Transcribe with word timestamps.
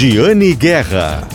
Giane 0.00 0.54
Guerra. 0.54 1.26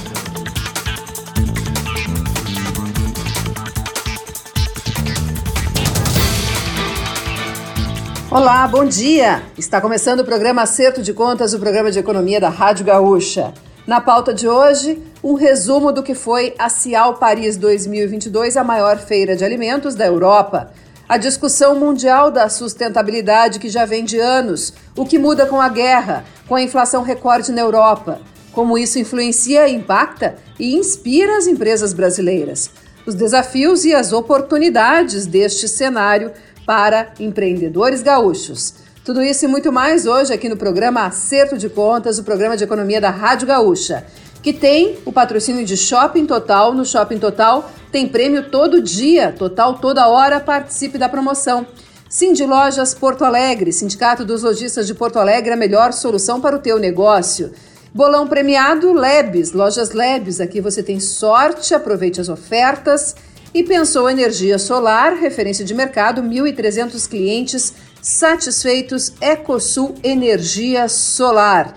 Olá, 8.32 8.66
bom 8.66 8.86
dia! 8.86 9.44
Está 9.58 9.82
começando 9.82 10.22
o 10.22 10.24
programa 10.24 10.62
Acerto 10.62 11.02
de 11.02 11.14
Contas, 11.14 11.54
o 11.54 11.60
programa 11.60 11.92
de 11.92 12.00
economia 12.00 12.40
da 12.40 12.48
Rádio 12.48 12.86
Gaúcha. 12.86 13.54
Na 13.86 14.00
pauta 14.00 14.34
de 14.34 14.48
hoje, 14.48 14.98
um 15.22 15.34
resumo 15.34 15.92
do 15.92 16.02
que 16.02 16.16
foi 16.16 16.56
a 16.58 16.70
Cial 16.70 17.16
Paris 17.16 17.58
2022, 17.58 18.56
a 18.56 18.64
maior 18.64 18.98
feira 18.98 19.36
de 19.36 19.44
alimentos 19.44 19.94
da 19.94 20.06
Europa. 20.06 20.72
A 21.10 21.18
discussão 21.18 21.76
mundial 21.76 22.32
da 22.32 22.48
sustentabilidade 22.48 23.60
que 23.60 23.68
já 23.68 23.84
vem 23.84 24.06
de 24.06 24.18
anos, 24.18 24.74
o 24.96 25.06
que 25.06 25.20
muda 25.20 25.46
com 25.46 25.60
a 25.60 25.68
guerra, 25.68 26.24
com 26.48 26.56
a 26.56 26.62
inflação 26.62 27.04
recorde 27.04 27.52
na 27.52 27.60
Europa, 27.60 28.22
como 28.54 28.78
isso 28.78 29.00
influencia, 29.00 29.68
impacta 29.68 30.36
e 30.60 30.76
inspira 30.76 31.38
as 31.38 31.48
empresas 31.48 31.92
brasileiras, 31.92 32.70
os 33.06 33.16
desafios 33.16 33.84
e 33.84 33.94
as 33.94 34.14
oportunidades 34.14 35.26
deste 35.26 35.68
cenário 35.68 36.32
para 36.66 37.12
empreendedores 37.20 38.02
gaúchos. 38.02 38.76
Tudo 39.04 39.22
isso 39.22 39.44
e 39.44 39.48
muito 39.50 39.70
mais 39.70 40.06
hoje 40.06 40.32
aqui 40.32 40.48
no 40.48 40.56
programa 40.56 41.06
Acerto 41.06 41.58
de 41.58 41.68
Contas, 41.68 42.20
o 42.20 42.24
programa 42.24 42.56
de 42.56 42.64
economia 42.64 43.02
da 43.02 43.10
Rádio 43.10 43.48
Gaúcha, 43.48 44.06
que 44.42 44.54
tem 44.54 44.98
o 45.04 45.12
patrocínio 45.12 45.66
de 45.66 45.76
Shopping 45.76 46.26
Total. 46.26 46.74
No 46.74 46.86
Shopping 46.86 47.18
Total 47.18 47.70
tem 47.92 48.08
prêmio 48.08 48.50
todo 48.50 48.82
dia, 48.82 49.34
total 49.38 49.78
toda 49.80 50.08
hora, 50.08 50.40
participe 50.40 50.98
da 50.98 51.10
promoção. 51.10 51.68
Cindy 52.08 52.46
Lojas 52.46 52.94
Porto 52.94 53.26
Alegre, 53.26 53.74
Sindicato 53.74 54.24
dos 54.24 54.44
Lojistas 54.44 54.88
de 54.88 54.94
Porto 54.94 55.18
Alegre, 55.18 55.52
a 55.52 55.58
melhor 55.58 55.92
solução 55.92 56.40
para 56.40 56.56
o 56.56 56.60
teu 56.60 56.78
negócio. 56.80 57.52
Bolão 57.94 58.28
premiado 58.28 58.92
Lebes, 58.92 59.52
Lojas 59.52 59.92
Lebes, 59.92 60.42
aqui 60.42 60.60
você 60.60 60.82
tem 60.82 61.00
sorte, 61.00 61.76
aproveite 61.76 62.20
as 62.20 62.28
ofertas. 62.28 63.16
E 63.54 63.62
pensou 63.62 64.10
energia 64.10 64.58
solar, 64.58 65.14
referência 65.14 65.64
de 65.64 65.76
mercado, 65.76 66.24
1.300 66.24 67.08
clientes 67.08 67.72
satisfeitos, 68.02 69.14
Ecosul 69.22 69.94
Energia 70.04 70.90
Solar. 70.90 71.76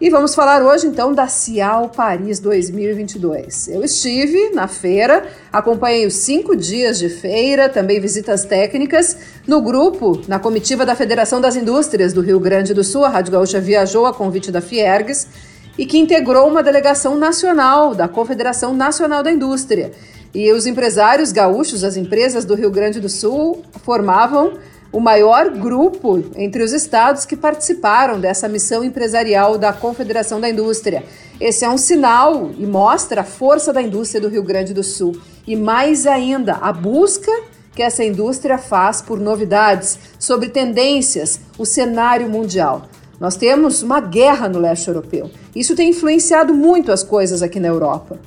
E 0.00 0.08
vamos 0.08 0.34
falar 0.34 0.62
hoje 0.62 0.86
então 0.86 1.12
da 1.12 1.28
Cial 1.28 1.90
Paris 1.90 2.40
2022. 2.40 3.68
Eu 3.68 3.84
estive 3.84 4.48
na 4.54 4.66
feira, 4.66 5.26
acompanhei 5.52 6.06
os 6.06 6.14
cinco 6.14 6.56
dias 6.56 6.98
de 6.98 7.10
feira, 7.10 7.68
também 7.68 8.00
visitas 8.00 8.46
técnicas. 8.46 9.14
No 9.46 9.60
grupo, 9.60 10.18
na 10.26 10.38
comitiva 10.38 10.86
da 10.86 10.96
Federação 10.96 11.38
das 11.38 11.54
Indústrias 11.54 12.14
do 12.14 12.22
Rio 12.22 12.40
Grande 12.40 12.72
do 12.72 12.82
Sul, 12.82 13.04
a 13.04 13.10
Rádio 13.10 13.32
Gaúcha 13.32 13.60
viajou 13.60 14.06
a 14.06 14.14
convite 14.14 14.50
da 14.50 14.62
Fiergues 14.62 15.26
e 15.76 15.84
que 15.84 15.98
integrou 15.98 16.48
uma 16.48 16.62
delegação 16.62 17.18
nacional 17.18 17.94
da 17.94 18.08
Confederação 18.08 18.72
Nacional 18.72 19.22
da 19.22 19.30
Indústria. 19.30 19.92
E 20.32 20.50
os 20.50 20.66
empresários 20.66 21.30
gaúchos, 21.30 21.84
as 21.84 21.98
empresas 21.98 22.46
do 22.46 22.54
Rio 22.54 22.70
Grande 22.70 23.00
do 23.00 23.08
Sul, 23.10 23.62
formavam 23.82 24.54
o 24.92 24.98
maior 24.98 25.50
grupo 25.50 26.22
entre 26.34 26.62
os 26.62 26.72
estados 26.72 27.24
que 27.24 27.36
participaram 27.36 28.18
dessa 28.18 28.48
missão 28.48 28.82
empresarial 28.82 29.56
da 29.56 29.72
Confederação 29.72 30.40
da 30.40 30.48
Indústria. 30.48 31.04
Esse 31.40 31.64
é 31.64 31.70
um 31.70 31.78
sinal 31.78 32.50
e 32.58 32.66
mostra 32.66 33.20
a 33.20 33.24
força 33.24 33.72
da 33.72 33.80
indústria 33.80 34.20
do 34.20 34.28
Rio 34.28 34.42
Grande 34.42 34.74
do 34.74 34.82
Sul 34.82 35.16
e, 35.46 35.54
mais 35.54 36.06
ainda, 36.06 36.54
a 36.54 36.72
busca 36.72 37.30
que 37.74 37.82
essa 37.82 38.04
indústria 38.04 38.58
faz 38.58 39.00
por 39.00 39.20
novidades 39.20 39.98
sobre 40.18 40.48
tendências, 40.48 41.40
o 41.56 41.64
cenário 41.64 42.28
mundial. 42.28 42.88
Nós 43.20 43.36
temos 43.36 43.82
uma 43.82 44.00
guerra 44.00 44.48
no 44.48 44.58
leste 44.58 44.88
europeu. 44.88 45.30
Isso 45.54 45.76
tem 45.76 45.90
influenciado 45.90 46.52
muito 46.52 46.90
as 46.90 47.04
coisas 47.04 47.42
aqui 47.42 47.60
na 47.60 47.68
Europa. 47.68 48.18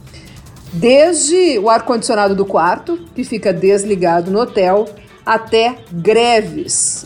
Desde 0.71 1.59
o 1.59 1.69
ar-condicionado 1.69 2.35
do 2.35 2.45
quarto, 2.45 2.97
que 3.13 3.23
fica 3.23 3.51
desligado 3.51 4.31
no 4.31 4.39
hotel, 4.39 4.85
até 5.25 5.77
greves. 5.91 7.05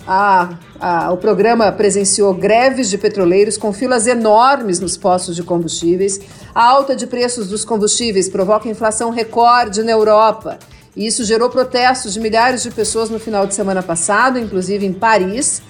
O 1.12 1.18
programa 1.18 1.72
presenciou 1.72 2.34
greves 2.34 2.90
de 2.90 2.98
petroleiros 2.98 3.58
com 3.58 3.72
filas 3.72 4.08
enormes 4.08 4.80
nos 4.80 4.98
postos 4.98 5.36
de 5.36 5.44
combustíveis. 5.44 6.20
A 6.54 6.64
alta 6.64 6.96
de 6.96 7.06
preços 7.06 7.48
dos 7.48 7.64
combustíveis 7.64 8.30
provoca 8.30 8.70
inflação 8.70 9.10
recorde 9.10 9.84
na 9.84 9.92
Europa. 9.92 10.58
E 10.96 11.06
isso 11.06 11.24
gerou 11.24 11.50
protestos 11.50 12.14
de 12.14 12.20
milhares 12.20 12.64
de 12.64 12.72
pessoas 12.72 13.10
no 13.10 13.20
final 13.20 13.46
de 13.46 13.54
semana 13.54 13.84
passado, 13.84 14.40
inclusive 14.40 14.86
em 14.86 14.94
Paris. 14.94 15.62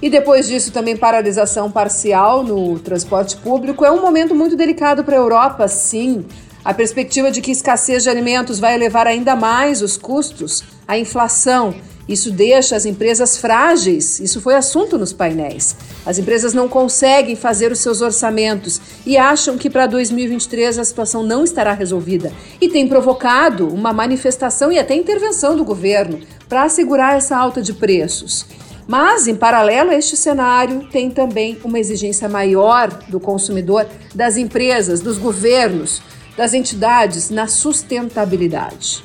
E 0.00 0.10
depois 0.10 0.48
disso, 0.48 0.72
também 0.72 0.96
paralisação 0.96 1.70
parcial 1.70 2.42
no 2.42 2.80
transporte 2.80 3.36
público. 3.36 3.84
É 3.84 3.92
um 3.92 4.00
momento 4.00 4.34
muito 4.34 4.56
delicado 4.56 5.04
para 5.04 5.14
a 5.14 5.18
Europa, 5.18 5.68
sim. 5.68 6.26
A 6.64 6.74
perspectiva 6.74 7.30
de 7.30 7.40
que 7.40 7.52
escassez 7.52 8.02
de 8.02 8.10
alimentos 8.10 8.58
vai 8.58 8.74
elevar 8.74 9.06
ainda 9.06 9.36
mais 9.36 9.80
os 9.80 9.96
custos, 9.96 10.64
a 10.88 10.98
inflação. 10.98 11.72
Isso 12.08 12.30
deixa 12.30 12.74
as 12.74 12.84
empresas 12.84 13.38
frágeis. 13.38 14.18
Isso 14.18 14.40
foi 14.40 14.54
assunto 14.54 14.98
nos 14.98 15.12
painéis. 15.12 15.76
As 16.04 16.18
empresas 16.18 16.52
não 16.52 16.68
conseguem 16.68 17.36
fazer 17.36 17.70
os 17.70 17.78
seus 17.78 18.00
orçamentos 18.00 18.80
e 19.06 19.16
acham 19.16 19.56
que 19.56 19.70
para 19.70 19.86
2023 19.86 20.78
a 20.78 20.84
situação 20.84 21.22
não 21.22 21.44
estará 21.44 21.72
resolvida. 21.72 22.32
E 22.60 22.68
tem 22.68 22.88
provocado 22.88 23.68
uma 23.68 23.92
manifestação 23.92 24.72
e 24.72 24.78
até 24.78 24.94
intervenção 24.94 25.56
do 25.56 25.64
governo 25.64 26.20
para 26.48 26.64
assegurar 26.64 27.14
essa 27.14 27.36
alta 27.36 27.62
de 27.62 27.72
preços. 27.72 28.46
Mas, 28.86 29.28
em 29.28 29.34
paralelo 29.34 29.90
a 29.90 29.94
este 29.94 30.16
cenário, 30.16 30.88
tem 30.90 31.08
também 31.08 31.56
uma 31.64 31.78
exigência 31.78 32.28
maior 32.28 32.88
do 33.08 33.20
consumidor, 33.20 33.86
das 34.14 34.36
empresas, 34.36 35.00
dos 35.00 35.18
governos, 35.18 36.02
das 36.36 36.52
entidades 36.52 37.30
na 37.30 37.46
sustentabilidade. 37.46 39.04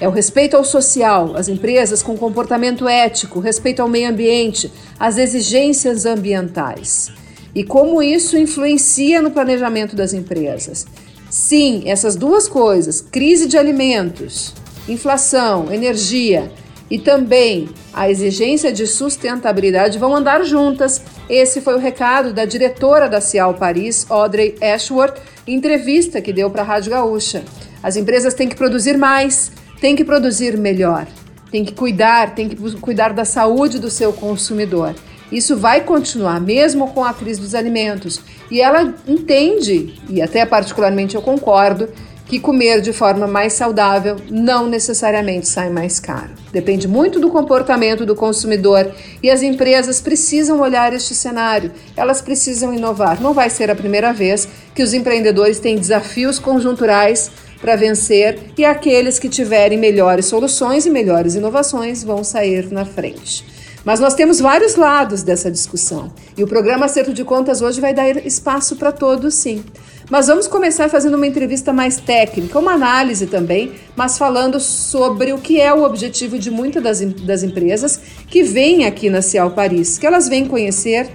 É 0.00 0.06
o 0.06 0.12
respeito 0.12 0.56
ao 0.56 0.64
social, 0.64 1.34
as 1.34 1.48
empresas 1.48 2.02
com 2.02 2.16
comportamento 2.16 2.86
ético, 2.86 3.40
respeito 3.40 3.82
ao 3.82 3.88
meio 3.88 4.08
ambiente, 4.08 4.70
as 4.98 5.18
exigências 5.18 6.06
ambientais. 6.06 7.10
E 7.52 7.64
como 7.64 8.00
isso 8.00 8.38
influencia 8.38 9.20
no 9.20 9.32
planejamento 9.32 9.96
das 9.96 10.12
empresas. 10.12 10.86
Sim, 11.28 11.82
essas 11.86 12.14
duas 12.14 12.46
coisas, 12.46 13.00
crise 13.00 13.46
de 13.46 13.58
alimentos, 13.58 14.54
inflação, 14.88 15.72
energia 15.72 16.50
e 16.90 16.98
também 16.98 17.68
a 17.92 18.08
exigência 18.08 18.72
de 18.72 18.86
sustentabilidade 18.86 19.98
vão 19.98 20.14
andar 20.14 20.44
juntas. 20.44 21.02
Esse 21.28 21.60
foi 21.60 21.74
o 21.74 21.78
recado 21.78 22.32
da 22.32 22.44
diretora 22.44 23.08
da 23.08 23.20
Cial 23.20 23.54
Paris, 23.54 24.06
Audrey 24.08 24.54
Ashworth, 24.62 25.20
em 25.46 25.56
entrevista 25.56 26.20
que 26.20 26.32
deu 26.32 26.48
para 26.50 26.62
a 26.62 26.64
Rádio 26.64 26.92
Gaúcha. 26.92 27.42
As 27.82 27.96
empresas 27.96 28.34
têm 28.34 28.48
que 28.48 28.56
produzir 28.56 28.96
mais, 28.96 29.52
têm 29.80 29.96
que 29.96 30.04
produzir 30.04 30.56
melhor, 30.56 31.06
têm 31.50 31.64
que 31.64 31.72
cuidar, 31.72 32.34
têm 32.34 32.48
que 32.48 32.56
cuidar 32.78 33.12
da 33.12 33.24
saúde 33.24 33.78
do 33.78 33.90
seu 33.90 34.12
consumidor. 34.12 34.94
Isso 35.30 35.56
vai 35.56 35.82
continuar 35.82 36.40
mesmo 36.40 36.88
com 36.92 37.04
a 37.04 37.12
crise 37.12 37.40
dos 37.40 37.54
alimentos. 37.54 38.20
E 38.50 38.60
ela 38.60 38.94
entende, 39.06 39.94
e 40.08 40.22
até 40.22 40.46
particularmente 40.46 41.14
eu 41.14 41.22
concordo, 41.22 41.88
que 42.28 42.38
comer 42.38 42.82
de 42.82 42.92
forma 42.92 43.26
mais 43.26 43.54
saudável 43.54 44.16
não 44.30 44.66
necessariamente 44.66 45.48
sai 45.48 45.70
mais 45.70 45.98
caro. 45.98 46.30
Depende 46.52 46.86
muito 46.86 47.18
do 47.18 47.30
comportamento 47.30 48.04
do 48.04 48.14
consumidor 48.14 48.90
e 49.22 49.30
as 49.30 49.42
empresas 49.42 49.98
precisam 50.00 50.60
olhar 50.60 50.92
este 50.92 51.14
cenário, 51.14 51.72
elas 51.96 52.20
precisam 52.20 52.72
inovar. 52.74 53.20
Não 53.20 53.32
vai 53.32 53.48
ser 53.48 53.70
a 53.70 53.74
primeira 53.74 54.12
vez 54.12 54.46
que 54.74 54.82
os 54.82 54.92
empreendedores 54.92 55.58
têm 55.58 55.76
desafios 55.76 56.38
conjunturais 56.38 57.30
para 57.60 57.76
vencer 57.76 58.38
e 58.56 58.64
aqueles 58.64 59.18
que 59.18 59.28
tiverem 59.28 59.78
melhores 59.78 60.26
soluções 60.26 60.86
e 60.86 60.90
melhores 60.90 61.34
inovações 61.34 62.04
vão 62.04 62.22
sair 62.22 62.70
na 62.70 62.84
frente. 62.84 63.44
Mas 63.84 64.00
nós 64.00 64.14
temos 64.14 64.38
vários 64.38 64.76
lados 64.76 65.22
dessa 65.22 65.50
discussão 65.50 66.12
e 66.36 66.42
o 66.42 66.48
programa 66.48 66.86
Acerto 66.86 67.12
de 67.12 67.24
Contas 67.24 67.62
hoje 67.62 67.80
vai 67.80 67.94
dar 67.94 68.16
espaço 68.26 68.76
para 68.76 68.92
todos, 68.92 69.34
sim. 69.34 69.64
Mas 70.10 70.26
vamos 70.26 70.46
começar 70.46 70.88
fazendo 70.88 71.16
uma 71.16 71.26
entrevista 71.26 71.72
mais 71.72 71.98
técnica, 71.98 72.58
uma 72.58 72.72
análise 72.72 73.26
também, 73.26 73.72
mas 73.94 74.16
falando 74.16 74.58
sobre 74.58 75.32
o 75.32 75.38
que 75.38 75.60
é 75.60 75.72
o 75.72 75.84
objetivo 75.84 76.38
de 76.38 76.50
muitas 76.50 76.82
das, 76.82 77.00
das 77.00 77.42
empresas 77.42 78.00
que 78.26 78.42
vêm 78.42 78.86
aqui 78.86 79.10
na 79.10 79.20
Cial 79.20 79.50
Paris, 79.50 79.98
que 79.98 80.06
elas 80.06 80.28
vêm 80.28 80.46
conhecer, 80.46 81.10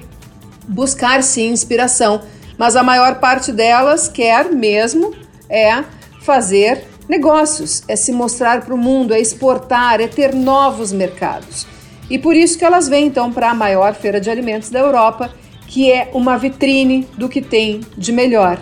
buscar 0.67 1.23
sim 1.23 1.49
inspiração, 1.49 2.21
mas 2.57 2.75
a 2.75 2.83
maior 2.83 3.19
parte 3.19 3.51
delas 3.51 4.07
quer 4.07 4.51
mesmo 4.51 5.13
é 5.49 5.83
fazer 6.23 6.85
negócios, 7.07 7.83
é 7.87 7.95
se 7.95 8.11
mostrar 8.11 8.61
para 8.61 8.73
o 8.73 8.77
mundo, 8.77 9.13
é 9.13 9.19
exportar, 9.19 9.99
é 9.99 10.07
ter 10.07 10.33
novos 10.33 10.91
mercados. 10.91 11.67
E 12.09 12.17
por 12.17 12.35
isso 12.35 12.57
que 12.57 12.65
elas 12.65 12.87
vêm 12.87 13.07
então 13.07 13.31
para 13.31 13.51
a 13.51 13.53
maior 13.53 13.93
feira 13.93 14.19
de 14.19 14.29
alimentos 14.29 14.69
da 14.69 14.79
Europa, 14.79 15.29
que 15.67 15.91
é 15.91 16.09
uma 16.13 16.37
vitrine 16.37 17.07
do 17.17 17.27
que 17.27 17.41
tem 17.41 17.81
de 17.97 18.11
melhor. 18.11 18.59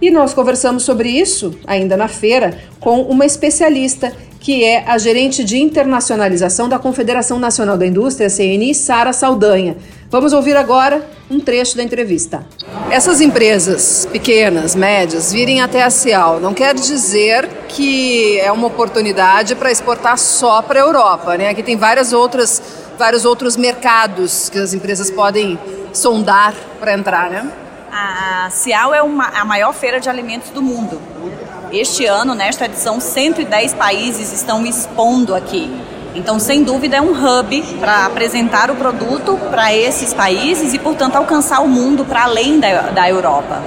E 0.00 0.10
nós 0.10 0.34
conversamos 0.34 0.82
sobre 0.82 1.08
isso 1.10 1.54
ainda 1.66 1.96
na 1.96 2.08
feira 2.08 2.58
com 2.80 3.02
uma 3.02 3.24
especialista 3.24 4.12
que 4.40 4.64
é 4.64 4.82
a 4.88 4.98
gerente 4.98 5.44
de 5.44 5.56
internacionalização 5.58 6.68
da 6.68 6.76
Confederação 6.76 7.38
Nacional 7.38 7.78
da 7.78 7.86
Indústria, 7.86 8.28
CNI, 8.28 8.74
Sara 8.74 9.12
Saldanha. 9.12 9.76
Vamos 10.12 10.34
ouvir 10.34 10.54
agora 10.58 11.08
um 11.30 11.40
trecho 11.40 11.74
da 11.74 11.82
entrevista. 11.82 12.44
Essas 12.90 13.22
empresas 13.22 14.06
pequenas, 14.12 14.74
médias, 14.74 15.32
virem 15.32 15.62
até 15.62 15.82
a 15.82 15.88
Cial 15.88 16.38
não 16.38 16.52
quer 16.52 16.74
dizer 16.74 17.48
que 17.66 18.38
é 18.38 18.52
uma 18.52 18.66
oportunidade 18.66 19.54
para 19.54 19.72
exportar 19.72 20.18
só 20.18 20.60
para 20.60 20.78
a 20.78 20.82
Europa, 20.82 21.38
né? 21.38 21.48
Aqui 21.48 21.62
tem 21.62 21.78
várias 21.78 22.12
outras, 22.12 22.62
vários 22.98 23.24
outros 23.24 23.56
mercados 23.56 24.50
que 24.50 24.58
as 24.58 24.74
empresas 24.74 25.10
podem 25.10 25.58
sondar 25.94 26.52
para 26.78 26.92
entrar, 26.92 27.30
né? 27.30 27.50
A 27.90 28.50
Cial 28.50 28.92
é 28.92 29.02
uma, 29.02 29.28
a 29.28 29.46
maior 29.46 29.72
feira 29.72 29.98
de 29.98 30.10
alimentos 30.10 30.50
do 30.50 30.60
mundo. 30.60 31.00
Este 31.72 32.04
ano, 32.04 32.34
nesta 32.34 32.66
edição, 32.66 33.00
110 33.00 33.72
países 33.72 34.30
estão 34.30 34.66
expondo 34.66 35.34
aqui. 35.34 35.74
Então, 36.14 36.38
sem 36.38 36.62
dúvida, 36.62 36.96
é 36.96 37.00
um 37.00 37.12
hub 37.12 37.62
para 37.80 38.04
apresentar 38.04 38.70
o 38.70 38.76
produto 38.76 39.38
para 39.50 39.74
esses 39.74 40.12
países 40.12 40.74
e, 40.74 40.78
portanto, 40.78 41.16
alcançar 41.16 41.60
o 41.60 41.68
mundo 41.68 42.04
para 42.04 42.24
além 42.24 42.60
da, 42.60 42.90
da 42.90 43.08
Europa. 43.08 43.62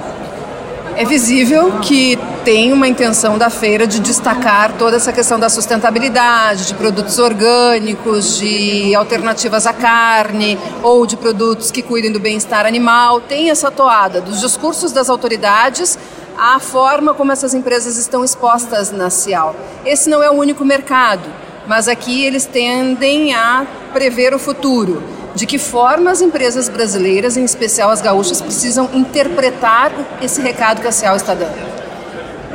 É 0.94 1.04
visível 1.04 1.78
que 1.80 2.16
tem 2.44 2.72
uma 2.72 2.86
intenção 2.86 3.36
da 3.36 3.50
feira 3.50 3.86
de 3.86 3.98
destacar 3.98 4.72
toda 4.78 4.96
essa 4.96 5.12
questão 5.12 5.38
da 5.38 5.50
sustentabilidade, 5.50 6.68
de 6.68 6.74
produtos 6.74 7.18
orgânicos, 7.18 8.38
de 8.38 8.94
alternativas 8.94 9.66
à 9.66 9.74
carne 9.74 10.56
ou 10.82 11.04
de 11.04 11.16
produtos 11.16 11.70
que 11.70 11.82
cuidem 11.82 12.12
do 12.12 12.20
bem-estar 12.20 12.64
animal. 12.64 13.20
Tem 13.20 13.50
essa 13.50 13.70
toada 13.70 14.20
dos 14.20 14.40
discursos 14.40 14.92
das 14.92 15.10
autoridades 15.10 15.98
à 16.38 16.58
forma 16.60 17.12
como 17.12 17.32
essas 17.32 17.52
empresas 17.52 17.96
estão 17.98 18.24
expostas 18.24 18.90
na 18.90 19.10
Cial. 19.10 19.54
Esse 19.84 20.08
não 20.08 20.22
é 20.22 20.30
o 20.30 20.34
único 20.34 20.64
mercado 20.64 21.45
mas 21.66 21.88
aqui 21.88 22.24
eles 22.24 22.46
tendem 22.46 23.34
a 23.34 23.66
prever 23.92 24.34
o 24.34 24.38
futuro. 24.38 25.02
De 25.34 25.44
que 25.44 25.58
forma 25.58 26.10
as 26.10 26.22
empresas 26.22 26.68
brasileiras, 26.68 27.36
em 27.36 27.44
especial 27.44 27.90
as 27.90 28.00
gaúchas, 28.00 28.40
precisam 28.40 28.88
interpretar 28.94 29.92
esse 30.22 30.40
recado 30.40 30.80
que 30.80 30.88
a 30.88 30.92
Cial 30.92 31.14
está 31.14 31.34
dando? 31.34 31.54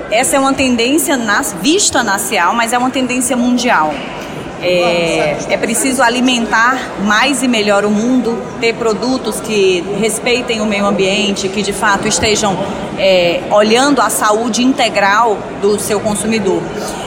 Essa 0.09 0.35
é 0.35 0.39
uma 0.39 0.53
tendência 0.53 1.15
nas, 1.15 1.55
vista 1.61 2.03
na 2.03 2.17
Cial, 2.17 2.55
mas 2.55 2.73
é 2.73 2.77
uma 2.77 2.89
tendência 2.89 3.37
mundial. 3.37 3.93
É, 4.63 5.37
é, 5.49 5.57
preciso 5.57 6.03
alimentar 6.03 6.77
mais 7.03 7.41
e 7.41 7.47
melhor 7.47 7.83
o 7.83 7.89
mundo, 7.89 8.37
ter 8.59 8.75
produtos 8.75 9.39
que 9.39 9.83
respeitem 9.99 10.61
o 10.61 10.65
meio 10.65 10.85
ambiente, 10.85 11.49
que 11.49 11.63
de 11.63 11.73
fato 11.73 12.07
estejam 12.07 12.55
é, 12.97 13.41
olhando 13.49 14.01
a 14.01 14.09
saúde 14.09 14.63
integral 14.63 15.37
do 15.61 15.79
seu 15.79 15.99
consumidor. 15.99 16.61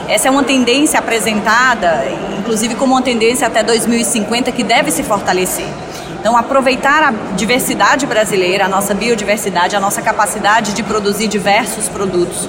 Essa 0.08 0.28
é 0.28 0.30
uma 0.30 0.44
tendência 0.44 0.98
apresentada, 0.98 2.04
inclusive 2.38 2.74
como 2.74 2.92
uma 2.94 3.02
tendência 3.02 3.46
até 3.46 3.62
2050, 3.62 4.52
que 4.52 4.62
deve 4.62 4.90
se 4.90 5.02
fortalecer. 5.02 5.66
Então, 6.20 6.36
aproveitar 6.36 7.02
a 7.02 7.10
diversidade 7.34 8.06
brasileira, 8.06 8.66
a 8.66 8.68
nossa 8.68 8.94
biodiversidade, 8.94 9.74
a 9.76 9.80
nossa 9.80 10.02
capacidade 10.02 10.72
de 10.72 10.82
produzir 10.82 11.28
diversos 11.28 11.88
produtos, 11.88 12.48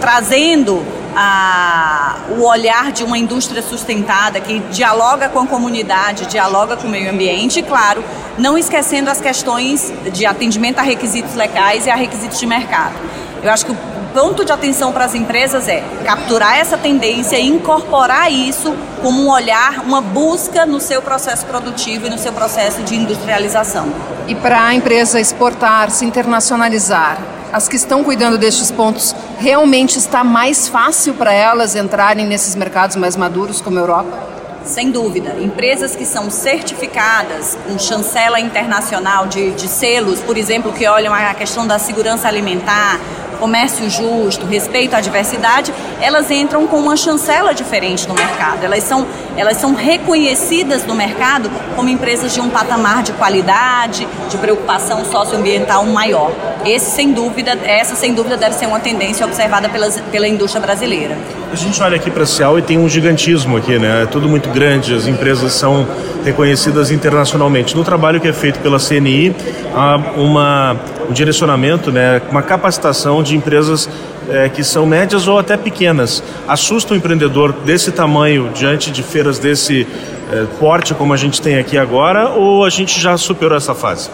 trazendo 0.00 0.84
a, 1.14 2.16
o 2.38 2.42
olhar 2.42 2.92
de 2.92 3.04
uma 3.04 3.16
indústria 3.16 3.62
sustentada 3.62 4.38
que 4.38 4.58
dialoga 4.70 5.30
com 5.30 5.40
a 5.40 5.46
comunidade, 5.46 6.26
dialoga 6.26 6.76
com 6.76 6.86
o 6.86 6.90
meio 6.90 7.10
ambiente 7.10 7.60
e, 7.60 7.62
claro, 7.62 8.04
não 8.36 8.56
esquecendo 8.58 9.08
as 9.08 9.18
questões 9.18 9.92
de 10.12 10.26
atendimento 10.26 10.78
a 10.78 10.82
requisitos 10.82 11.34
legais 11.34 11.86
e 11.86 11.90
a 11.90 11.94
requisitos 11.94 12.38
de 12.38 12.46
mercado. 12.46 12.94
Eu 13.42 13.50
acho 13.50 13.64
que 13.64 13.72
o 13.72 13.76
ponto 14.16 14.46
de 14.46 14.50
atenção 14.50 14.94
para 14.94 15.04
as 15.04 15.14
empresas 15.14 15.68
é 15.68 15.84
capturar 16.02 16.56
essa 16.56 16.78
tendência 16.78 17.36
e 17.36 17.46
incorporar 17.46 18.32
isso 18.32 18.74
como 19.02 19.24
um 19.24 19.30
olhar, 19.30 19.80
uma 19.84 20.00
busca 20.00 20.64
no 20.64 20.80
seu 20.80 21.02
processo 21.02 21.44
produtivo 21.44 22.06
e 22.06 22.08
no 22.08 22.16
seu 22.16 22.32
processo 22.32 22.82
de 22.82 22.94
industrialização. 22.94 23.92
E 24.26 24.34
para 24.34 24.68
a 24.68 24.74
empresa 24.74 25.20
exportar, 25.20 25.90
se 25.90 26.06
internacionalizar, 26.06 27.18
as 27.52 27.68
que 27.68 27.76
estão 27.76 28.02
cuidando 28.02 28.38
destes 28.38 28.70
pontos, 28.70 29.14
realmente 29.38 29.98
está 29.98 30.24
mais 30.24 30.66
fácil 30.66 31.12
para 31.12 31.34
elas 31.34 31.76
entrarem 31.76 32.24
nesses 32.24 32.56
mercados 32.56 32.96
mais 32.96 33.16
maduros 33.16 33.60
como 33.60 33.76
a 33.76 33.82
Europa? 33.82 34.36
Sem 34.64 34.90
dúvida. 34.90 35.36
Empresas 35.40 35.94
que 35.94 36.04
são 36.04 36.28
certificadas 36.28 37.56
com 37.66 37.78
chancela 37.78 38.40
internacional 38.40 39.26
de, 39.26 39.52
de 39.52 39.68
selos, 39.68 40.20
por 40.20 40.36
exemplo, 40.36 40.72
que 40.72 40.88
olham 40.88 41.14
a 41.14 41.32
questão 41.34 41.64
da 41.64 41.78
segurança 41.78 42.26
alimentar, 42.26 42.98
comércio 43.36 43.88
justo, 43.88 44.46
respeito 44.46 44.94
à 44.94 45.00
diversidade, 45.00 45.72
elas 46.00 46.30
entram 46.30 46.66
com 46.66 46.78
uma 46.78 46.96
chancela 46.96 47.54
diferente 47.54 48.08
no 48.08 48.14
mercado. 48.14 48.64
Elas 48.64 48.82
são, 48.82 49.06
elas 49.36 49.58
são 49.58 49.74
reconhecidas 49.74 50.84
no 50.86 50.94
mercado 50.94 51.50
como 51.74 51.88
empresas 51.88 52.32
de 52.34 52.40
um 52.40 52.48
patamar 52.48 53.02
de 53.02 53.12
qualidade, 53.12 54.06
de 54.30 54.36
preocupação 54.38 55.04
socioambiental 55.04 55.84
maior. 55.84 56.32
Esse, 56.64 56.90
sem 56.90 57.12
dúvida, 57.12 57.56
essa, 57.64 57.94
sem 57.94 58.14
dúvida, 58.14 58.36
deve 58.36 58.54
ser 58.54 58.66
uma 58.66 58.80
tendência 58.80 59.26
observada 59.26 59.68
pela, 59.68 60.26
indústria 60.26 60.60
brasileira. 60.60 61.16
A 61.52 61.56
gente 61.56 61.80
olha 61.82 61.96
aqui 61.96 62.10
para 62.10 62.24
a 62.24 62.26
Cial 62.26 62.58
e 62.58 62.62
tem 62.62 62.78
um 62.78 62.88
gigantismo 62.88 63.56
aqui, 63.56 63.78
né? 63.78 64.02
É 64.02 64.06
tudo 64.06 64.28
muito 64.28 64.48
grande, 64.48 64.94
as 64.94 65.06
empresas 65.06 65.52
são 65.52 65.86
reconhecidas 66.24 66.90
internacionalmente. 66.90 67.76
No 67.76 67.84
trabalho 67.84 68.20
que 68.20 68.28
é 68.28 68.32
feito 68.32 68.58
pela 68.58 68.78
CNI, 68.78 69.34
há 69.74 69.96
uma, 70.16 70.76
um 71.08 71.12
direcionamento, 71.12 71.92
né, 71.92 72.20
uma 72.30 72.42
capacitação 72.42 73.22
de 73.22 73.36
empresas 73.36 73.88
é, 74.30 74.48
que 74.48 74.62
são 74.64 74.86
médias 74.86 75.28
ou 75.28 75.38
até 75.38 75.56
pequenas. 75.56 76.22
Assusta 76.46 76.94
o 76.94 76.96
empreendedor 76.96 77.52
desse 77.52 77.92
tamanho 77.92 78.50
diante 78.54 78.90
de 78.90 79.02
feiras 79.02 79.38
desse 79.38 79.86
é, 80.32 80.44
porte 80.58 80.94
como 80.94 81.12
a 81.12 81.16
gente 81.16 81.40
tem 81.40 81.58
aqui 81.58 81.78
agora 81.78 82.30
ou 82.30 82.64
a 82.64 82.70
gente 82.70 83.00
já 83.00 83.16
superou 83.16 83.56
essa 83.56 83.74
fase? 83.74 84.10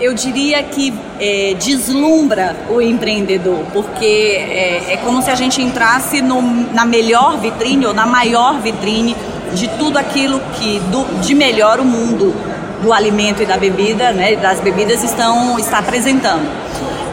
eu 0.00 0.12
diria 0.12 0.62
que 0.62 0.92
é, 1.20 1.54
deslumbra 1.54 2.56
o 2.68 2.80
empreendedor, 2.80 3.64
porque 3.72 4.04
é, 4.04 4.92
é, 4.92 4.96
como 4.98 5.22
se 5.22 5.30
a 5.30 5.34
gente 5.34 5.62
entrasse 5.62 6.20
no, 6.20 6.42
na 6.72 6.84
melhor 6.84 7.38
vitrine 7.38 7.86
ou 7.86 7.94
na 7.94 8.04
maior 8.04 8.60
vitrine 8.60 9.16
de 9.54 9.68
tudo 9.78 9.96
aquilo 9.96 10.40
que 10.54 10.78
do, 10.90 11.04
de 11.20 11.34
melhor 11.34 11.78
o 11.78 11.84
mundo 11.84 12.34
do 12.84 12.92
alimento 12.92 13.42
e 13.42 13.46
da 13.46 13.56
bebida, 13.56 14.12
né, 14.12 14.36
das 14.36 14.60
bebidas 14.60 15.02
estão 15.02 15.58
está 15.58 15.78
apresentando. 15.78 16.46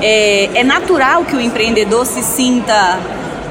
É, 0.01 0.49
é 0.53 0.63
natural 0.63 1.23
que 1.23 1.35
o 1.35 1.39
empreendedor 1.39 2.05
se 2.05 2.21
sinta 2.21 2.99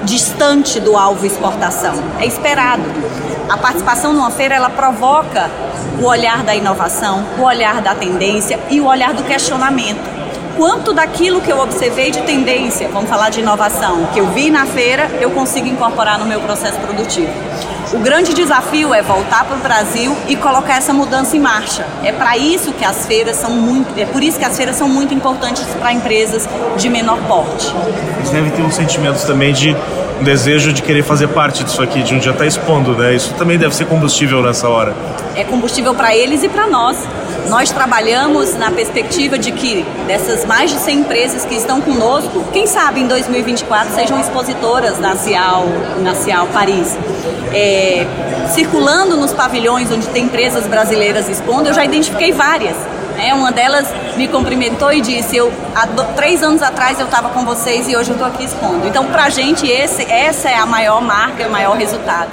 distante 0.05 0.79
do 0.79 0.97
alvo 0.97 1.25
exportação. 1.25 1.95
É 2.19 2.27
esperado. 2.27 2.83
A 3.49 3.57
participação 3.57 4.13
numa 4.13 4.31
feira 4.31 4.55
ela 4.55 4.71
provoca 4.71 5.51
o 6.01 6.05
olhar 6.05 6.45
da 6.45 6.55
inovação, 6.55 7.25
o 7.39 7.43
olhar 7.43 7.81
da 7.81 7.95
tendência 7.95 8.61
e 8.71 8.81
o 8.81 8.87
olhar 8.87 9.15
do 9.15 9.25
questionamento 9.25 10.21
quanto 10.57 10.93
daquilo 10.93 11.41
que 11.41 11.51
eu 11.51 11.59
observei 11.59 12.11
de 12.11 12.21
tendência, 12.21 12.87
vamos 12.89 13.09
falar 13.09 13.31
de 13.31 13.41
inovação, 13.41 14.05
que 14.13 14.21
eu 14.21 14.27
vi 14.27 14.51
na 14.51 14.67
feira, 14.67 15.11
eu 15.19 15.31
consigo 15.31 15.67
incorporar 15.67 16.19
no 16.19 16.27
meu 16.27 16.39
processo 16.43 16.79
produtivo. 16.81 17.33
O 17.93 17.99
grande 17.99 18.33
desafio 18.33 18.95
é 18.95 19.03
voltar 19.03 19.45
para 19.45 19.57
o 19.57 19.59
Brasil 19.59 20.17
e 20.29 20.37
colocar 20.37 20.77
essa 20.77 20.93
mudança 20.93 21.37
em 21.37 21.41
marcha. 21.41 21.85
É 22.05 22.13
para 22.13 22.37
isso 22.37 22.73
que 22.73 22.85
as 22.85 23.05
feiras 23.05 23.35
são 23.35 23.51
muito, 23.51 23.99
é 23.99 24.07
por 24.07 24.23
isso 24.23 24.39
que 24.39 24.45
as 24.45 24.57
feiras 24.57 24.77
são 24.77 24.89
muito 24.89 25.13
importantes 25.13 25.65
para 25.81 25.93
empresas 25.93 26.49
de 26.77 26.89
menor 26.89 27.19
porte. 27.27 27.75
Eles 28.19 28.31
devem 28.31 28.51
ter 28.53 28.63
um 28.63 28.71
sentimento 28.71 29.27
também 29.27 29.53
de 29.53 29.77
um 30.21 30.23
desejo 30.23 30.73
de 30.73 30.83
querer 30.83 31.03
fazer 31.03 31.29
parte 31.29 31.65
disso 31.65 31.83
aqui, 31.83 32.01
de 32.05 32.15
um 32.15 32.21
dia 32.21 32.31
estar 32.31 32.45
tá 32.45 32.47
expondo, 32.47 32.95
né? 32.95 33.13
Isso 33.13 33.35
também 33.35 33.59
deve 33.59 33.75
ser 33.75 33.87
combustível 33.87 34.41
nessa 34.41 34.69
hora. 34.69 34.95
É 35.35 35.43
combustível 35.43 35.93
para 35.93 36.15
eles 36.15 36.45
e 36.45 36.49
para 36.49 36.69
nós. 36.69 36.97
Nós 37.49 37.71
trabalhamos 37.71 38.55
na 38.55 38.71
perspectiva 38.71 39.39
de 39.39 39.53
que 39.53 39.85
dessas 40.07 40.45
mais 40.45 40.71
de 40.71 40.79
100 40.79 41.01
empresas 41.01 41.45
que 41.45 41.55
estão 41.55 41.81
conosco, 41.81 42.45
quem 42.53 42.67
sabe 42.67 43.01
em 43.01 43.07
2024 43.07 43.95
sejam 43.95 44.21
expositoras 44.21 44.99
na 44.99 45.17
Cial, 45.17 45.65
na 46.01 46.15
Cial 46.15 46.47
Paris. 46.49 46.97
É, 47.53 48.07
circulando 48.55 49.17
nos 49.17 49.33
pavilhões 49.33 49.91
onde 49.91 50.07
tem 50.09 50.25
empresas 50.25 50.67
brasileiras 50.67 51.29
expondo, 51.29 51.69
eu 51.69 51.75
já 51.75 51.85
identifiquei 51.85 52.33
várias. 52.33 52.77
É, 53.19 53.35
uma 53.35 53.53
delas 53.53 53.87
me 54.17 54.29
cumprimentou 54.29 54.93
e 54.93 55.01
disse: 55.01 55.37
eu, 55.37 55.53
há 55.75 55.87
três 56.15 56.43
anos 56.43 56.63
atrás 56.63 56.99
eu 56.99 57.07
estava 57.07 57.31
com 57.31 57.45
vocês 57.45 57.89
e 57.89 57.97
hoje 57.97 58.11
eu 58.11 58.15
estou 58.15 58.27
aqui 58.27 58.45
expondo. 58.45 58.87
Então, 58.87 59.07
para 59.07 59.25
a 59.25 59.31
gente, 59.31 59.67
esse, 59.67 60.03
essa 60.05 60.49
é 60.49 60.55
a 60.55 60.65
maior 60.65 61.03
marca, 61.03 61.47
o 61.47 61.51
maior 61.51 61.77
resultado. 61.77 62.31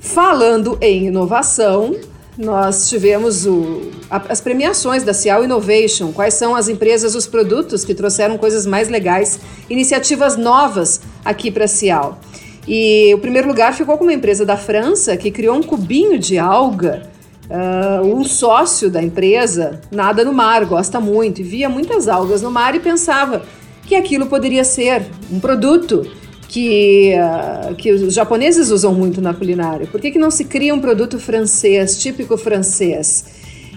Falando 0.00 0.78
em 0.80 1.06
inovação, 1.06 1.94
nós 2.40 2.88
tivemos 2.88 3.46
o, 3.46 3.82
a, 4.10 4.16
as 4.30 4.40
premiações 4.40 5.04
da 5.04 5.12
Cial 5.12 5.44
Innovation. 5.44 6.10
Quais 6.10 6.32
são 6.34 6.56
as 6.56 6.68
empresas, 6.68 7.14
os 7.14 7.26
produtos 7.26 7.84
que 7.84 7.94
trouxeram 7.94 8.38
coisas 8.38 8.64
mais 8.64 8.88
legais, 8.88 9.38
iniciativas 9.68 10.38
novas 10.38 11.02
aqui 11.22 11.50
para 11.50 11.66
a 11.66 11.68
Cial. 11.68 12.18
E 12.66 13.12
o 13.14 13.18
primeiro 13.18 13.46
lugar 13.46 13.74
ficou 13.74 13.98
com 13.98 14.04
uma 14.04 14.12
empresa 14.12 14.46
da 14.46 14.56
França 14.56 15.16
que 15.18 15.30
criou 15.30 15.54
um 15.54 15.62
cubinho 15.62 16.18
de 16.18 16.38
alga. 16.38 17.02
Uh, 17.50 18.06
um 18.16 18.24
sócio 18.24 18.88
da 18.88 19.02
empresa 19.02 19.80
nada 19.90 20.24
no 20.24 20.32
mar, 20.32 20.64
gosta 20.64 21.00
muito 21.00 21.40
e 21.40 21.44
via 21.44 21.68
muitas 21.68 22.06
algas 22.06 22.40
no 22.40 22.50
mar 22.50 22.76
e 22.76 22.80
pensava 22.80 23.42
que 23.84 23.96
aquilo 23.96 24.26
poderia 24.26 24.62
ser 24.62 25.04
um 25.32 25.40
produto 25.40 26.08
que, 26.50 27.14
uh, 27.14 27.74
que 27.76 27.92
os 27.92 28.12
japoneses 28.12 28.70
usam 28.70 28.92
muito 28.92 29.22
na 29.22 29.32
culinária. 29.32 29.86
Por 29.86 30.00
que, 30.00 30.10
que 30.10 30.18
não 30.18 30.32
se 30.32 30.44
cria 30.44 30.74
um 30.74 30.80
produto 30.80 31.16
francês, 31.16 31.96
típico 31.96 32.36
francês? 32.36 33.24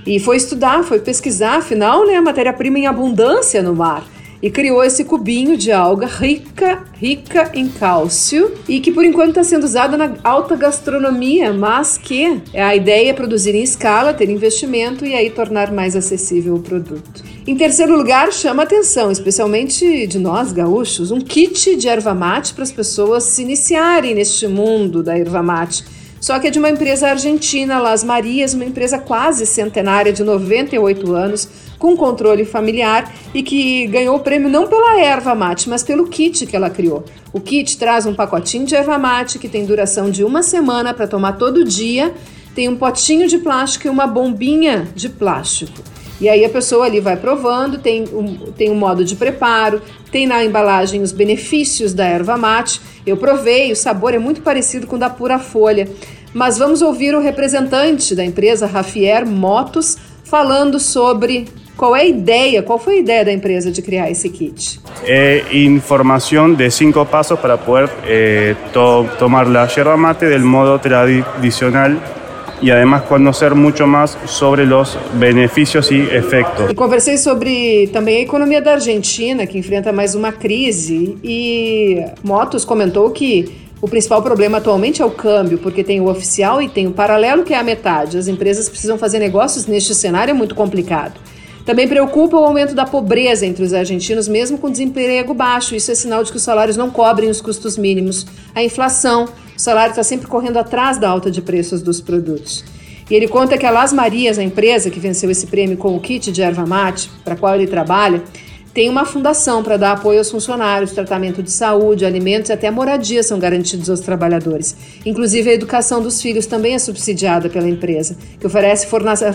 E 0.08 0.20
foi 0.20 0.38
estudar, 0.38 0.84
foi 0.84 1.00
pesquisar, 1.00 1.58
afinal, 1.58 2.06
né, 2.08 2.16
a 2.16 2.22
matéria-prima 2.22 2.80
em 2.80 2.88
abundância 2.88 3.62
no 3.62 3.76
mar 3.76 4.04
e 4.42 4.50
criou 4.50 4.84
esse 4.84 5.06
cubinho 5.06 5.56
de 5.56 5.72
alga 5.72 6.08
rica, 6.08 6.84
rica 6.96 7.52
em 7.54 7.70
cálcio 7.70 8.52
e 8.68 8.80
que 8.80 8.92
por 8.92 9.06
enquanto 9.06 9.30
está 9.30 9.44
sendo 9.44 9.64
usada 9.64 9.96
na 9.96 10.16
alta 10.24 10.56
gastronomia, 10.56 11.54
mas 11.54 11.98
que 11.98 12.42
a 12.56 12.76
ideia 12.76 13.12
é 13.12 13.14
produzir 13.14 13.54
em 13.54 13.62
escala, 13.62 14.16
ter 14.16 14.30
investimento 14.30 15.06
e 15.06 15.14
aí 15.14 15.30
tornar 15.30 15.72
mais 15.72 15.96
acessível 15.96 16.56
o 16.56 16.60
produto. 16.60 17.24
Em 17.46 17.58
terceiro 17.58 17.98
lugar, 17.98 18.32
chama 18.32 18.64
atenção, 18.64 19.12
especialmente 19.12 20.08
de 20.08 20.18
nós 20.18 20.54
gaúchos, 20.54 21.12
um 21.12 21.20
kit 21.20 21.76
de 21.76 21.90
erva 21.90 22.14
mate 22.14 22.54
para 22.54 22.64
as 22.64 22.72
pessoas 22.72 23.24
se 23.24 23.42
iniciarem 23.42 24.16
neste 24.16 24.48
mundo 24.48 25.04
da 25.04 25.18
erva 25.18 25.44
mate. 25.44 25.84
Só 26.22 26.40
que 26.40 26.48
é 26.48 26.50
de 26.50 26.58
uma 26.58 26.70
empresa 26.70 27.10
argentina, 27.10 27.80
Las 27.80 28.02
Marias, 28.02 28.54
uma 28.54 28.64
empresa 28.64 28.98
quase 28.98 29.46
centenária 29.46 30.14
de 30.14 30.24
98 30.24 31.14
anos, 31.14 31.50
com 31.78 31.98
controle 31.98 32.46
familiar 32.46 33.14
e 33.34 33.44
que 33.44 33.88
ganhou 33.88 34.16
o 34.16 34.22
prêmio 34.22 34.50
não 34.50 34.66
pela 34.66 35.02
erva 35.02 35.36
mate, 35.36 35.68
mas 35.68 35.84
pelo 35.84 36.08
kit 36.08 36.46
que 36.46 36.56
ela 36.56 36.70
criou. 36.70 37.04
O 37.34 37.42
kit 37.42 37.78
traz 37.78 38.06
um 38.06 38.14
pacotinho 38.14 38.66
de 38.66 38.74
erva 38.74 38.98
mate 38.98 39.38
que 39.38 39.50
tem 39.50 39.66
duração 39.66 40.10
de 40.10 40.24
uma 40.24 40.42
semana 40.42 40.94
para 40.94 41.08
tomar 41.08 41.34
todo 41.34 41.66
dia, 41.66 42.14
tem 42.56 42.70
um 42.70 42.78
potinho 42.78 43.28
de 43.28 43.38
plástico 43.38 43.88
e 43.88 43.90
uma 43.90 44.08
bombinha 44.08 44.88
de 44.96 45.10
plástico. 45.10 45.84
E 46.24 46.30
aí 46.30 46.46
a 46.46 46.50
pessoa 46.50 46.86
ali 46.86 47.02
vai 47.02 47.18
provando, 47.18 47.80
tem 47.80 48.06
um, 48.14 48.54
tem 48.54 48.72
um 48.72 48.76
modo 48.76 49.04
de 49.04 49.14
preparo, 49.14 49.82
tem 50.10 50.26
na 50.26 50.42
embalagem 50.42 51.02
os 51.02 51.12
benefícios 51.12 51.94
da 51.94 52.06
erva 52.06 52.38
mate. 52.38 52.80
Eu 53.06 53.18
provei, 53.18 53.74
o 53.74 53.76
sabor 53.76 54.14
é 54.14 54.18
muito 54.18 54.42
parecido 54.42 54.88
com 54.88 54.96
o 54.96 55.00
da 55.00 55.10
pura 55.10 55.38
folha. 55.38 55.86
Mas 56.34 56.58
vamos 56.58 56.82
ouvir 56.82 57.14
o 57.14 57.20
representante 57.20 58.16
da 58.16 58.24
empresa, 58.24 58.66
Rafier 58.66 59.28
Motos, 59.28 59.98
falando 60.24 60.80
sobre 60.80 61.46
qual 61.76 61.94
é 61.94 62.04
a 62.04 62.06
ideia, 62.06 62.64
qual 62.64 62.80
foi 62.80 62.96
a 62.96 63.00
ideia 63.00 63.26
da 63.26 63.34
empresa 63.34 63.70
de 63.70 63.82
criar 63.82 64.10
esse 64.10 64.30
kit? 64.30 64.80
É 65.04 65.44
informação 65.52 66.54
de 66.54 66.72
cinco 66.72 67.06
passos 67.06 67.38
para 67.38 67.58
poder 67.58 67.90
eh, 68.06 68.56
to 68.72 69.10
tomar 69.20 69.46
a 69.46 69.68
yerba 69.68 69.98
mate 69.98 70.30
del 70.30 70.46
modo 70.46 70.80
tradicional 70.80 72.23
e 72.64 72.72
además 72.72 73.04
conhecer 73.04 73.54
muito 73.54 73.86
mais 73.86 74.18
sobre 74.26 74.64
os 74.64 74.98
benefícios 75.14 75.92
e 75.92 76.00
efeitos. 76.00 76.72
E 76.72 76.74
conversei 76.74 77.18
sobre 77.18 77.90
também 77.92 78.18
a 78.18 78.22
economia 78.22 78.62
da 78.62 78.72
Argentina, 78.72 79.46
que 79.46 79.58
enfrenta 79.58 79.92
mais 79.92 80.16
uma 80.16 80.32
crise, 80.32 81.18
e 81.22 82.06
Motos 82.24 82.64
comentou 82.64 83.12
que 83.12 83.52
o 83.82 83.88
principal 83.88 84.24
problema 84.24 84.60
atualmente 84.60 85.02
é 85.02 85.06
o 85.06 85.12
câmbio, 85.12 85.58
porque 85.58 85.84
tem 85.84 86.00
o 86.00 86.08
oficial 86.08 86.62
e 86.62 86.70
tem 86.70 86.88
o 86.88 86.92
paralelo, 86.92 87.44
que 87.44 87.54
é 87.54 87.58
a 87.58 87.64
metade. 87.64 88.18
As 88.18 88.30
empresas 88.30 88.70
precisam 88.70 88.98
fazer 88.98 89.20
negócios 89.20 89.68
neste 89.68 89.94
cenário, 89.94 90.32
é 90.32 90.34
muito 90.34 90.56
complicado. 90.56 91.20
Também 91.66 91.86
preocupa 91.86 92.38
o 92.38 92.46
aumento 92.46 92.74
da 92.74 92.86
pobreza 92.86 93.46
entre 93.46 93.62
os 93.62 93.74
argentinos, 93.74 94.30
mesmo 94.30 94.58
com 94.58 94.70
desemprego 94.70 95.34
baixo. 95.34 95.76
Isso 95.76 95.92
é 95.92 95.96
sinal 95.96 96.24
de 96.24 96.32
que 96.32 96.38
os 96.38 96.44
salários 96.44 96.78
não 96.78 96.90
cobrem 96.90 97.30
os 97.30 97.42
custos 97.42 97.78
mínimos. 97.78 98.26
A 98.56 98.64
inflação, 98.64 99.28
o 99.56 99.60
salário 99.60 99.92
está 99.92 100.04
sempre 100.04 100.28
correndo 100.28 100.58
atrás 100.58 100.98
da 100.98 101.10
alta 101.10 101.30
de 101.30 101.42
preços 101.42 101.82
dos 101.82 102.02
produtos. 102.02 102.64
E 103.10 103.16
ele 103.16 103.28
conta 103.28 103.58
que 103.58 103.66
a 103.66 103.72
Las 103.72 103.92
Marias, 103.92 104.38
a 104.38 104.44
empresa 104.44 104.90
que 104.90 105.00
venceu 105.00 105.30
esse 105.30 105.48
prêmio 105.48 105.78
com 105.78 105.96
o 105.96 106.00
kit 106.00 106.32
de 106.32 106.42
erva 106.42 106.66
mate, 106.66 107.10
para 107.24 107.36
qual 107.36 107.54
ele 107.56 107.68
trabalha, 107.68 108.24
tem 108.74 108.90
uma 108.90 109.06
fundação 109.06 109.62
para 109.62 109.78
dar 109.78 109.92
apoio 109.92 110.18
aos 110.18 110.32
funcionários, 110.32 110.92
tratamento 110.92 111.44
de 111.44 111.52
saúde, 111.52 112.06
alimentos 112.06 112.50
e 112.50 112.54
até 112.54 112.72
moradia 112.72 113.22
são 113.22 113.38
garantidos 113.38 113.90
aos 113.90 114.00
trabalhadores. 114.00 114.76
Inclusive, 115.06 115.52
a 115.52 115.54
educação 115.54 116.02
dos 116.02 116.20
filhos 116.20 116.48
também 116.48 116.74
é 116.74 116.80
subsidiada 116.80 117.50
pela 117.50 117.70
empresa, 117.70 118.18
que 118.40 118.48
oferece 118.48 118.88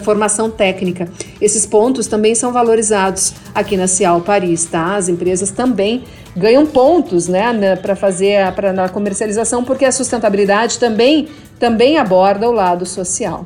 formação 0.02 0.50
técnica. 0.50 1.08
Esses 1.40 1.64
pontos 1.64 2.08
também 2.08 2.34
são 2.34 2.52
valorizados 2.52 3.32
aqui 3.54 3.76
na 3.76 3.86
Cial 3.86 4.20
Paris, 4.22 4.64
tá? 4.64 4.96
As 4.96 5.08
empresas 5.08 5.52
também 5.52 6.02
ganham 6.36 6.66
pontos, 6.66 7.28
né, 7.28 7.76
para 7.76 7.94
fazer 7.94 8.42
a, 8.42 8.52
pra, 8.52 8.72
na 8.72 8.88
comercialização, 8.88 9.64
porque 9.64 9.84
a 9.84 9.92
sustentabilidade 9.92 10.78
também, 10.78 11.28
também 11.58 11.96
aborda 11.98 12.48
o 12.48 12.52
lado 12.52 12.84
social. 12.86 13.44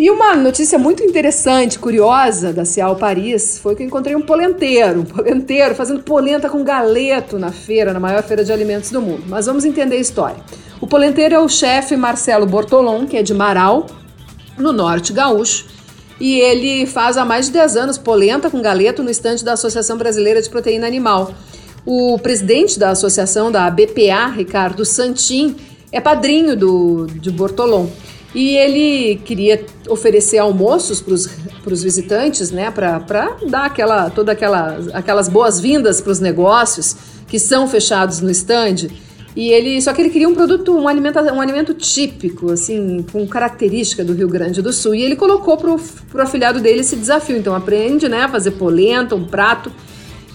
E 0.00 0.10
uma 0.10 0.34
notícia 0.34 0.78
muito 0.78 1.02
interessante, 1.02 1.78
curiosa 1.78 2.54
da 2.54 2.64
Cial 2.64 2.96
Paris 2.96 3.58
foi 3.58 3.76
que 3.76 3.82
eu 3.82 3.86
encontrei 3.86 4.16
um 4.16 4.22
polenteiro, 4.22 5.00
um 5.00 5.04
polenteiro 5.04 5.74
fazendo 5.74 6.02
polenta 6.02 6.48
com 6.48 6.64
galeto 6.64 7.38
na 7.38 7.52
feira, 7.52 7.92
na 7.92 8.00
maior 8.00 8.22
feira 8.22 8.42
de 8.42 8.50
alimentos 8.50 8.90
do 8.90 9.02
mundo. 9.02 9.24
Mas 9.28 9.44
vamos 9.44 9.62
entender 9.62 9.96
a 9.96 10.00
história. 10.00 10.38
O 10.80 10.86
polenteiro 10.86 11.34
é 11.34 11.38
o 11.38 11.50
chefe 11.50 11.96
Marcelo 11.96 12.46
Bortolom, 12.46 13.06
que 13.06 13.18
é 13.18 13.22
de 13.22 13.34
Marau, 13.34 13.88
no 14.56 14.72
norte 14.72 15.12
gaúcho, 15.12 15.66
e 16.18 16.40
ele 16.40 16.86
faz 16.86 17.18
há 17.18 17.24
mais 17.26 17.48
de 17.48 17.52
10 17.52 17.76
anos 17.76 17.98
polenta 17.98 18.48
com 18.48 18.62
galeto 18.62 19.02
no 19.02 19.10
estande 19.10 19.44
da 19.44 19.52
Associação 19.52 19.98
Brasileira 19.98 20.40
de 20.40 20.48
Proteína 20.48 20.86
Animal. 20.86 21.34
O 21.84 22.18
presidente 22.18 22.78
da 22.78 22.88
associação, 22.88 23.52
da 23.52 23.70
BPA, 23.70 24.28
Ricardo 24.34 24.82
Santin, 24.82 25.56
é 25.92 26.00
padrinho 26.00 26.56
do, 26.56 27.06
de 27.06 27.30
Bortolom. 27.30 27.86
E 28.34 28.56
ele 28.56 29.16
queria 29.24 29.64
oferecer 29.88 30.38
almoços 30.38 31.00
para 31.00 31.72
os 31.72 31.82
visitantes, 31.82 32.50
né, 32.50 32.70
para 32.70 33.36
dar 33.48 33.64
aquela, 33.64 34.08
toda 34.08 34.32
aquela, 34.32 34.78
aquelas 34.92 35.28
boas-vindas 35.28 36.00
para 36.00 36.12
os 36.12 36.20
negócios 36.20 36.96
que 37.26 37.38
são 37.38 37.66
fechados 37.66 38.20
no 38.20 38.30
stand. 38.30 38.88
E 39.34 39.50
ele, 39.50 39.80
só 39.80 39.92
que 39.92 40.02
ele 40.02 40.10
queria 40.10 40.28
um 40.28 40.34
produto, 40.34 40.76
um 40.76 40.88
alimento, 40.88 41.18
um 41.20 41.40
alimento 41.40 41.72
típico, 41.72 42.50
assim, 42.50 43.04
com 43.12 43.26
característica 43.26 44.04
do 44.04 44.12
Rio 44.12 44.28
Grande 44.28 44.60
do 44.60 44.72
Sul. 44.72 44.94
E 44.94 45.02
ele 45.02 45.14
colocou 45.14 45.56
para 45.56 45.70
o 45.70 46.22
afilhado 46.22 46.60
dele 46.60 46.80
esse 46.80 46.96
desafio. 46.96 47.36
Então 47.36 47.54
aprende, 47.54 48.08
né, 48.08 48.22
a 48.22 48.28
fazer 48.28 48.52
polenta, 48.52 49.14
um 49.14 49.24
prato. 49.24 49.70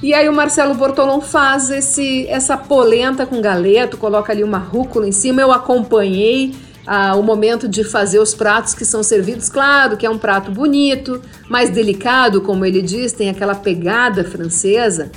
E 0.02 0.14
aí 0.14 0.30
o 0.30 0.34
Marcelo 0.34 0.74
Bortolom 0.76 1.20
faz 1.20 1.70
esse, 1.70 2.26
essa 2.28 2.56
polenta 2.58 3.26
com 3.26 3.42
galeto, 3.42 3.98
coloca 3.98 4.32
ali 4.32 4.44
uma 4.44 4.60
rúcula 4.60 5.08
em 5.08 5.12
cima. 5.12 5.42
Eu 5.42 5.52
acompanhei 5.52 6.54
ah, 6.86 7.16
o 7.16 7.24
momento 7.24 7.68
de 7.68 7.84
fazer 7.84 8.20
os 8.20 8.34
pratos 8.34 8.74
que 8.74 8.86
são 8.86 9.02
servidos. 9.02 9.50
Claro 9.50 9.98
que 9.98 10.06
é 10.06 10.10
um 10.10 10.18
prato 10.18 10.52
bonito, 10.52 11.22
mais 11.50 11.70
delicado, 11.70 12.42
como 12.42 12.66
ele 12.66 12.82
diz, 12.82 13.12
tem 13.12 13.30
aquela 13.30 13.56
pegada 13.56 14.24
francesa. 14.24 15.12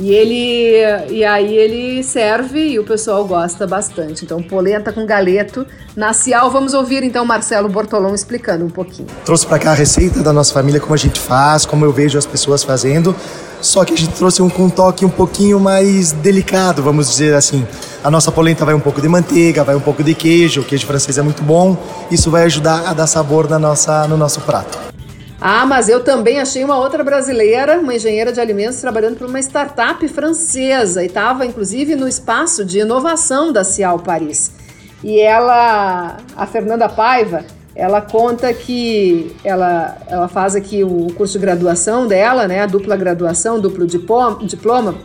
E 0.00 0.14
ele 0.14 1.10
e 1.10 1.22
aí 1.26 1.54
ele 1.54 2.02
serve 2.02 2.70
e 2.70 2.78
o 2.78 2.84
pessoal 2.84 3.22
gosta 3.26 3.66
bastante. 3.66 4.24
Então, 4.24 4.42
polenta 4.42 4.92
com 4.92 5.04
galeto 5.04 5.66
na 5.94 6.14
Cial. 6.14 6.50
Vamos 6.50 6.72
ouvir 6.72 7.02
então 7.02 7.22
Marcelo 7.26 7.68
Bortolão 7.68 8.14
explicando 8.14 8.64
um 8.64 8.70
pouquinho. 8.70 9.06
Trouxe 9.26 9.46
para 9.46 9.58
cá 9.58 9.72
a 9.72 9.74
receita 9.74 10.22
da 10.22 10.32
nossa 10.32 10.54
família, 10.54 10.80
como 10.80 10.94
a 10.94 10.96
gente 10.96 11.20
faz, 11.20 11.66
como 11.66 11.84
eu 11.84 11.92
vejo 11.92 12.16
as 12.16 12.24
pessoas 12.24 12.64
fazendo. 12.64 13.14
Só 13.60 13.84
que 13.84 13.92
a 13.92 13.96
gente 13.96 14.14
trouxe 14.14 14.40
um 14.40 14.48
com 14.48 14.64
um 14.64 14.70
toque 14.70 15.04
um 15.04 15.10
pouquinho 15.10 15.60
mais 15.60 16.12
delicado, 16.12 16.82
vamos 16.82 17.10
dizer 17.10 17.34
assim. 17.34 17.66
A 18.02 18.10
nossa 18.10 18.32
polenta 18.32 18.64
vai 18.64 18.74
um 18.74 18.80
pouco 18.80 19.02
de 19.02 19.08
manteiga, 19.08 19.62
vai 19.62 19.76
um 19.76 19.80
pouco 19.80 20.02
de 20.02 20.14
queijo, 20.14 20.62
o 20.62 20.64
queijo 20.64 20.86
francês 20.86 21.18
é 21.18 21.22
muito 21.22 21.42
bom. 21.42 21.76
Isso 22.10 22.30
vai 22.30 22.44
ajudar 22.44 22.88
a 22.88 22.94
dar 22.94 23.06
sabor 23.06 23.50
na 23.50 23.58
nossa, 23.58 24.08
no 24.08 24.16
nosso 24.16 24.40
prato. 24.40 24.89
Ah, 25.40 25.64
mas 25.64 25.88
eu 25.88 26.04
também 26.04 26.38
achei 26.38 26.62
uma 26.62 26.76
outra 26.76 27.02
brasileira, 27.02 27.80
uma 27.80 27.94
engenheira 27.94 28.30
de 28.30 28.38
alimentos, 28.38 28.78
trabalhando 28.78 29.16
para 29.16 29.26
uma 29.26 29.40
startup 29.40 30.06
francesa 30.06 31.02
e 31.02 31.06
estava, 31.06 31.46
inclusive, 31.46 31.96
no 31.96 32.06
espaço 32.06 32.62
de 32.62 32.80
inovação 32.80 33.50
da 33.50 33.64
Cial 33.64 33.98
Paris. 34.00 34.52
E 35.02 35.18
ela, 35.18 36.18
a 36.36 36.46
Fernanda 36.46 36.90
Paiva, 36.90 37.46
ela 37.74 38.02
conta 38.02 38.52
que 38.52 39.34
ela, 39.42 39.96
ela 40.08 40.28
faz 40.28 40.54
aqui 40.54 40.84
o 40.84 41.06
curso 41.16 41.38
de 41.38 41.38
graduação 41.38 42.06
dela, 42.06 42.46
né, 42.46 42.60
a 42.60 42.66
dupla 42.66 42.94
graduação, 42.94 43.58
duplo 43.58 43.86
diploma, 43.86 44.96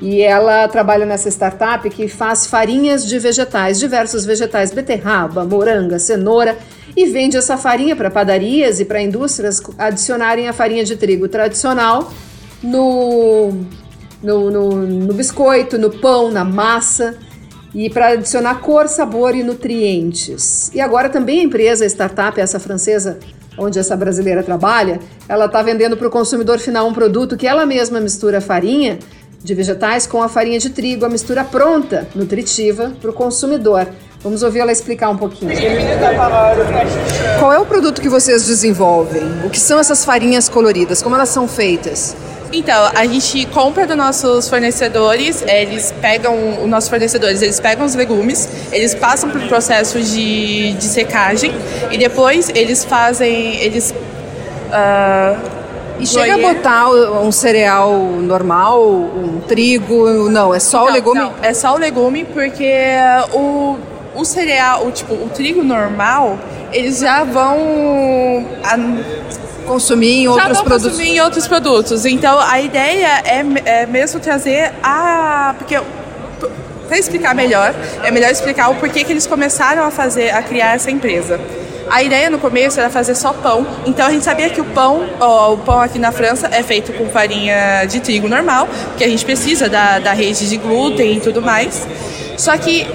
e 0.00 0.20
ela 0.20 0.68
trabalha 0.68 1.06
nessa 1.06 1.28
startup 1.28 1.88
que 1.90 2.06
faz 2.06 2.46
farinhas 2.46 3.06
de 3.06 3.18
vegetais, 3.18 3.78
diversos 3.78 4.24
vegetais, 4.24 4.72
beterraba, 4.72 5.44
moranga, 5.44 5.98
cenoura, 5.98 6.56
e 6.96 7.06
vende 7.06 7.36
essa 7.36 7.56
farinha 7.56 7.96
para 7.96 8.10
padarias 8.10 8.80
e 8.80 8.84
para 8.84 9.00
indústrias 9.00 9.62
adicionarem 9.78 10.48
a 10.48 10.52
farinha 10.52 10.84
de 10.84 10.96
trigo 10.96 11.28
tradicional 11.28 12.12
no, 12.62 13.52
no, 14.22 14.50
no, 14.50 14.70
no 14.86 15.14
biscoito, 15.14 15.78
no 15.78 15.90
pão, 15.90 16.30
na 16.30 16.44
massa 16.44 17.16
e 17.74 17.88
para 17.88 18.08
adicionar 18.08 18.56
cor, 18.56 18.88
sabor 18.88 19.34
e 19.34 19.42
nutrientes. 19.42 20.70
E 20.74 20.80
agora 20.80 21.08
também 21.08 21.40
a 21.40 21.44
empresa, 21.44 21.84
a 21.84 21.88
startup, 21.88 22.38
essa 22.38 22.60
francesa, 22.60 23.18
onde 23.56 23.78
essa 23.78 23.96
brasileira 23.96 24.42
trabalha, 24.42 25.00
ela 25.28 25.46
está 25.46 25.62
vendendo 25.62 25.96
para 25.96 26.06
o 26.06 26.10
consumidor 26.10 26.58
final 26.58 26.86
um 26.86 26.92
produto 26.92 27.36
que 27.36 27.46
ela 27.46 27.64
mesma 27.64 28.00
mistura 28.00 28.40
farinha 28.40 28.98
de 29.42 29.54
vegetais 29.54 30.06
com 30.06 30.22
a 30.22 30.28
farinha 30.28 30.58
de 30.58 30.70
trigo, 30.70 31.04
a 31.04 31.08
mistura 31.08 31.42
pronta, 31.42 32.06
nutritiva, 32.14 32.92
para 33.00 33.10
o 33.10 33.12
consumidor. 33.12 33.88
Vamos 34.22 34.42
ouvir 34.42 34.60
ela 34.60 34.70
explicar 34.70 35.10
um 35.10 35.16
pouquinho. 35.16 35.50
Qual 37.40 37.52
é 37.52 37.58
o 37.58 37.66
produto 37.66 38.00
que 38.00 38.08
vocês 38.08 38.46
desenvolvem? 38.46 39.22
O 39.44 39.50
que 39.50 39.58
são 39.58 39.80
essas 39.80 40.04
farinhas 40.04 40.48
coloridas? 40.48 41.02
Como 41.02 41.16
elas 41.16 41.28
são 41.28 41.48
feitas? 41.48 42.16
Então, 42.52 42.90
a 42.94 43.06
gente 43.06 43.46
compra 43.46 43.86
dos 43.86 43.96
nossos 43.96 44.48
fornecedores, 44.48 45.42
eles 45.42 45.92
pegam, 46.00 46.62
os 46.62 46.68
nossos 46.68 46.88
fornecedores, 46.88 47.40
eles 47.40 47.58
pegam 47.58 47.84
os 47.84 47.94
legumes, 47.94 48.48
eles 48.70 48.94
passam 48.94 49.30
por 49.30 49.40
processo 49.48 50.00
de, 50.00 50.74
de 50.74 50.84
secagem 50.84 51.52
e 51.90 51.96
depois 51.96 52.50
eles 52.54 52.84
fazem, 52.84 53.56
eles 53.56 53.94
Uh, 54.72 55.38
e 56.00 56.06
chega 56.06 56.34
a 56.34 56.38
botar 56.38 56.88
um 56.88 57.30
cereal 57.30 57.92
normal, 57.94 58.82
um 58.82 59.40
trigo, 59.46 60.30
não, 60.30 60.54
é 60.54 60.58
só 60.58 60.84
não, 60.84 60.86
o 60.86 60.92
legume? 60.92 61.20
Não, 61.20 61.32
é 61.42 61.52
só 61.52 61.74
o 61.74 61.78
legume 61.78 62.24
porque 62.24 62.72
o, 63.34 63.76
o 64.14 64.24
cereal, 64.24 64.86
o, 64.86 64.90
tipo, 64.90 65.14
o 65.14 65.28
trigo 65.28 65.62
normal, 65.62 66.38
eles 66.72 67.00
já 67.00 67.24
vão 67.24 68.46
consumir 69.66 70.22
em 70.22 70.28
outros 70.28 70.58
já 70.58 70.64
produtos. 70.64 70.92
consumir 70.92 71.16
em 71.16 71.20
outros 71.20 71.46
produtos. 71.46 72.04
Então 72.04 72.38
a 72.40 72.60
ideia 72.60 73.22
é, 73.24 73.44
é 73.64 73.86
mesmo 73.86 74.20
trazer 74.20 74.72
a 74.82 75.54
porque 75.58 75.78
para 76.88 76.98
explicar 76.98 77.34
melhor, 77.34 77.74
é 78.04 78.10
melhor 78.10 78.30
explicar 78.30 78.68
o 78.68 78.74
porquê 78.74 79.02
que 79.02 79.10
eles 79.10 79.26
começaram 79.26 79.82
a 79.82 79.90
fazer, 79.90 80.28
a 80.30 80.42
criar 80.42 80.74
essa 80.74 80.90
empresa. 80.90 81.40
A 81.90 82.02
ideia 82.02 82.28
no 82.28 82.38
começo 82.38 82.78
era 82.78 82.90
fazer 82.90 83.14
só 83.14 83.32
pão, 83.32 83.66
então 83.86 84.06
a 84.06 84.10
gente 84.10 84.24
sabia 84.24 84.50
que 84.50 84.60
o 84.60 84.64
pão, 84.64 85.08
ó, 85.18 85.54
o 85.54 85.58
pão 85.58 85.80
aqui 85.80 85.98
na 85.98 86.12
França 86.12 86.48
é 86.52 86.62
feito 86.62 86.92
com 86.92 87.06
farinha 87.08 87.86
de 87.86 88.00
trigo 88.00 88.28
normal, 88.28 88.68
que 88.96 89.04
a 89.04 89.08
gente 89.08 89.24
precisa 89.24 89.70
da, 89.70 89.98
da 89.98 90.12
rede 90.12 90.48
de 90.48 90.56
glúten 90.58 91.16
e 91.16 91.20
tudo 91.20 91.40
mais. 91.40 91.86
Só 92.36 92.56
que 92.58 92.86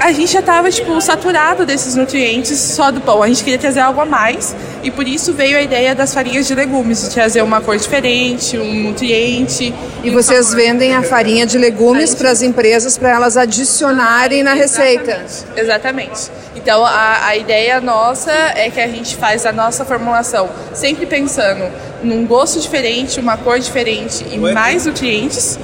a 0.00 0.12
gente 0.12 0.32
já 0.32 0.40
estava 0.40 0.70
tipo 0.70 1.00
saturado 1.00 1.66
desses 1.66 1.94
nutrientes 1.94 2.58
só 2.58 2.90
do 2.90 3.00
pão. 3.00 3.22
A 3.22 3.28
gente 3.28 3.42
queria 3.44 3.58
trazer 3.58 3.80
algo 3.80 4.00
a 4.00 4.04
mais 4.04 4.54
e 4.82 4.90
por 4.90 5.06
isso 5.06 5.32
veio 5.32 5.56
a 5.56 5.62
ideia 5.62 5.94
das 5.94 6.12
farinhas 6.14 6.46
de 6.46 6.54
legumes, 6.54 7.02
de 7.02 7.10
trazer 7.10 7.42
uma 7.42 7.60
cor 7.60 7.76
diferente, 7.76 8.58
um 8.58 8.84
nutriente. 8.84 9.74
E 10.02 10.10
vocês 10.10 10.46
sabor. 10.46 10.62
vendem 10.62 10.94
a 10.94 11.02
farinha 11.02 11.46
de 11.46 11.58
legumes 11.58 12.14
para 12.14 12.30
as 12.30 12.42
empresas 12.42 12.98
para 12.98 13.10
elas 13.10 13.36
adicionarem 13.36 14.42
na 14.42 14.54
receita. 14.54 15.24
Exatamente. 15.56 16.30
Então 16.56 16.84
a, 16.84 17.26
a 17.26 17.36
ideia 17.36 17.80
nossa 17.80 18.32
é 18.32 18.70
que 18.70 18.80
a 18.80 18.88
gente 18.88 19.16
faz 19.16 19.44
a 19.44 19.52
nossa 19.52 19.84
formulação 19.84 20.48
sempre 20.72 21.06
pensando 21.06 21.70
num 22.02 22.26
gosto 22.26 22.60
diferente, 22.60 23.18
uma 23.18 23.36
cor 23.36 23.58
diferente 23.58 24.24
e 24.30 24.38
mais 24.38 24.86
nutrientes 24.86 25.58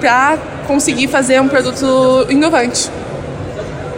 para 0.00 0.38
conseguir 0.66 1.08
fazer 1.08 1.40
um 1.40 1.48
produto 1.48 2.26
inovante. 2.28 2.90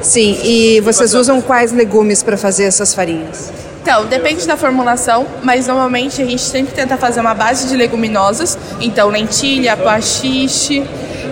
Sim, 0.00 0.38
e 0.44 0.80
vocês 0.80 1.12
usam 1.14 1.40
quais 1.40 1.72
legumes 1.72 2.22
para 2.22 2.36
fazer 2.36 2.64
essas 2.64 2.94
farinhas? 2.94 3.52
Então, 3.82 4.06
depende 4.06 4.46
da 4.46 4.56
formulação, 4.56 5.26
mas 5.42 5.66
normalmente 5.66 6.20
a 6.20 6.24
gente 6.24 6.42
sempre 6.42 6.74
tenta 6.74 6.96
fazer 6.96 7.20
uma 7.20 7.34
base 7.34 7.68
de 7.68 7.76
leguminosas, 7.76 8.58
então 8.80 9.08
lentilha, 9.08 9.76
pastiche, 9.76 10.84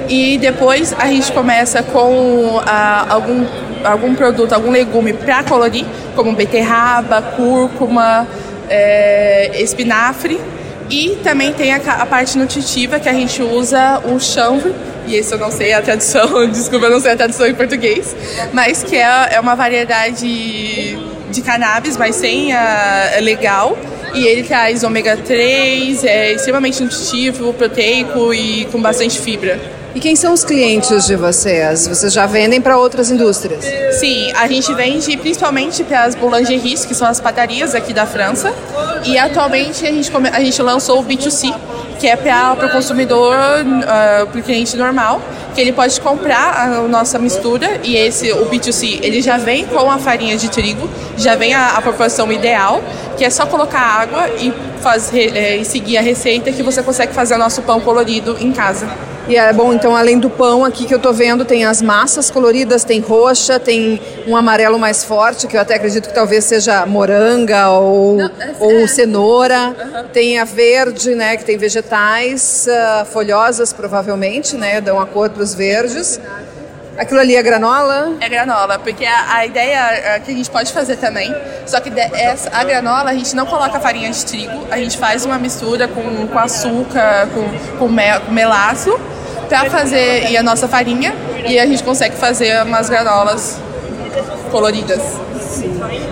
e 0.08 0.38
depois 0.38 0.94
a 0.98 1.06
gente 1.06 1.30
começa 1.32 1.82
com 1.82 2.60
ah, 2.64 3.06
algum, 3.10 3.44
algum 3.84 4.14
produto, 4.14 4.52
algum 4.52 4.70
legume 4.70 5.12
para 5.12 5.42
colorir, 5.44 5.84
como 6.14 6.32
beterraba, 6.32 7.20
cúrcuma, 7.20 8.26
é, 8.70 9.60
espinafre, 9.62 10.40
e 10.90 11.16
também 11.22 11.52
tem 11.52 11.72
a, 11.72 11.76
a, 11.76 12.06
parte 12.06 12.38
nutritiva 12.38 13.00
que 13.00 13.08
a 13.08 13.12
gente 13.12 13.42
usa 13.42 14.00
o 14.04 14.18
chanvre, 14.20 14.74
e 15.06 15.14
esse 15.14 15.32
eu 15.32 15.38
não 15.38 15.50
sei 15.50 15.72
a 15.72 15.82
tradução, 15.82 16.46
desculpa, 16.50 16.86
eu 16.86 16.90
não 16.90 17.00
sei 17.00 17.12
a 17.12 17.16
tradução 17.16 17.46
em 17.46 17.54
português, 17.54 18.14
mas 18.52 18.82
que 18.82 18.96
é, 18.96 19.28
é 19.32 19.40
uma 19.40 19.54
variedade 19.54 20.96
de 21.30 21.42
cannabis, 21.42 21.96
mas 21.96 22.16
sem 22.16 22.52
a, 22.52 23.10
é 23.14 23.20
legal. 23.20 23.76
E 24.14 24.26
ele 24.26 24.44
traz 24.44 24.82
ômega 24.82 25.16
3, 25.16 26.04
é 26.04 26.32
extremamente 26.32 26.82
nutritivo, 26.82 27.52
proteico 27.52 28.32
e 28.32 28.64
com 28.66 28.80
bastante 28.80 29.20
fibra. 29.20 29.60
E 29.96 29.98
quem 29.98 30.14
são 30.14 30.34
os 30.34 30.44
clientes 30.44 31.06
de 31.06 31.16
vocês? 31.16 31.88
Vocês 31.88 32.12
já 32.12 32.26
vendem 32.26 32.60
para 32.60 32.76
outras 32.76 33.10
indústrias? 33.10 33.64
Sim, 33.98 34.30
a 34.32 34.46
gente 34.46 34.74
vende 34.74 35.16
principalmente 35.16 35.82
para 35.82 36.04
as 36.04 36.14
boulangeries, 36.14 36.84
que 36.84 36.94
são 36.94 37.08
as 37.08 37.18
padarias 37.18 37.74
aqui 37.74 37.94
da 37.94 38.04
França. 38.04 38.52
E 39.06 39.16
atualmente 39.16 39.86
a 39.86 39.90
gente, 39.90 40.12
a 40.14 40.40
gente 40.40 40.60
lançou 40.60 41.00
o 41.00 41.02
B2C, 41.02 41.50
que 41.98 42.06
é 42.06 42.14
para 42.14 42.66
o 42.66 42.70
consumidor, 42.72 43.34
uh, 43.34 44.26
para 44.26 44.38
o 44.38 44.42
cliente 44.42 44.76
normal, 44.76 45.18
que 45.54 45.62
ele 45.62 45.72
pode 45.72 45.98
comprar 45.98 46.54
a 46.54 46.82
nossa 46.82 47.18
mistura 47.18 47.80
e 47.82 47.96
esse, 47.96 48.30
o 48.32 48.44
B2C, 48.50 48.98
ele 49.02 49.22
já 49.22 49.38
vem 49.38 49.64
com 49.64 49.90
a 49.90 49.96
farinha 49.96 50.36
de 50.36 50.50
trigo, 50.50 50.90
já 51.16 51.34
vem 51.36 51.54
a, 51.54 51.68
a 51.68 51.80
proporção 51.80 52.30
ideal, 52.30 52.82
que 53.16 53.24
é 53.24 53.30
só 53.30 53.46
colocar 53.46 53.80
água 53.80 54.28
e, 54.38 54.52
fazer, 54.80 55.36
é, 55.36 55.56
e 55.56 55.64
seguir 55.64 55.96
a 55.96 56.02
receita 56.02 56.52
que 56.52 56.62
você 56.62 56.82
consegue 56.82 57.12
fazer 57.12 57.34
o 57.34 57.38
nosso 57.38 57.62
pão 57.62 57.80
colorido 57.80 58.36
em 58.38 58.52
casa. 58.52 58.88
E 59.28 59.36
é 59.36 59.52
bom, 59.52 59.72
então, 59.72 59.96
além 59.96 60.20
do 60.20 60.30
pão 60.30 60.64
aqui 60.64 60.84
que 60.84 60.94
eu 60.94 61.00
tô 61.00 61.12
vendo, 61.12 61.44
tem 61.44 61.64
as 61.64 61.82
massas 61.82 62.30
coloridas, 62.30 62.84
tem 62.84 63.00
roxa, 63.00 63.58
tem 63.58 64.00
um 64.24 64.36
amarelo 64.36 64.78
mais 64.78 65.02
forte, 65.02 65.48
que 65.48 65.56
eu 65.56 65.60
até 65.60 65.74
acredito 65.74 66.08
que 66.08 66.14
talvez 66.14 66.44
seja 66.44 66.86
moranga 66.86 67.70
ou, 67.70 68.18
Não, 68.18 68.26
é, 68.26 68.54
ou 68.60 68.72
é. 68.72 68.86
cenoura. 68.86 69.74
Uhum. 69.76 70.08
Tem 70.12 70.38
a 70.38 70.44
verde, 70.44 71.16
né, 71.16 71.36
que 71.36 71.44
tem 71.44 71.58
vegetais 71.58 72.68
uh, 72.68 73.04
folhosas, 73.06 73.72
provavelmente, 73.72 74.56
né, 74.56 74.80
dão 74.80 75.00
a 75.00 75.06
cor 75.06 75.28
para 75.28 75.42
os 75.42 75.54
verdes. 75.54 76.20
Aquilo 76.98 77.20
ali 77.20 77.36
é 77.36 77.42
granola? 77.42 78.16
É 78.20 78.28
granola, 78.28 78.78
porque 78.78 79.04
a, 79.04 79.36
a 79.36 79.46
ideia 79.46 79.78
é 80.14 80.20
que 80.20 80.30
a 80.30 80.34
gente 80.34 80.50
pode 80.50 80.72
fazer 80.72 80.96
também, 80.96 81.34
só 81.66 81.78
que 81.80 81.90
de, 81.90 82.00
essa, 82.00 82.50
a 82.52 82.64
granola 82.64 83.10
a 83.10 83.14
gente 83.14 83.36
não 83.36 83.44
coloca 83.44 83.78
farinha 83.78 84.10
de 84.10 84.24
trigo, 84.24 84.66
a 84.70 84.78
gente 84.78 84.96
faz 84.96 85.24
uma 85.24 85.38
mistura 85.38 85.88
com, 85.88 86.26
com 86.26 86.38
açúcar, 86.38 87.28
com, 87.34 87.78
com, 87.78 87.88
mel, 87.88 88.20
com 88.22 88.32
melaço, 88.32 88.98
para 89.48 89.70
fazer 89.70 90.30
e 90.30 90.36
a 90.36 90.42
nossa 90.42 90.66
farinha 90.66 91.14
e 91.46 91.58
a 91.58 91.66
gente 91.66 91.82
consegue 91.82 92.16
fazer 92.16 92.62
umas 92.62 92.88
granolas 92.88 93.58
coloridas. 94.50 95.00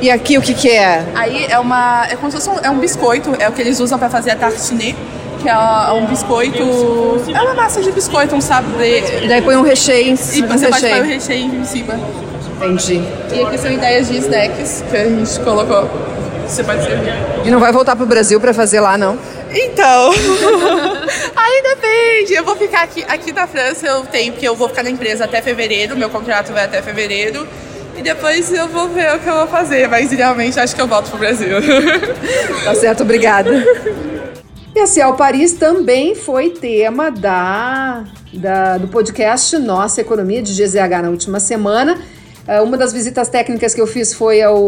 E 0.00 0.10
aqui 0.10 0.38
o 0.38 0.42
que, 0.42 0.54
que 0.54 0.70
é? 0.70 1.04
Aí 1.14 1.46
é 1.48 1.58
uma 1.58 2.06
é 2.08 2.16
como 2.16 2.30
se 2.30 2.36
fosse 2.36 2.50
um, 2.50 2.58
é 2.62 2.70
um 2.70 2.78
biscoito, 2.78 3.34
é 3.38 3.48
o 3.48 3.52
que 3.52 3.60
eles 3.60 3.80
usam 3.80 3.98
para 3.98 4.10
fazer 4.10 4.32
a 4.32 4.36
tartinée, 4.36 4.94
que 5.44 5.48
é 5.50 5.92
um 5.92 6.06
biscoito, 6.06 6.62
é 7.34 7.42
uma 7.42 7.52
massa 7.52 7.82
de 7.82 7.92
biscoito, 7.92 8.34
um 8.34 8.40
sablé. 8.40 9.22
E 9.22 9.28
daí 9.28 9.42
põe 9.42 9.54
um 9.56 9.62
recheio 9.62 10.08
em 10.08 10.16
cima. 10.16 10.54
E 10.54 10.58
você 10.58 10.68
pode 10.68 10.88
pôr 10.88 11.00
o 11.00 11.02
recheio 11.02 11.54
em 11.54 11.64
cima. 11.64 12.00
Entendi. 12.56 13.02
E 13.30 13.42
aqui 13.42 13.58
são 13.58 13.70
ideias 13.70 14.08
de 14.08 14.16
snacks 14.16 14.82
que 14.90 14.96
a 14.96 15.04
gente 15.04 15.40
colocou. 15.40 15.90
Você 16.48 16.64
pode 16.64 16.82
servir. 16.82 17.12
E 17.44 17.50
não 17.50 17.60
vai 17.60 17.72
voltar 17.72 17.94
pro 17.94 18.06
Brasil 18.06 18.40
para 18.40 18.54
fazer 18.54 18.80
lá, 18.80 18.96
não? 18.96 19.18
Então, 19.50 20.12
aí 21.36 21.62
depende. 21.62 22.32
Eu 22.32 22.44
vou 22.44 22.56
ficar 22.56 22.84
aqui, 22.84 23.04
aqui 23.06 23.30
na 23.30 23.46
França, 23.46 23.86
eu 23.86 24.00
tenho, 24.06 24.32
porque 24.32 24.48
eu 24.48 24.56
vou 24.56 24.68
ficar 24.68 24.82
na 24.82 24.90
empresa 24.90 25.26
até 25.26 25.42
fevereiro, 25.42 25.94
meu 25.94 26.08
contrato 26.08 26.54
vai 26.54 26.64
até 26.64 26.80
fevereiro. 26.80 27.46
E 27.96 28.02
depois 28.02 28.50
eu 28.50 28.66
vou 28.66 28.88
ver 28.88 29.14
o 29.14 29.18
que 29.18 29.28
eu 29.28 29.34
vou 29.34 29.46
fazer, 29.46 29.88
mas 29.88 30.10
idealmente 30.10 30.58
acho 30.58 30.74
que 30.74 30.80
eu 30.80 30.88
volto 30.88 31.10
pro 31.10 31.18
Brasil. 31.18 31.58
Tá 32.64 32.74
certo, 32.74 33.02
obrigada. 33.02 33.50
E 34.74 34.80
a 34.80 34.88
Cial 34.88 35.14
Paris 35.14 35.52
também 35.52 36.16
foi 36.16 36.50
tema 36.50 37.08
da, 37.08 38.02
da, 38.32 38.76
do 38.76 38.88
podcast 38.88 39.56
Nossa 39.56 40.00
Economia 40.00 40.42
de 40.42 40.52
GZH 40.52 41.00
na 41.00 41.10
última 41.10 41.38
semana. 41.38 41.96
Uh, 42.46 42.64
uma 42.64 42.76
das 42.76 42.92
visitas 42.92 43.28
técnicas 43.28 43.72
que 43.72 43.80
eu 43.80 43.86
fiz 43.86 44.12
foi 44.12 44.42
ao 44.42 44.58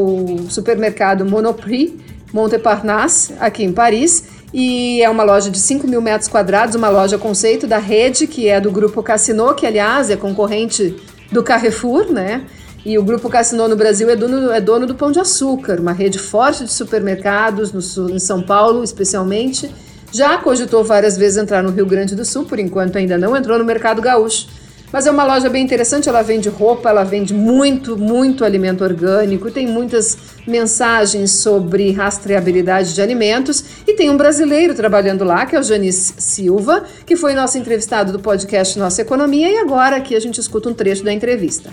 supermercado 0.49 1.27
Monoprix 1.27 1.93
Montparnasse, 2.33 3.35
aqui 3.41 3.65
em 3.65 3.73
Paris. 3.73 4.29
E 4.55 5.03
é 5.03 5.11
uma 5.11 5.25
loja 5.25 5.51
de 5.51 5.59
5 5.59 5.89
mil 5.89 6.01
metros 6.01 6.29
quadrados, 6.29 6.77
uma 6.77 6.89
loja 6.89 7.19
conceito 7.19 7.67
da 7.67 7.79
rede, 7.79 8.29
que 8.29 8.49
é 8.49 8.61
do 8.61 8.71
Grupo 8.71 9.03
Cassino, 9.03 9.55
que 9.55 9.67
aliás 9.67 10.09
é 10.09 10.15
concorrente 10.15 10.95
do 11.33 11.43
Carrefour, 11.43 12.13
né? 12.13 12.47
E 12.85 12.97
o 12.97 13.03
Grupo 13.03 13.29
Cassino 13.29 13.67
no 13.67 13.75
Brasil 13.75 14.09
é 14.09 14.15
dono, 14.15 14.53
é 14.53 14.61
dono 14.61 14.87
do 14.87 14.95
Pão 14.95 15.11
de 15.11 15.19
Açúcar, 15.19 15.81
uma 15.81 15.93
rede 15.93 16.21
forte 16.21 16.65
de 16.65 16.73
supermercados 16.73 17.73
no, 17.73 18.09
em 18.09 18.21
São 18.21 18.41
Paulo, 18.41 18.85
especialmente. 18.85 19.69
Já 20.17 20.39
cogitou 20.39 20.83
várias 20.83 21.15
vezes 21.19 21.37
entrar 21.37 21.63
no 21.63 21.69
Rio 21.71 21.85
Grande 21.85 22.17
do 22.17 22.25
Sul, 22.25 22.47
por 22.47 22.59
enquanto 22.59 22.97
ainda 22.97 23.19
não 23.19 23.37
entrou 23.37 23.59
no 23.59 23.67
mercado 23.67 24.01
gaúcho. 24.01 24.47
Mas 24.93 25.07
é 25.07 25.11
uma 25.11 25.25
loja 25.25 25.49
bem 25.49 25.65
interessante, 25.65 26.09
ela 26.09 26.23
vende 26.23 26.49
roupa, 26.49 26.89
ela 26.89 27.05
vende 27.05 27.35
muito, 27.35 27.97
muito 27.97 28.45
alimento 28.45 28.85
orgânico, 28.85 29.51
tem 29.51 29.67
muitas 29.67 30.17
mensagens 30.47 31.33
sobre 31.33 31.91
rastreabilidade 31.91 32.95
de 32.95 33.03
alimentos 33.03 33.65
e 33.87 33.95
tem 33.95 34.09
um 34.09 34.17
brasileiro 34.17 34.75
trabalhando 34.75 35.25
lá, 35.25 35.45
que 35.45 35.57
é 35.57 35.59
o 35.59 35.63
Janice 35.63 36.15
Silva, 36.19 36.85
que 37.05 37.17
foi 37.17 37.35
nosso 37.35 37.59
entrevistado 37.59 38.13
do 38.13 38.21
podcast 38.21 38.79
Nossa 38.79 39.03
Economia 39.03 39.51
e 39.51 39.59
agora 39.59 39.97
aqui 39.97 40.15
a 40.15 40.21
gente 40.21 40.41
escuta 40.41 40.69
um 40.69 40.75
trecho 40.75 41.03
da 41.03 41.13
entrevista. 41.13 41.71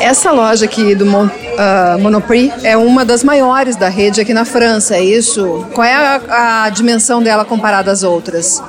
Essa 0.00 0.32
loja 0.32 0.64
aqui 0.64 0.94
do 0.94 1.06
Mon, 1.06 1.26
uh, 1.26 1.98
Monoprix 2.00 2.64
é 2.64 2.76
uma 2.76 3.04
das 3.04 3.22
maiores 3.22 3.76
da 3.76 3.88
rede 3.88 4.20
aqui 4.20 4.34
na 4.34 4.44
França, 4.44 4.96
é 4.96 5.02
isso? 5.02 5.64
Qual 5.74 5.86
é 5.86 5.94
a, 5.94 6.64
a 6.64 6.70
dimensão 6.70 7.22
dela 7.22 7.44
comparada 7.44 7.90
às 7.92 8.02
outras? 8.02 8.60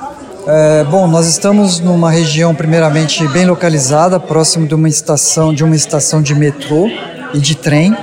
É, 0.52 0.82
bom, 0.82 1.06
nós 1.06 1.28
estamos 1.28 1.78
numa 1.78 2.10
região 2.10 2.52
primeiramente 2.52 3.24
bem 3.28 3.46
localizada, 3.46 4.18
próximo 4.18 4.66
de 4.66 4.74
uma 4.74 4.88
estação, 4.88 5.54
de 5.54 5.62
uma 5.62 5.76
estação 5.76 6.20
de 6.20 6.34
metrô 6.34 6.90
e 7.32 7.38
de 7.38 7.54
trem, 7.54 7.96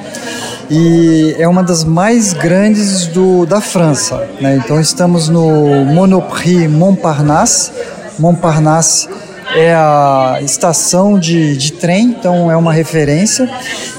e 0.71 1.35
é 1.37 1.45
uma 1.45 1.61
das 1.61 1.83
mais 1.83 2.31
grandes 2.31 3.05
do, 3.07 3.45
da 3.45 3.59
França. 3.59 4.25
Né? 4.39 4.61
Então 4.63 4.79
estamos 4.79 5.27
no 5.27 5.83
Monoprix 5.83 6.71
Montparnasse. 6.71 7.69
Montparnasse 8.17 9.09
é 9.53 9.73
a 9.73 10.39
estação 10.41 11.19
de, 11.19 11.57
de 11.57 11.73
trem, 11.73 12.15
então 12.17 12.49
é 12.49 12.55
uma 12.55 12.71
referência. 12.71 13.49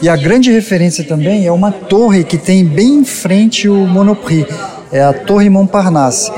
E 0.01 0.09
a 0.09 0.17
grande 0.17 0.51
referência 0.51 1.05
também 1.05 1.47
é 1.47 1.53
uma 1.53 1.71
torre 1.71 2.25
que 2.25 2.39
tem 2.39 2.65
bem 2.65 3.01
em 3.01 3.05
frente 3.05 3.69
o 3.69 3.87
Monoprix 3.87 4.78
é 4.93 5.03
a 5.03 5.13
Torre 5.13 5.49
Montparnasse. 5.49 6.31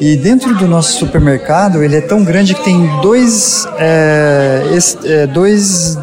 E 0.00 0.16
dentro 0.16 0.54
do 0.54 0.66
nosso 0.66 0.98
supermercado, 0.98 1.82
ele 1.82 1.96
é 1.96 2.00
tão 2.00 2.24
grande 2.24 2.54
que 2.54 2.64
tem 2.64 2.86
dois, 3.00 3.66
é, 3.78 4.62
é, 5.04 5.26
dois 5.26 5.96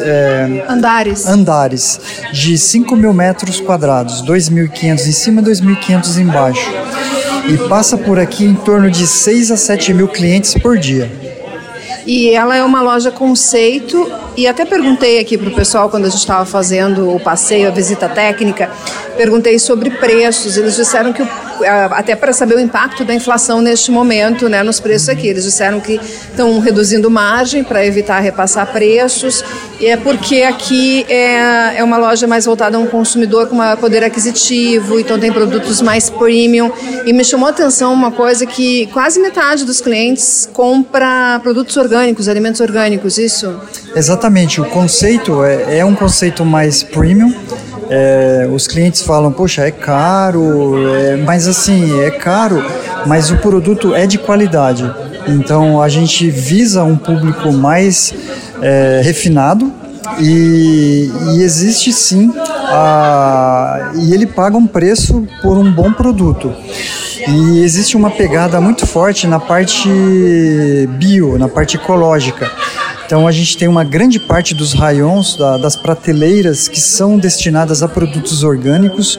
é, 0.00 0.64
andares. 0.68 1.26
andares 1.26 2.00
de 2.32 2.56
5 2.56 2.96
mil 2.96 3.12
metros 3.12 3.60
quadrados, 3.60 4.22
2.500 4.22 5.06
em 5.06 5.12
cima 5.12 5.40
e 5.40 5.44
2.500 5.44 6.18
embaixo. 6.18 6.72
E 7.48 7.56
passa 7.68 7.96
por 7.96 8.18
aqui 8.18 8.44
em 8.44 8.54
torno 8.54 8.90
de 8.90 9.06
6 9.06 9.50
a 9.50 9.56
7 9.56 9.94
mil 9.94 10.08
clientes 10.08 10.54
por 10.54 10.78
dia. 10.78 11.10
E 12.06 12.30
ela 12.30 12.56
é 12.56 12.62
uma 12.62 12.82
loja 12.82 13.10
conceito. 13.10 14.10
E 14.36 14.46
até 14.46 14.64
perguntei 14.64 15.18
aqui 15.18 15.36
para 15.36 15.48
o 15.48 15.54
pessoal 15.54 15.88
quando 15.88 16.06
a 16.06 16.08
gente 16.08 16.20
estava 16.20 16.44
fazendo 16.44 17.14
o 17.14 17.20
passeio, 17.20 17.68
a 17.68 17.70
visita 17.70 18.08
técnica, 18.08 18.70
perguntei 19.16 19.58
sobre 19.58 19.90
preços. 19.90 20.56
Eles 20.56 20.76
disseram 20.76 21.12
que 21.12 21.22
o 21.22 21.28
até 21.64 22.14
para 22.14 22.32
saber 22.32 22.56
o 22.56 22.60
impacto 22.60 23.04
da 23.04 23.14
inflação 23.14 23.60
neste 23.60 23.90
momento, 23.90 24.48
né, 24.48 24.62
nos 24.62 24.80
preços 24.80 25.08
aqui. 25.08 25.28
Eles 25.28 25.44
disseram 25.44 25.80
que 25.80 25.94
estão 25.94 26.58
reduzindo 26.60 27.10
margem 27.10 27.62
para 27.64 27.84
evitar 27.84 28.20
repassar 28.20 28.66
preços, 28.72 29.44
e 29.80 29.86
é 29.86 29.96
porque 29.96 30.42
aqui 30.42 31.06
é, 31.08 31.78
é 31.78 31.84
uma 31.84 31.96
loja 31.96 32.26
mais 32.26 32.44
voltada 32.44 32.76
a 32.76 32.80
um 32.80 32.86
consumidor 32.86 33.46
com 33.48 33.56
maior 33.56 33.76
poder 33.76 34.04
aquisitivo, 34.04 35.00
então 35.00 35.18
tem 35.18 35.32
produtos 35.32 35.80
mais 35.80 36.10
premium. 36.10 36.70
E 37.06 37.12
me 37.12 37.24
chamou 37.24 37.46
a 37.46 37.50
atenção 37.50 37.92
uma 37.92 38.10
coisa 38.10 38.44
que 38.44 38.86
quase 38.88 39.20
metade 39.20 39.64
dos 39.64 39.80
clientes 39.80 40.48
compra 40.52 41.40
produtos 41.42 41.76
orgânicos, 41.76 42.28
alimentos 42.28 42.60
orgânicos, 42.60 43.18
isso? 43.18 43.58
Exatamente, 43.94 44.60
o 44.60 44.64
conceito 44.64 45.42
é, 45.42 45.78
é 45.78 45.84
um 45.84 45.94
conceito 45.94 46.44
mais 46.44 46.82
premium. 46.82 47.34
É, 47.92 48.48
os 48.52 48.68
clientes 48.68 49.02
falam, 49.02 49.32
poxa, 49.32 49.62
é 49.62 49.70
caro, 49.72 50.78
é, 50.88 51.16
mas 51.16 51.48
assim, 51.48 52.00
é 52.00 52.10
caro, 52.12 52.64
mas 53.04 53.32
o 53.32 53.36
produto 53.38 53.94
é 53.94 54.06
de 54.06 54.16
qualidade. 54.16 54.88
Então 55.26 55.82
a 55.82 55.88
gente 55.88 56.30
visa 56.30 56.84
um 56.84 56.96
público 56.96 57.52
mais 57.52 58.14
é, 58.62 59.00
refinado 59.02 59.72
e, 60.20 61.10
e, 61.34 61.42
existe 61.42 61.92
sim, 61.92 62.32
a, 62.36 63.90
e 63.96 64.14
ele 64.14 64.26
paga 64.26 64.56
um 64.56 64.66
preço 64.66 65.26
por 65.42 65.58
um 65.58 65.70
bom 65.72 65.92
produto. 65.92 66.52
E 67.28 67.62
existe 67.62 67.96
uma 67.96 68.10
pegada 68.10 68.60
muito 68.60 68.86
forte 68.86 69.26
na 69.26 69.38
parte 69.38 69.88
bio, 70.98 71.38
na 71.38 71.48
parte 71.48 71.76
ecológica. 71.76 72.50
Então 73.10 73.26
a 73.26 73.32
gente 73.32 73.58
tem 73.58 73.66
uma 73.66 73.82
grande 73.82 74.20
parte 74.20 74.54
dos 74.54 74.72
raions, 74.72 75.34
da, 75.34 75.56
das 75.56 75.74
prateleiras, 75.74 76.68
que 76.68 76.80
são 76.80 77.18
destinadas 77.18 77.82
a 77.82 77.88
produtos 77.88 78.44
orgânicos 78.44 79.18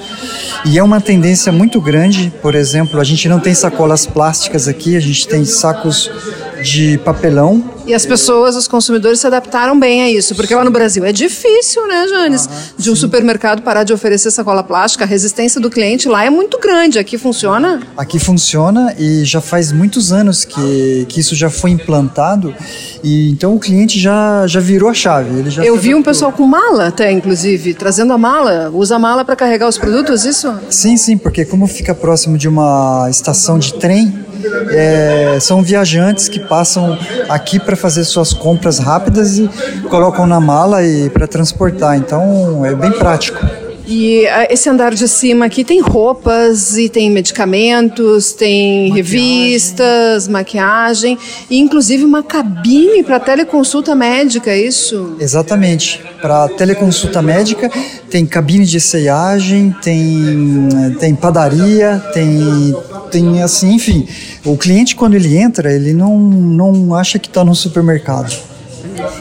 e 0.66 0.80
é 0.80 0.84
uma 0.84 1.02
tendência 1.02 1.52
muito 1.52 1.82
grande. 1.82 2.32
Por 2.42 2.56
exemplo, 2.56 3.02
a 3.02 3.04
gente 3.04 3.28
não 3.28 3.38
tem 3.38 3.54
sacolas 3.54 4.06
plásticas 4.06 4.70
aqui, 4.70 4.96
a 4.96 5.00
gente 5.02 5.28
tem 5.28 5.44
sacos 5.44 6.10
de 6.64 7.00
papelão. 7.00 7.62
E 7.92 7.94
as 7.94 8.06
pessoas, 8.06 8.56
os 8.56 8.70
consumidores 8.70 9.20
se 9.20 9.28
adaptaram 9.28 9.78
bem 9.78 10.02
a 10.02 10.10
isso, 10.10 10.34
porque 10.34 10.56
lá 10.56 10.64
no 10.64 10.72
Brasil 10.72 11.04
é 11.04 11.12
difícil, 11.12 11.86
né, 11.86 12.08
Janes? 12.08 12.48
de 12.78 12.90
um 12.90 12.96
sim. 12.96 13.02
supermercado 13.02 13.62
parar 13.64 13.84
de 13.84 13.92
oferecer 13.92 14.32
sacola 14.32 14.64
plástica, 14.64 15.04
a 15.04 15.08
resistência 15.08 15.60
do 15.60 15.70
cliente 15.70 16.08
lá 16.08 16.24
é 16.24 16.30
muito 16.30 16.58
grande. 16.58 16.98
Aqui 16.98 17.18
funciona? 17.18 17.82
Aqui 17.98 18.18
funciona 18.18 18.96
e 18.98 19.26
já 19.26 19.42
faz 19.42 19.74
muitos 19.74 20.14
anos 20.14 20.46
que, 20.46 21.06
que 21.10 21.20
isso 21.20 21.36
já 21.36 21.50
foi 21.50 21.72
implantado 21.72 22.56
e 23.04 23.30
então 23.30 23.56
o 23.56 23.60
cliente 23.60 24.00
já, 24.00 24.48
já 24.48 24.62
virou 24.62 24.90
a 24.90 24.94
chave. 24.94 25.38
Ele 25.40 25.50
já 25.50 25.62
Eu 25.62 25.76
vi 25.76 25.94
um 25.94 26.02
pessoal 26.02 26.32
com 26.32 26.48
mala 26.48 26.88
até, 26.88 27.12
inclusive, 27.12 27.74
trazendo 27.74 28.14
a 28.14 28.18
mala, 28.18 28.72
usa 28.74 28.96
a 28.96 29.00
mala 29.00 29.26
para 29.26 29.36
carregar 29.36 29.68
os 29.68 29.78
produtos, 29.78 30.24
isso? 30.24 30.58
Sim, 30.70 30.96
sim, 30.96 31.18
porque 31.18 31.44
como 31.44 31.68
fica 31.68 31.94
próximo 31.94 32.38
de 32.38 32.48
uma 32.48 33.10
estação 33.10 33.60
de 33.60 33.74
trem, 33.74 34.31
é, 34.72 35.38
são 35.40 35.62
viajantes 35.62 36.28
que 36.28 36.40
passam 36.40 36.98
aqui 37.30 37.60
para 37.60 37.76
fazer 37.76 38.04
suas 38.04 38.34
compras 38.34 38.80
rápidas 38.80 39.38
e 39.38 39.50
colocam 39.90 40.26
na 40.26 40.40
mala 40.40 40.84
e 40.84 41.10
para 41.10 41.28
transportar. 41.28 41.98
Então 41.98 42.66
é 42.66 42.74
bem 42.76 42.92
prático. 42.92 43.40
E 43.94 44.26
ah, 44.28 44.48
esse 44.50 44.70
andar 44.70 44.94
de 44.94 45.06
cima 45.06 45.46
aqui 45.46 45.66
tem 45.66 45.82
roupas 45.82 46.78
e 46.78 46.88
tem 46.88 47.10
medicamentos, 47.12 48.32
tem 48.32 48.90
maquiagem. 48.90 48.96
revistas, 48.96 50.28
maquiagem 50.30 51.18
e 51.50 51.60
inclusive 51.60 52.06
uma 52.06 52.24
cabine 52.24 53.04
para 53.04 53.20
teleconsulta 53.20 53.94
médica, 53.94 54.52
é 54.52 54.62
isso? 54.62 55.18
Exatamente. 55.20 56.02
Para 56.22 56.48
teleconsulta 56.48 57.22
médica 57.22 57.70
tem 58.10 58.26
cabine 58.26 58.66
de 58.66 58.80
ceiagem, 58.80 59.76
tem, 59.82 60.70
tem 61.00 61.14
padaria, 61.14 62.02
tem, 62.14 62.74
tem 63.12 63.41
assim, 63.41 63.74
enfim. 63.74 64.08
O 64.45 64.58
cliente 64.58 64.95
quando 64.95 65.13
ele 65.15 65.38
entra, 65.38 65.71
ele 65.71 65.93
não, 65.93 66.17
não 66.17 66.95
acha 66.95 67.19
que 67.19 67.28
está 67.28 67.43
no 67.43 67.54
supermercado. 67.54 68.51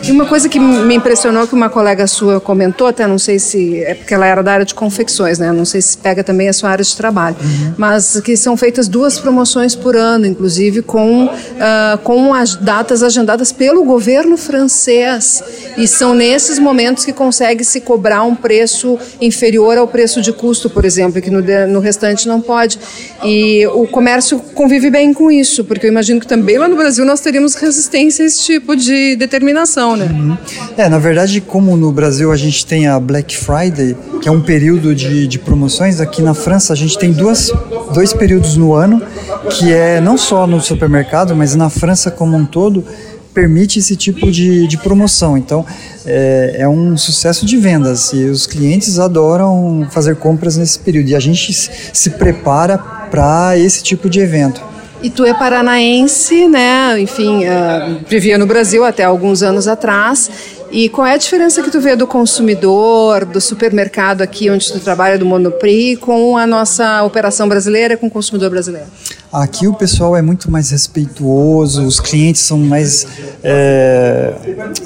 E 0.03 0.11
uma 0.11 0.27
coisa 0.27 0.49
que 0.49 0.59
me 0.59 0.95
impressionou 0.95 1.47
que 1.47 1.55
uma 1.55 1.69
colega 1.69 2.07
sua 2.07 2.41
comentou, 2.41 2.87
até 2.87 3.07
não 3.07 3.19
sei 3.19 3.39
se 3.39 3.83
é 3.83 3.95
porque 3.95 4.13
ela 4.13 4.27
era 4.27 4.43
da 4.43 4.53
área 4.53 4.65
de 4.65 4.75
confecções, 4.75 5.39
né? 5.39 5.53
Não 5.53 5.65
sei 5.65 5.81
se 5.81 5.97
pega 5.97 6.25
também 6.25 6.49
a 6.49 6.53
sua 6.53 6.71
área 6.71 6.85
de 6.85 6.97
trabalho, 6.97 7.37
uhum. 7.41 7.75
mas 7.77 8.21
que 8.21 8.37
são 8.37 8.57
feitas 8.57 8.89
duas 8.89 9.19
promoções 9.19 9.77
por 9.77 9.97
ano, 9.97 10.27
inclusive 10.27 10.83
com 10.83 11.27
uh, 11.27 11.99
com 12.03 12.35
as 12.35 12.57
datas 12.57 13.03
agendadas 13.03 13.53
pelo 13.53 13.85
governo 13.85 14.37
francês 14.37 15.43
e 15.77 15.87
são 15.87 16.15
nesses 16.15 16.59
momentos 16.59 17.05
que 17.05 17.13
consegue 17.13 17.65
se 17.65 17.81
cobrar 17.81 18.23
um 18.25 18.35
preço 18.35 18.99
inferior 19.21 19.79
ao 19.79 19.87
preço 19.87 20.21
de 20.21 20.33
custo, 20.33 20.69
por 20.69 20.85
exemplo, 20.85 21.21
que 21.21 21.31
no, 21.31 21.41
no 21.69 21.81
restante 21.81 22.27
não 22.27 22.41
pode. 22.41 22.79
E 23.25 23.67
o 23.69 23.87
comércio 23.87 24.41
convive 24.55 24.91
bem 24.91 25.13
com 25.15 25.31
isso, 25.31 25.65
porque 25.65 25.87
eu 25.87 25.91
imagino 25.91 26.21
que 26.21 26.27
também 26.27 26.59
lá 26.59 26.69
no 26.69 26.77
Brasil 26.77 27.05
nós 27.05 27.21
teríamos 27.21 27.55
resistência 27.55 28.25
a 28.25 28.27
esse 28.27 28.43
tipo 28.43 28.75
de 28.75 29.17
determinação 29.17 29.60
né? 29.97 30.07
Uhum. 30.07 30.37
É, 30.77 30.89
na 30.89 30.99
verdade, 30.99 31.41
como 31.41 31.77
no 31.77 31.93
Brasil 31.93 32.33
a 32.33 32.37
gente 32.37 32.65
tem 32.65 32.87
a 32.87 32.99
Black 32.99 33.37
Friday, 33.37 33.97
que 34.21 34.29
é 34.29 34.33
um 34.33 34.41
período 34.41 34.95
de, 34.95 35.27
de 35.27 35.39
promoções, 35.39 36.01
aqui 36.01 36.23
na 36.23 36.35
França 36.35 36.73
a 36.73 36.77
gente 36.77 36.99
tem 36.99 37.13
duas, 37.13 37.53
dois 37.93 38.13
períodos 38.13 38.57
no 38.57 38.75
ano, 38.75 39.03
que 39.51 39.73
é 39.73 40.01
não 40.01 40.17
só 40.17 40.47
no 40.47 40.61
supermercado, 40.61 41.35
mas 41.35 41.55
na 41.55 41.71
França 41.71 42.11
como 42.11 42.37
um 42.37 42.45
todo, 42.45 42.85
permite 43.33 43.79
esse 43.79 43.97
tipo 43.97 44.31
de, 44.31 44.67
de 44.67 44.77
promoção. 44.77 45.37
Então, 45.37 45.65
é, 46.05 46.57
é, 46.59 46.69
um 46.69 46.97
sucesso 46.97 47.47
de 47.47 47.57
vendas 47.57 48.13
e 48.13 48.25
os 48.25 48.47
clientes 48.47 48.99
adoram 48.99 49.87
fazer 49.91 50.17
compras 50.17 50.57
nesse 50.57 50.79
período. 50.79 51.09
E 51.11 51.15
a 51.15 51.21
gente 51.21 51.53
se 51.53 52.11
prepara 52.11 52.79
para 52.79 53.57
esse 53.59 53.83
tipo 53.83 54.09
de 54.09 54.21
evento. 54.21 54.63
E 55.03 55.09
tu 55.09 55.25
é 55.25 55.33
paranaense, 55.33 56.47
né? 56.47 57.01
Enfim, 57.01 57.45
uh, 57.45 58.01
vivia 58.07 58.37
no 58.37 58.47
Brasil 58.47 58.85
até 58.85 59.05
alguns 59.05 59.43
anos 59.43 59.67
atrás. 59.67 60.31
E 60.71 60.89
qual 60.89 61.07
é 61.07 61.15
a 61.15 61.17
diferença 61.17 61.63
que 61.63 61.71
tu 61.71 61.81
vê 61.81 61.97
do 61.97 62.07
consumidor, 62.07 63.25
do 63.25 63.41
supermercado 63.41 64.23
aqui 64.23 64.49
onde 64.49 64.73
tu 64.73 64.79
trabalha, 64.79 65.19
do 65.19 65.27
Monoprix, 65.27 66.01
com 66.01 66.37
a 66.37 66.47
nossa 66.47 67.03
operação 67.03 67.49
brasileira, 67.49 67.97
com 67.97 68.07
o 68.07 68.11
consumidor 68.11 68.51
brasileiro? 68.51 68.87
Aqui 69.33 69.67
o 69.67 69.75
pessoal 69.75 70.17
é 70.17 70.23
muito 70.23 70.51
mais 70.51 70.71
respeituoso, 70.71 71.85
os 71.85 71.99
clientes 71.99 72.43
são 72.43 72.59
mais, 72.59 73.07
é, 73.43 74.33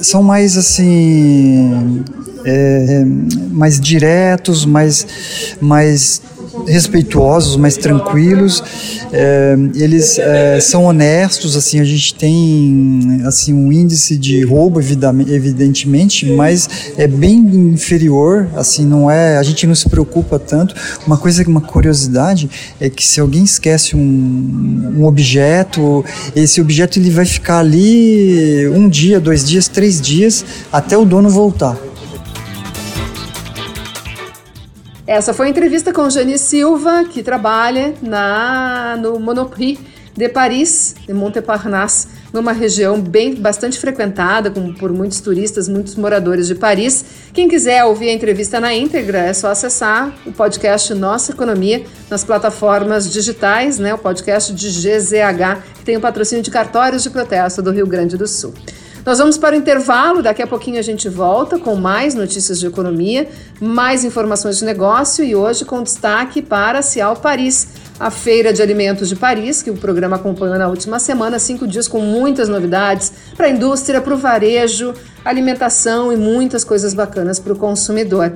são 0.01 0.23
mais 0.23 0.57
assim, 0.57 2.03
é, 2.45 3.05
mais 3.51 3.79
diretos, 3.81 4.65
mais, 4.65 5.07
mais 5.61 6.23
respeituosos, 6.67 7.57
mais 7.57 7.77
tranquilos. 7.77 8.63
É, 9.13 9.57
eles 9.75 10.19
é, 10.19 10.61
são 10.61 10.85
honestos, 10.85 11.57
assim, 11.57 11.81
a 11.81 11.85
gente 11.85 12.15
tem 12.15 13.23
assim 13.25 13.53
um 13.53 13.73
índice 13.73 14.17
de 14.17 14.43
roubo 14.45 14.81
evidentemente, 14.81 16.27
mas 16.27 16.69
é 16.97 17.07
bem 17.07 17.37
inferior, 17.37 18.49
assim, 18.57 18.85
não 18.85 19.11
é, 19.11 19.37
a 19.37 19.43
gente 19.43 19.67
não 19.67 19.75
se 19.75 19.89
preocupa 19.89 20.39
tanto. 20.39 20.75
Uma 21.07 21.17
coisa, 21.17 21.43
uma 21.47 21.61
curiosidade 21.61 22.49
é 22.81 22.89
que 22.89 23.07
se 23.07 23.21
alguém 23.21 23.45
esquece 23.45 23.97
um, 23.97 24.95
um 24.99 25.05
objeto, 25.05 26.05
esse 26.35 26.61
objeto 26.61 26.99
ele 26.99 27.11
vai 27.11 27.25
ficar 27.25 27.59
ali 27.59 28.69
um 28.69 28.89
dia, 28.89 29.21
dois 29.21 29.45
dias, 29.45 29.69
três 29.69 30.01
dias 30.01 30.45
até 30.73 30.97
o 30.97 31.05
dono 31.05 31.29
voltar. 31.29 31.77
Essa 35.07 35.35
foi 35.35 35.49
a 35.49 35.51
entrevista 35.51 35.93
com 35.93 36.09
Jane 36.09 36.39
Silva, 36.39 37.05
que 37.05 37.23
trabalha 37.23 37.95
na, 38.01 38.97
no 38.99 39.21
Monoprix 39.21 39.79
de 40.17 40.29
Paris, 40.31 40.95
de 41.07 41.13
Montparnasse, 41.13 42.09
numa 42.33 42.53
região 42.53 42.99
bem 42.99 43.35
bastante 43.35 43.79
frequentada 43.79 44.51
com, 44.51 44.73
por 44.73 44.91
muitos 44.93 45.21
turistas, 45.21 45.69
muitos 45.69 45.95
moradores 45.97 46.47
de 46.47 46.55
Paris. 46.55 47.05
Quem 47.35 47.49
quiser 47.49 47.85
ouvir 47.85 48.09
a 48.09 48.13
entrevista 48.15 48.59
na 48.59 48.73
íntegra, 48.73 49.19
é 49.19 49.35
só 49.35 49.49
acessar 49.49 50.15
o 50.25 50.33
podcast 50.33 50.95
Nossa 50.95 51.33
Economia 51.33 51.85
nas 52.09 52.25
plataformas 52.25 53.13
digitais, 53.13 53.79
né? 53.79 53.93
O 53.93 53.99
podcast 53.99 54.55
de 54.55 54.69
GZH, 54.69 55.63
que 55.75 55.85
tem 55.85 55.99
o 55.99 56.01
patrocínio 56.01 56.43
de 56.43 56.51
cartórios 56.51 57.03
de 57.03 57.11
protesto 57.11 57.61
do 57.61 57.73
Rio 57.73 57.87
Grande 57.87 58.17
do 58.17 58.27
Sul. 58.27 58.55
Nós 59.05 59.19
vamos 59.19 59.37
para 59.37 59.55
o 59.55 59.59
intervalo, 59.59 60.23
daqui 60.23 60.41
a 60.41 60.47
pouquinho 60.47 60.79
a 60.79 60.83
gente 60.83 61.11
volta 61.11 61.59
com 61.59 61.75
mais 61.75 62.15
notícias 62.15 62.59
de 62.59 62.67
economia, 62.67 63.29
mais 63.61 64.03
informações 64.03 64.57
de 64.57 64.65
negócio 64.65 65.23
e 65.23 65.37
hoje 65.37 65.63
com 65.67 65.83
destaque 65.83 66.41
para 66.41 66.81
Cial 66.81 67.15
Paris, 67.15 67.69
a 68.01 68.11
Feira 68.11 68.51
de 68.51 68.63
Alimentos 68.63 69.11
de 69.11 69.15
Paris, 69.15 69.61
que 69.61 69.71
o 69.71 69.77
programa 69.77 70.17
acompanhou 70.17 70.57
na 70.57 70.69
última 70.69 70.99
semana, 70.99 71.39
cinco 71.39 71.67
dias 71.67 71.87
com 71.87 72.01
muitas 72.01 72.49
novidades 72.49 73.13
para 73.37 73.47
a 73.47 73.51
indústria, 73.51 74.01
para 74.01 74.15
o 74.15 74.17
varejo, 74.17 74.95
alimentação 75.23 76.11
e 76.11 76.17
muitas 76.17 76.65
coisas 76.65 76.95
bacanas 76.95 77.39
para 77.39 77.53
o 77.53 77.57
consumidor. 77.57 78.33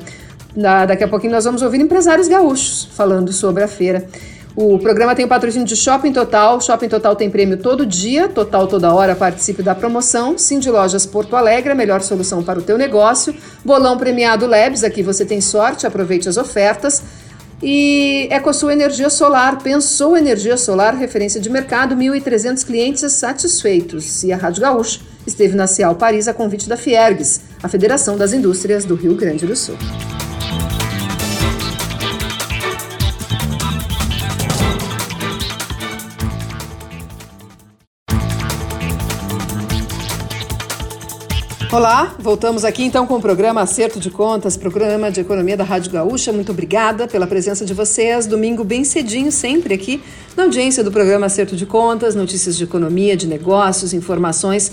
Daqui 0.55 1.03
a 1.03 1.09
pouquinho 1.09 1.33
nós 1.33 1.47
vamos 1.47 1.63
ouvir 1.63 1.81
empresários 1.81 2.29
gaúchos 2.29 2.87
falando 2.93 3.33
sobre 3.33 3.65
a 3.65 3.69
feira. 3.69 4.07
O 4.61 4.77
programa 4.77 5.15
tem 5.15 5.25
o 5.25 5.29
patrocínio 5.29 5.65
de 5.65 5.77
Shopping 5.77 6.13
Total. 6.13 6.61
Shopping 6.61 6.89
Total 6.89 7.15
tem 7.15 7.31
prêmio 7.31 7.59
todo 7.59 7.87
dia, 7.87 8.27
total 8.27 8.67
toda 8.67 8.93
hora. 8.93 9.15
Participe 9.15 9.63
da 9.63 9.73
promoção. 9.73 10.37
Cindy 10.37 10.69
Lojas 10.69 11.07
Porto 11.07 11.37
Alegre, 11.37 11.71
a 11.71 11.77
melhor 11.77 12.03
solução 12.03 12.43
para 12.43 12.59
o 12.59 12.63
teu 12.63 12.77
negócio. 12.77 13.33
Bolão 13.65 13.97
premiado 13.97 14.49
Labs, 14.49 14.83
aqui 14.83 15.01
você 15.01 15.25
tem 15.25 15.41
sorte, 15.41 15.87
aproveite 15.87 16.29
as 16.29 16.37
ofertas. 16.37 17.05
E 17.63 18.27
EcoSul 18.33 18.73
Energia 18.73 19.09
Solar, 19.11 19.63
pensou 19.63 20.17
energia 20.17 20.57
solar, 20.57 20.97
referência 20.97 21.41
de 21.41 21.49
mercado, 21.49 21.95
1.300 21.95 22.67
clientes 22.67 23.13
satisfeitos. 23.13 24.25
E 24.25 24.33
a 24.33 24.37
Rádio 24.37 24.63
Gaúcha 24.63 24.99
esteve 25.25 25.55
na 25.55 25.69
Cial 25.69 25.95
Paris 25.95 26.27
a 26.27 26.35
convite 26.35 26.69
da 26.69 26.77
Fiergues, 26.77 27.43
a 27.63 27.69
Federação 27.69 28.17
das 28.17 28.33
Indústrias 28.33 28.85
do 28.85 28.97
Rio 28.97 29.15
Grande 29.15 29.47
do 29.47 29.55
Sul. 29.55 29.77
Olá, 41.71 42.17
voltamos 42.19 42.65
aqui 42.65 42.83
então 42.83 43.07
com 43.07 43.17
o 43.17 43.21
programa 43.21 43.61
Acerto 43.61 44.01
de 44.01 44.11
Contas, 44.11 44.57
programa 44.57 45.11
de 45.11 45.21
economia 45.21 45.55
da 45.55 45.65
Rádio 45.65 45.93
Gaúcha. 45.93 46.33
Muito 46.33 46.51
obrigada 46.51 47.07
pela 47.07 47.27
presença 47.27 47.63
de 47.63 47.75
vocês. 47.75 48.27
Domingo 48.27 48.65
bem 48.65 48.85
cedinho, 48.85 49.31
sempre 49.31 49.75
aqui 49.75 50.03
na 50.35 50.45
audiência 50.45 50.83
do 50.83 50.91
programa 50.91 51.27
Acerto 51.27 51.55
de 51.55 51.67
Contas, 51.67 52.15
notícias 52.15 52.57
de 52.57 52.65
economia, 52.65 53.15
de 53.15 53.27
negócios, 53.27 53.93
informações 53.93 54.73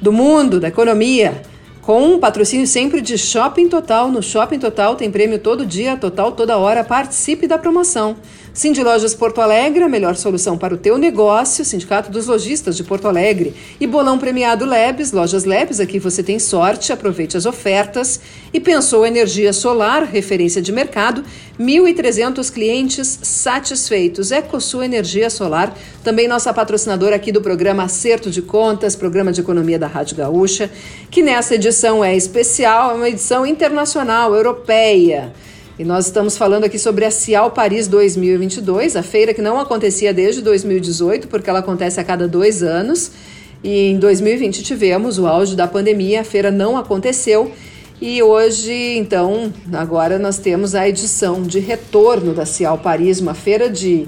do 0.00 0.12
mundo, 0.12 0.58
da 0.58 0.66
economia. 0.66 1.42
Com 1.80 2.02
um 2.02 2.18
patrocínio 2.18 2.66
sempre 2.66 3.00
de 3.00 3.16
Shopping 3.16 3.68
Total. 3.68 4.10
No 4.10 4.20
Shopping 4.20 4.58
Total 4.58 4.96
tem 4.96 5.12
prêmio 5.12 5.38
todo 5.38 5.64
dia, 5.64 5.96
total 5.96 6.32
toda 6.32 6.58
hora. 6.58 6.82
Participe 6.82 7.46
da 7.46 7.56
promoção. 7.56 8.16
Cindy 8.54 8.82
Lojas 8.84 9.14
Porto 9.14 9.40
Alegre, 9.40 9.82
a 9.82 9.88
melhor 9.88 10.14
solução 10.14 10.58
para 10.58 10.74
o 10.74 10.76
teu 10.76 10.98
negócio, 10.98 11.64
Sindicato 11.64 12.10
dos 12.10 12.26
Lojistas 12.26 12.76
de 12.76 12.84
Porto 12.84 13.08
Alegre 13.08 13.54
e 13.80 13.86
Bolão 13.86 14.18
Premiado 14.18 14.66
Labs, 14.66 15.10
Lojas 15.10 15.46
Labs, 15.46 15.80
aqui 15.80 15.98
você 15.98 16.22
tem 16.22 16.38
sorte, 16.38 16.92
aproveite 16.92 17.34
as 17.34 17.46
ofertas. 17.46 18.20
E 18.52 18.60
pensou 18.60 19.06
energia 19.06 19.54
solar, 19.54 20.04
referência 20.04 20.60
de 20.60 20.70
mercado, 20.70 21.24
1.300 21.58 22.52
clientes 22.52 23.20
satisfeitos. 23.22 24.30
EcoSul 24.30 24.82
Energia 24.82 25.30
Solar, 25.30 25.74
também 26.04 26.28
nossa 26.28 26.52
patrocinadora 26.52 27.16
aqui 27.16 27.32
do 27.32 27.40
programa 27.40 27.84
Acerto 27.84 28.30
de 28.30 28.42
Contas, 28.42 28.94
programa 28.94 29.32
de 29.32 29.40
economia 29.40 29.78
da 29.78 29.86
Rádio 29.86 30.18
Gaúcha, 30.18 30.70
que 31.10 31.22
nessa 31.22 31.54
edição 31.54 32.04
é 32.04 32.14
especial, 32.14 32.90
é 32.90 32.94
uma 32.94 33.08
edição 33.08 33.46
internacional, 33.46 34.34
europeia. 34.34 35.32
E 35.82 35.84
nós 35.84 36.06
estamos 36.06 36.36
falando 36.36 36.62
aqui 36.62 36.78
sobre 36.78 37.04
a 37.04 37.10
Cial 37.10 37.50
Paris 37.50 37.88
2022, 37.88 38.94
a 38.94 39.02
feira 39.02 39.34
que 39.34 39.42
não 39.42 39.58
acontecia 39.58 40.14
desde 40.14 40.40
2018, 40.40 41.26
porque 41.26 41.50
ela 41.50 41.58
acontece 41.58 41.98
a 41.98 42.04
cada 42.04 42.28
dois 42.28 42.62
anos. 42.62 43.10
E 43.64 43.90
em 43.90 43.98
2020 43.98 44.62
tivemos 44.62 45.18
o 45.18 45.26
auge 45.26 45.56
da 45.56 45.66
pandemia, 45.66 46.20
a 46.20 46.24
feira 46.24 46.52
não 46.52 46.76
aconteceu. 46.76 47.50
E 48.00 48.22
hoje, 48.22 48.72
então, 48.96 49.52
agora 49.72 50.20
nós 50.20 50.38
temos 50.38 50.76
a 50.76 50.88
edição 50.88 51.42
de 51.42 51.58
retorno 51.58 52.32
da 52.32 52.46
Cial 52.46 52.78
Paris, 52.78 53.18
uma 53.18 53.34
feira 53.34 53.68
de 53.68 54.06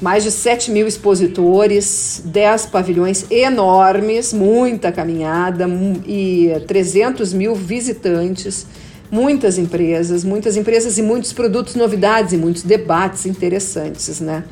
mais 0.00 0.24
de 0.24 0.30
7 0.30 0.70
mil 0.70 0.88
expositores, 0.88 2.22
10 2.24 2.66
pavilhões 2.66 3.26
enormes, 3.30 4.32
muita 4.32 4.90
caminhada 4.90 5.66
e 6.06 6.50
300 6.66 7.34
mil 7.34 7.54
visitantes 7.54 8.66
muitas 9.12 9.58
empresas, 9.58 10.24
muitas 10.24 10.56
empresas 10.56 10.96
e 10.96 11.02
muitos 11.02 11.34
produtos, 11.34 11.74
novidades 11.74 12.32
e 12.32 12.38
muitos 12.38 12.62
debates 12.62 13.26
interessantes, 13.26 14.20
né? 14.20 14.42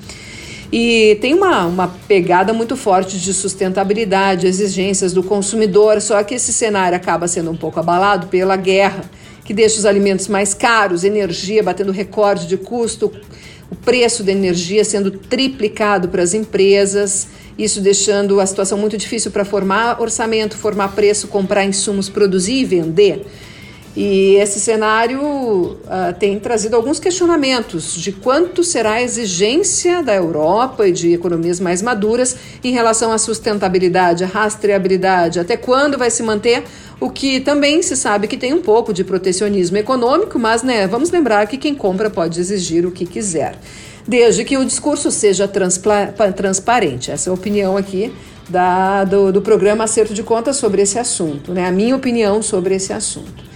E 0.70 1.16
tem 1.20 1.32
uma, 1.32 1.64
uma 1.64 1.88
pegada 2.06 2.52
muito 2.52 2.76
forte 2.76 3.18
de 3.18 3.32
sustentabilidade, 3.32 4.46
exigências 4.46 5.14
do 5.14 5.22
consumidor, 5.22 6.00
só 6.02 6.22
que 6.22 6.34
esse 6.34 6.52
cenário 6.52 6.94
acaba 6.94 7.26
sendo 7.26 7.50
um 7.50 7.56
pouco 7.56 7.80
abalado 7.80 8.26
pela 8.26 8.54
guerra, 8.54 9.02
que 9.46 9.54
deixa 9.54 9.78
os 9.78 9.86
alimentos 9.86 10.28
mais 10.28 10.52
caros, 10.52 11.04
energia 11.04 11.62
batendo 11.62 11.90
recorde 11.90 12.46
de 12.46 12.58
custo, 12.58 13.10
o 13.70 13.74
preço 13.74 14.22
da 14.22 14.30
energia 14.30 14.84
sendo 14.84 15.10
triplicado 15.10 16.08
para 16.08 16.22
as 16.22 16.34
empresas, 16.34 17.28
isso 17.58 17.80
deixando 17.80 18.38
a 18.38 18.46
situação 18.46 18.76
muito 18.76 18.96
difícil 18.96 19.30
para 19.30 19.44
formar 19.44 20.00
orçamento, 20.00 20.54
formar 20.54 20.88
preço, 20.88 21.28
comprar 21.28 21.64
insumos, 21.64 22.10
produzir 22.10 22.60
e 22.60 22.64
vender. 22.64 23.26
E 23.96 24.36
esse 24.36 24.60
cenário 24.60 25.20
uh, 25.20 25.78
tem 26.18 26.38
trazido 26.38 26.76
alguns 26.76 27.00
questionamentos 27.00 27.92
de 27.94 28.12
quanto 28.12 28.62
será 28.62 28.92
a 28.92 29.02
exigência 29.02 30.00
da 30.00 30.14
Europa 30.14 30.86
e 30.86 30.92
de 30.92 31.12
economias 31.12 31.58
mais 31.58 31.82
maduras 31.82 32.36
em 32.62 32.70
relação 32.70 33.10
à 33.10 33.18
sustentabilidade, 33.18 34.22
à 34.22 34.28
rastreabilidade, 34.28 35.40
até 35.40 35.56
quando 35.56 35.98
vai 35.98 36.08
se 36.08 36.22
manter 36.22 36.62
o 37.00 37.10
que 37.10 37.40
também 37.40 37.82
se 37.82 37.96
sabe 37.96 38.28
que 38.28 38.36
tem 38.36 38.54
um 38.54 38.62
pouco 38.62 38.92
de 38.92 39.02
protecionismo 39.02 39.76
econômico, 39.76 40.38
mas 40.38 40.62
né, 40.62 40.86
vamos 40.86 41.10
lembrar 41.10 41.46
que 41.48 41.56
quem 41.56 41.74
compra 41.74 42.08
pode 42.08 42.38
exigir 42.38 42.86
o 42.86 42.92
que 42.92 43.04
quiser, 43.04 43.58
desde 44.06 44.44
que 44.44 44.56
o 44.56 44.64
discurso 44.64 45.10
seja 45.10 45.48
transparente. 45.48 47.10
Essa 47.10 47.28
é 47.28 47.30
a 47.32 47.34
opinião 47.34 47.76
aqui 47.76 48.12
da, 48.48 49.02
do, 49.02 49.32
do 49.32 49.42
programa 49.42 49.82
Acerto 49.82 50.14
de 50.14 50.22
Contas 50.22 50.56
sobre 50.56 50.82
esse 50.82 50.96
assunto, 50.96 51.52
né? 51.52 51.66
a 51.66 51.72
minha 51.72 51.96
opinião 51.96 52.40
sobre 52.40 52.76
esse 52.76 52.92
assunto. 52.92 53.49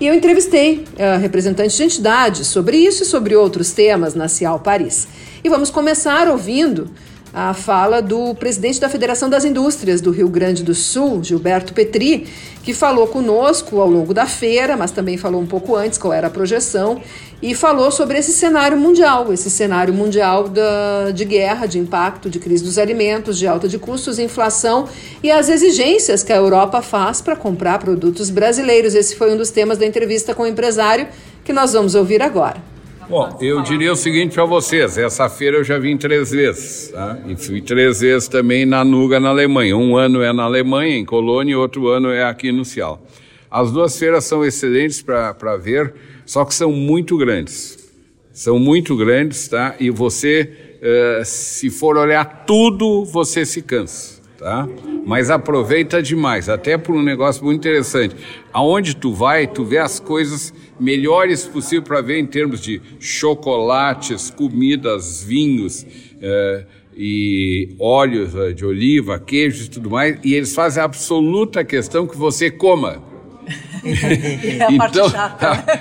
E 0.00 0.06
eu 0.06 0.14
entrevistei 0.14 0.86
uh, 0.94 1.20
representantes 1.20 1.76
de 1.76 1.84
entidades 1.84 2.46
sobre 2.46 2.78
isso 2.78 3.02
e 3.02 3.06
sobre 3.06 3.36
outros 3.36 3.72
temas 3.72 4.14
na 4.14 4.28
Cial 4.28 4.58
Paris. 4.58 5.06
E 5.44 5.48
vamos 5.50 5.70
começar 5.70 6.26
ouvindo 6.26 6.90
a 7.32 7.54
fala 7.54 8.02
do 8.02 8.34
presidente 8.34 8.80
da 8.80 8.88
Federação 8.88 9.30
das 9.30 9.44
Indústrias 9.44 10.00
do 10.00 10.10
Rio 10.10 10.28
Grande 10.28 10.64
do 10.64 10.74
Sul, 10.74 11.22
Gilberto 11.22 11.72
Petri, 11.72 12.26
que 12.62 12.74
falou 12.74 13.06
conosco 13.06 13.80
ao 13.80 13.88
longo 13.88 14.12
da 14.12 14.26
feira, 14.26 14.76
mas 14.76 14.90
também 14.90 15.16
falou 15.16 15.40
um 15.40 15.46
pouco 15.46 15.76
antes 15.76 15.96
qual 15.96 16.12
era 16.12 16.26
a 16.26 16.30
projeção, 16.30 17.00
e 17.40 17.54
falou 17.54 17.90
sobre 17.90 18.18
esse 18.18 18.32
cenário 18.32 18.76
mundial, 18.76 19.32
esse 19.32 19.50
cenário 19.50 19.94
mundial 19.94 20.48
da, 20.48 21.10
de 21.12 21.24
guerra, 21.24 21.66
de 21.66 21.78
impacto, 21.78 22.28
de 22.28 22.38
crise 22.38 22.62
dos 22.62 22.76
alimentos, 22.76 23.38
de 23.38 23.46
alta 23.46 23.66
de 23.66 23.78
custos, 23.78 24.18
inflação 24.18 24.88
e 25.22 25.30
as 25.30 25.48
exigências 25.48 26.22
que 26.22 26.32
a 26.32 26.36
Europa 26.36 26.82
faz 26.82 27.22
para 27.22 27.36
comprar 27.36 27.78
produtos 27.78 28.28
brasileiros. 28.28 28.94
Esse 28.94 29.16
foi 29.16 29.32
um 29.32 29.36
dos 29.36 29.50
temas 29.50 29.78
da 29.78 29.86
entrevista 29.86 30.34
com 30.34 30.42
o 30.42 30.46
empresário 30.46 31.06
que 31.42 31.52
nós 31.52 31.72
vamos 31.72 31.94
ouvir 31.94 32.20
agora. 32.20 32.69
Bom, 33.10 33.36
eu 33.40 33.60
diria 33.60 33.92
o 33.92 33.96
seguinte 33.96 34.34
para 34.34 34.44
vocês: 34.44 34.96
essa 34.96 35.28
feira 35.28 35.56
eu 35.56 35.64
já 35.64 35.76
vim 35.80 35.96
três 35.96 36.30
vezes, 36.30 36.90
tá? 36.92 37.18
e 37.26 37.34
fui 37.34 37.60
três 37.60 37.98
vezes 37.98 38.28
também 38.28 38.64
na 38.64 38.84
Nuga, 38.84 39.18
na 39.18 39.30
Alemanha. 39.30 39.76
Um 39.76 39.96
ano 39.96 40.22
é 40.22 40.32
na 40.32 40.44
Alemanha, 40.44 40.96
em 40.96 41.04
Colônia, 41.04 41.54
e 41.54 41.56
outro 41.56 41.88
ano 41.88 42.10
é 42.10 42.22
aqui 42.22 42.52
no 42.52 42.64
Cial. 42.64 43.04
As 43.50 43.72
duas 43.72 43.98
feiras 43.98 44.26
são 44.26 44.44
excelentes 44.44 45.02
para 45.02 45.56
ver, 45.56 45.92
só 46.24 46.44
que 46.44 46.54
são 46.54 46.70
muito 46.70 47.18
grandes. 47.18 47.90
São 48.32 48.60
muito 48.60 48.96
grandes, 48.96 49.48
tá? 49.48 49.74
E 49.80 49.90
você, 49.90 50.78
uh, 50.80 51.24
se 51.24 51.68
for 51.68 51.96
olhar 51.96 52.44
tudo, 52.46 53.04
você 53.04 53.44
se 53.44 53.60
cansa 53.60 54.19
tá? 54.40 54.66
Mas 55.04 55.30
aproveita 55.30 56.02
demais, 56.02 56.48
até 56.48 56.78
por 56.78 56.96
um 56.96 57.02
negócio 57.02 57.44
muito 57.44 57.58
interessante. 57.58 58.16
Aonde 58.52 58.96
tu 58.96 59.12
vai, 59.12 59.46
tu 59.46 59.64
vê 59.64 59.76
as 59.76 60.00
coisas 60.00 60.52
melhores 60.80 61.46
possível 61.46 61.82
para 61.82 62.00
ver 62.00 62.18
em 62.18 62.26
termos 62.26 62.60
de 62.60 62.80
chocolates, 62.98 64.30
comidas, 64.30 65.22
vinhos 65.22 65.86
eh, 66.22 66.64
e 66.96 67.68
óleos 67.78 68.34
eh, 68.34 68.52
de 68.52 68.64
oliva, 68.64 69.18
queijos 69.18 69.66
e 69.66 69.70
tudo 69.70 69.90
mais, 69.90 70.18
e 70.24 70.34
eles 70.34 70.54
fazem 70.54 70.80
a 70.80 70.86
absoluta 70.86 71.62
questão 71.62 72.06
que 72.06 72.16
você 72.16 72.50
coma. 72.50 73.09
é 73.84 74.72
então, 74.72 75.06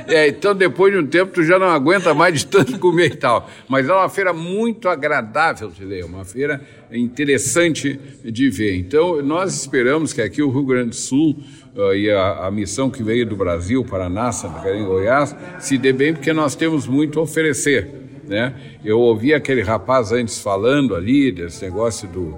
é, 0.08 0.28
então, 0.28 0.56
depois 0.56 0.94
de 0.94 1.00
um 1.00 1.06
tempo, 1.06 1.34
tu 1.34 1.44
já 1.44 1.60
não 1.60 1.68
aguenta 1.68 2.14
mais 2.14 2.40
de 2.40 2.48
tanto 2.48 2.80
comer 2.80 3.14
e 3.14 3.16
tal. 3.16 3.50
Mas 3.68 3.88
é 3.88 3.94
uma 3.94 4.10
feira 4.10 4.34
muito 4.34 4.88
agradável 4.88 5.70
de 5.70 5.84
ler, 5.84 6.06
uma 6.06 6.26
feira 6.26 6.62
interessante 6.92 8.00
de 8.24 8.50
ver. 8.50 8.76
Então, 8.78 9.22
nós 9.22 9.54
esperamos 9.54 10.14
que 10.14 10.22
aqui 10.22 10.42
o 10.42 10.50
Rio 10.50 10.66
Grande 10.66 10.90
do 10.90 10.96
Sul 10.96 11.38
uh, 11.76 11.94
e 11.94 12.10
a, 12.10 12.48
a, 12.48 12.52
missão 12.52 12.90
que 12.90 13.04
veio 13.04 13.26
do 13.26 13.36
Brasil 13.36 13.84
para 13.84 14.06
a 14.06 14.10
NASA, 14.10 14.48
em 14.74 14.84
Goiás, 14.84 15.36
se 15.60 15.78
dê 15.78 15.94
bem, 15.94 16.14
porque 16.14 16.34
nós 16.34 16.56
temos 16.56 16.88
muito 16.88 17.20
a 17.20 17.24
oferecer. 17.24 17.90
Né? 18.28 18.54
Eu 18.84 19.00
ouvi 19.00 19.34
aquele 19.34 19.62
rapaz 19.62 20.12
antes 20.12 20.40
falando 20.40 20.96
ali 20.96 21.32
desse 21.32 21.66
negócio 21.66 22.08
do 22.08 22.38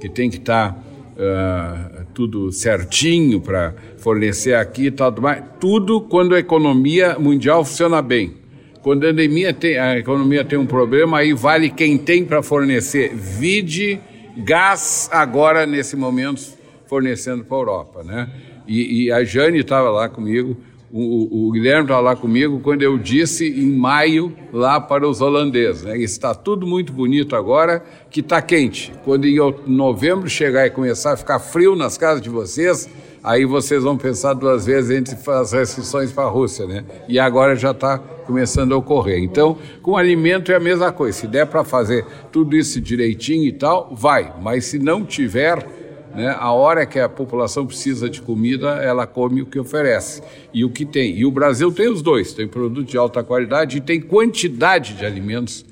que 0.00 0.08
tem 0.08 0.30
que 0.30 0.38
estar. 0.38 0.72
Tá, 0.72 0.78
uh, 1.16 1.91
tudo 2.12 2.52
certinho 2.52 3.40
para 3.40 3.74
fornecer 3.96 4.54
aqui 4.54 4.86
e 4.86 4.90
tal, 4.90 5.14
tudo 5.58 6.00
quando 6.00 6.34
a 6.34 6.38
economia 6.38 7.18
mundial 7.18 7.64
funciona 7.64 8.00
bem. 8.02 8.34
Quando 8.82 9.06
a, 9.06 9.10
endemia 9.10 9.54
tem, 9.54 9.78
a 9.78 9.96
economia 9.96 10.44
tem 10.44 10.58
um 10.58 10.66
problema, 10.66 11.18
aí 11.18 11.32
vale 11.32 11.70
quem 11.70 11.96
tem 11.96 12.24
para 12.24 12.42
fornecer. 12.42 13.14
Vide 13.14 14.00
gás 14.36 15.08
agora, 15.12 15.64
nesse 15.64 15.96
momento, 15.96 16.42
fornecendo 16.86 17.44
para 17.44 17.56
a 17.56 17.60
Europa. 17.60 18.02
Né? 18.02 18.28
E, 18.66 19.04
e 19.04 19.12
a 19.12 19.22
Jane 19.22 19.60
estava 19.60 19.88
lá 19.88 20.08
comigo, 20.08 20.56
o, 20.92 21.48
o 21.48 21.52
Guilherme 21.52 21.84
estava 21.84 22.00
lá 22.00 22.14
comigo 22.14 22.60
quando 22.60 22.82
eu 22.82 22.98
disse 22.98 23.48
em 23.48 23.70
maio 23.74 24.36
lá 24.52 24.78
para 24.78 25.08
os 25.08 25.22
holandeses. 25.22 25.84
Né? 25.84 25.96
Está 25.98 26.34
tudo 26.34 26.66
muito 26.66 26.92
bonito 26.92 27.34
agora, 27.34 27.82
que 28.10 28.20
está 28.20 28.42
quente. 28.42 28.92
Quando 29.02 29.26
em 29.26 29.38
novembro 29.66 30.28
chegar 30.28 30.66
e 30.66 30.70
começar 30.70 31.12
a 31.12 31.16
ficar 31.16 31.38
frio 31.38 31.74
nas 31.74 31.96
casas 31.96 32.20
de 32.20 32.28
vocês, 32.28 32.90
aí 33.24 33.46
vocês 33.46 33.82
vão 33.82 33.96
pensar 33.96 34.34
duas 34.34 34.66
vezes 34.66 34.90
entre 34.90 35.16
as 35.30 35.52
restrições 35.52 36.12
para 36.12 36.24
a 36.24 36.28
Rússia, 36.28 36.66
né? 36.66 36.84
E 37.08 37.18
agora 37.18 37.56
já 37.56 37.70
está 37.70 37.96
começando 37.98 38.74
a 38.74 38.76
ocorrer. 38.76 39.22
Então, 39.22 39.56
com 39.80 39.96
alimento 39.96 40.52
é 40.52 40.56
a 40.56 40.60
mesma 40.60 40.92
coisa. 40.92 41.16
Se 41.16 41.26
der 41.26 41.46
para 41.46 41.64
fazer 41.64 42.04
tudo 42.30 42.54
isso 42.54 42.78
direitinho 42.82 43.46
e 43.46 43.52
tal, 43.52 43.94
vai. 43.94 44.34
Mas 44.42 44.66
se 44.66 44.78
não 44.78 45.06
tiver, 45.06 45.66
né, 46.14 46.36
a 46.38 46.52
hora 46.52 46.84
que 46.84 46.98
a 46.98 47.08
população 47.08 47.66
precisa 47.66 48.08
de 48.08 48.20
comida, 48.20 48.70
ela 48.82 49.06
come 49.06 49.42
o 49.42 49.46
que 49.46 49.58
oferece 49.58 50.22
e 50.52 50.64
o 50.64 50.70
que 50.70 50.84
tem. 50.84 51.16
E 51.16 51.24
o 51.24 51.30
Brasil 51.30 51.72
tem 51.72 51.88
os 51.88 52.02
dois: 52.02 52.32
tem 52.32 52.46
produto 52.46 52.88
de 52.88 52.96
alta 52.96 53.22
qualidade 53.22 53.78
e 53.78 53.80
tem 53.80 54.00
quantidade 54.00 54.94
de 54.94 55.04
alimentos 55.04 55.64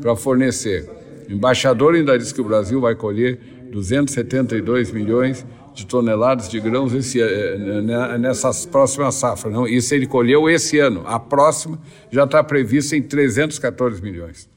para 0.00 0.14
fornecer. 0.14 0.88
O 1.28 1.32
embaixador 1.32 1.94
ainda 1.94 2.18
disse 2.18 2.34
que 2.34 2.40
o 2.40 2.44
Brasil 2.44 2.80
vai 2.80 2.94
colher 2.94 3.38
272 3.70 4.90
milhões 4.92 5.46
de 5.74 5.86
toneladas 5.86 6.48
de 6.48 6.58
grãos 6.58 6.92
esse, 6.92 7.20
eh, 7.20 8.18
nessas 8.18 8.66
próximas 8.66 9.14
safras. 9.14 9.52
Não? 9.52 9.66
Isso 9.66 9.94
ele 9.94 10.06
colheu 10.06 10.50
esse 10.50 10.78
ano. 10.78 11.04
A 11.06 11.20
próxima 11.20 11.78
já 12.10 12.24
está 12.24 12.42
prevista 12.42 12.96
em 12.96 13.02
314 13.02 14.02
milhões. 14.02 14.48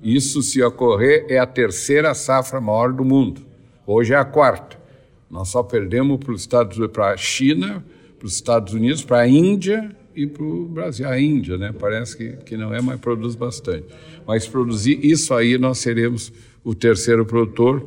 Isso, 0.00 0.40
se 0.42 0.62
ocorrer, 0.62 1.26
é 1.28 1.38
a 1.38 1.46
terceira 1.46 2.14
safra 2.14 2.60
maior 2.60 2.92
do 2.92 3.04
mundo. 3.04 3.47
Hoje 3.90 4.12
é 4.12 4.16
a 4.16 4.24
quarta. 4.24 4.78
Nós 5.30 5.48
só 5.48 5.62
perdemos 5.62 6.20
para 6.92 7.08
a 7.08 7.16
China, 7.16 7.82
para 8.18 8.26
os 8.26 8.34
Estados 8.34 8.74
Unidos, 8.74 9.02
para 9.02 9.20
a 9.20 9.26
Índia 9.26 9.96
e 10.14 10.26
para 10.26 10.42
o 10.44 10.66
Brasil. 10.66 11.08
A 11.08 11.18
Índia, 11.18 11.56
né? 11.56 11.72
Parece 11.72 12.14
que, 12.14 12.32
que 12.44 12.54
não 12.54 12.74
é, 12.74 12.82
mas 12.82 13.00
produz 13.00 13.34
bastante. 13.34 13.86
Mas 14.26 14.46
produzir 14.46 15.02
isso 15.02 15.32
aí, 15.32 15.56
nós 15.56 15.78
seremos 15.78 16.30
o 16.62 16.74
terceiro 16.74 17.24
produtor 17.24 17.82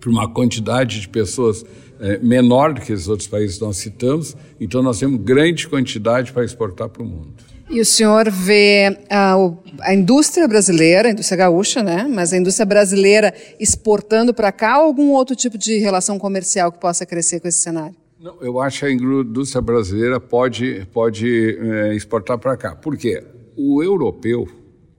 para 0.00 0.08
uma 0.08 0.26
quantidade 0.32 1.02
de 1.02 1.08
pessoas 1.10 1.62
é, 2.02 2.18
menor 2.18 2.74
do 2.74 2.80
que 2.80 2.92
os 2.92 3.08
outros 3.08 3.28
países 3.28 3.56
que 3.56 3.64
nós 3.64 3.76
citamos. 3.76 4.36
Então, 4.60 4.82
nós 4.82 4.98
temos 4.98 5.20
grande 5.20 5.68
quantidade 5.68 6.32
para 6.32 6.44
exportar 6.44 6.88
para 6.88 7.02
o 7.02 7.06
mundo. 7.06 7.32
E 7.70 7.80
o 7.80 7.86
senhor 7.86 8.30
vê 8.30 8.98
a, 9.08 9.34
a, 9.80 9.94
indústria 9.94 10.46
brasileira, 10.46 11.08
a 11.08 11.12
indústria 11.12 11.38
gaúcha, 11.38 11.82
né? 11.82 12.06
Mas 12.06 12.32
a 12.32 12.36
indústria 12.36 12.66
brasileira 12.66 13.32
exportando 13.58 14.34
para 14.34 14.52
cá 14.52 14.80
ou 14.80 14.86
algum 14.86 15.12
outro 15.12 15.34
tipo 15.34 15.56
de 15.56 15.78
relação 15.78 16.18
comercial 16.18 16.70
que 16.70 16.78
possa 16.78 17.06
crescer 17.06 17.40
com 17.40 17.48
esse 17.48 17.60
cenário? 17.60 17.96
Não, 18.20 18.36
eu 18.42 18.60
acho 18.60 18.80
que 18.80 18.86
a 18.86 18.92
indústria 18.92 19.62
brasileira 19.62 20.20
pode, 20.20 20.86
pode 20.92 21.56
é, 21.58 21.94
exportar 21.94 22.36
para 22.36 22.56
cá. 22.56 22.76
Por 22.76 22.96
quê? 22.96 23.24
O 23.56 23.82
europeu, 23.82 24.46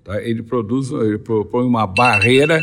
tá, 0.04 0.20
ele 0.22 0.42
produz, 0.42 0.90
ele 0.90 1.20
propõe 1.20 1.66
uma 1.66 1.86
barreira 1.86 2.60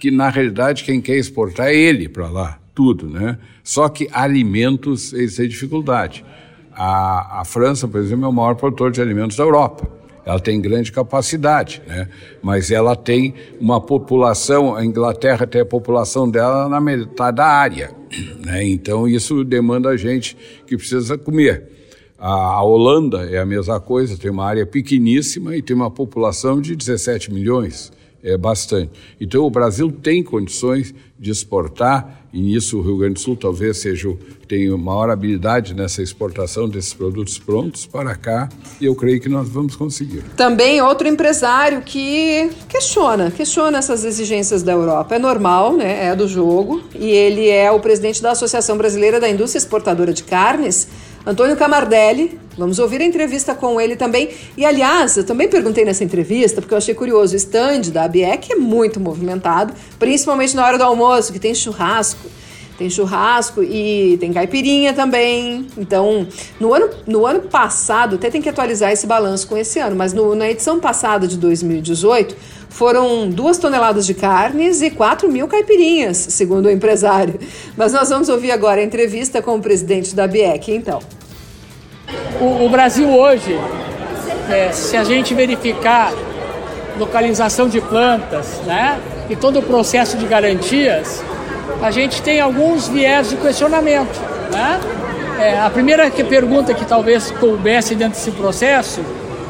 que, 0.00 0.10
na 0.10 0.30
realidade, 0.30 0.84
quem 0.84 1.00
quer 1.00 1.16
exportar 1.16 1.68
é 1.68 1.76
ele 1.76 2.08
para 2.08 2.30
lá, 2.30 2.58
tudo, 2.74 3.08
né? 3.08 3.38
Só 3.62 3.88
que 3.88 4.08
alimentos, 4.12 5.12
eles 5.12 5.36
têm 5.36 5.48
dificuldade. 5.48 6.24
A, 6.72 7.40
a 7.40 7.44
França, 7.44 7.86
por 7.86 8.00
exemplo, 8.00 8.24
é 8.24 8.28
o 8.28 8.32
maior 8.32 8.54
produtor 8.54 8.90
de 8.90 9.00
alimentos 9.00 9.36
da 9.36 9.42
Europa. 9.42 10.00
Ela 10.24 10.38
tem 10.38 10.60
grande 10.60 10.92
capacidade, 10.92 11.82
né? 11.86 12.08
mas 12.42 12.70
ela 12.70 12.94
tem 12.94 13.34
uma 13.60 13.80
população, 13.80 14.76
a 14.76 14.84
Inglaterra 14.84 15.46
tem 15.46 15.62
a 15.62 15.66
população 15.66 16.30
dela 16.30 16.68
na 16.68 16.80
metade 16.80 17.36
da 17.36 17.46
área. 17.46 17.90
Né? 18.40 18.66
Então 18.66 19.06
isso 19.06 19.44
demanda 19.44 19.90
a 19.90 19.96
gente 19.96 20.36
que 20.66 20.76
precisa 20.76 21.16
comer. 21.16 21.68
A, 22.18 22.62
Holanda 22.62 23.30
é 23.30 23.38
a 23.38 23.46
mesma 23.46 23.78
coisa, 23.78 24.16
tem 24.16 24.30
uma 24.30 24.44
área 24.44 24.66
pequeníssima 24.66 25.56
e 25.56 25.62
tem 25.62 25.76
uma 25.76 25.90
população 25.90 26.60
de 26.60 26.74
17 26.74 27.32
milhões 27.32 27.92
é 28.22 28.36
bastante. 28.36 28.90
Então 29.20 29.44
o 29.44 29.50
Brasil 29.50 29.90
tem 29.90 30.22
condições 30.22 30.94
de 31.18 31.30
exportar 31.30 32.19
e 32.32 32.40
nisso 32.40 32.78
o 32.78 32.82
Rio 32.82 32.98
Grande 32.98 33.14
do 33.14 33.20
Sul 33.20 33.36
talvez 33.36 33.78
seja 33.78 34.08
tenha 34.46 34.76
maior 34.76 35.10
habilidade 35.10 35.74
nessa 35.74 36.02
exportação 36.02 36.68
desses 36.68 36.92
produtos 36.92 37.38
prontos 37.38 37.86
para 37.86 38.16
cá 38.16 38.48
e 38.80 38.84
eu 38.84 38.96
creio 38.96 39.20
que 39.20 39.28
nós 39.28 39.48
vamos 39.48 39.76
conseguir. 39.76 40.24
Também 40.36 40.82
outro 40.82 41.06
empresário 41.06 41.82
que 41.82 42.50
questiona, 42.68 43.30
questiona 43.30 43.78
essas 43.78 44.04
exigências 44.04 44.62
da 44.64 44.72
Europa. 44.72 45.14
É 45.14 45.18
normal, 45.20 45.76
né? 45.76 46.06
É 46.06 46.16
do 46.16 46.26
jogo 46.26 46.82
e 46.98 47.10
ele 47.10 47.48
é 47.48 47.70
o 47.70 47.78
presidente 47.78 48.20
da 48.20 48.32
Associação 48.32 48.76
Brasileira 48.76 49.20
da 49.20 49.28
Indústria 49.28 49.58
Exportadora 49.58 50.12
de 50.12 50.24
Carnes. 50.24 50.88
Antônio 51.26 51.56
Camardelli. 51.56 52.38
Vamos 52.56 52.78
ouvir 52.78 53.00
a 53.00 53.04
entrevista 53.04 53.54
com 53.54 53.80
ele 53.80 53.96
também. 53.96 54.30
E, 54.56 54.64
aliás, 54.64 55.16
eu 55.16 55.24
também 55.24 55.48
perguntei 55.48 55.84
nessa 55.84 56.04
entrevista, 56.04 56.60
porque 56.60 56.74
eu 56.74 56.78
achei 56.78 56.94
curioso, 56.94 57.34
o 57.34 57.36
stand 57.36 57.90
da 57.92 58.04
ABEC 58.04 58.52
é 58.52 58.56
muito 58.56 58.98
movimentado, 59.00 59.72
principalmente 59.98 60.54
na 60.56 60.66
hora 60.66 60.76
do 60.76 60.84
almoço, 60.84 61.32
que 61.32 61.38
tem 61.38 61.54
churrasco. 61.54 62.28
Tem 62.80 62.88
churrasco 62.88 63.62
e 63.62 64.16
tem 64.20 64.32
caipirinha 64.32 64.94
também. 64.94 65.66
Então, 65.76 66.26
no 66.58 66.72
ano, 66.72 66.88
no 67.06 67.26
ano 67.26 67.40
passado, 67.42 68.14
até 68.14 68.30
tem 68.30 68.40
que 68.40 68.48
atualizar 68.48 68.90
esse 68.90 69.06
balanço 69.06 69.46
com 69.46 69.54
esse 69.54 69.78
ano, 69.78 69.94
mas 69.94 70.14
no, 70.14 70.34
na 70.34 70.48
edição 70.48 70.80
passada 70.80 71.28
de 71.28 71.36
2018, 71.36 72.34
foram 72.70 73.28
duas 73.28 73.58
toneladas 73.58 74.06
de 74.06 74.14
carnes 74.14 74.80
e 74.80 74.90
4 74.90 75.30
mil 75.30 75.46
caipirinhas, 75.46 76.16
segundo 76.16 76.64
o 76.64 76.70
empresário. 76.70 77.38
Mas 77.76 77.92
nós 77.92 78.08
vamos 78.08 78.30
ouvir 78.30 78.50
agora 78.50 78.80
a 78.80 78.84
entrevista 78.84 79.42
com 79.42 79.56
o 79.56 79.60
presidente 79.60 80.14
da 80.14 80.26
BIEC, 80.26 80.72
então. 80.72 81.00
O, 82.40 82.64
o 82.64 82.68
Brasil 82.70 83.10
hoje, 83.10 83.60
é, 84.48 84.72
se 84.72 84.96
a 84.96 85.04
gente 85.04 85.34
verificar 85.34 86.14
localização 86.98 87.68
de 87.68 87.78
plantas, 87.82 88.58
né, 88.64 88.98
e 89.28 89.36
todo 89.36 89.58
o 89.58 89.62
processo 89.62 90.16
de 90.16 90.24
garantias, 90.24 91.22
a 91.82 91.90
gente 91.90 92.22
tem 92.22 92.40
alguns 92.40 92.88
viés 92.88 93.30
de 93.30 93.36
questionamento, 93.36 94.20
né? 94.52 94.80
É, 95.40 95.58
a 95.58 95.70
primeira 95.70 96.10
que 96.10 96.22
pergunta 96.22 96.74
que 96.74 96.84
talvez 96.84 97.30
coubesse 97.30 97.94
dentro 97.94 98.18
desse 98.18 98.30
processo 98.32 99.00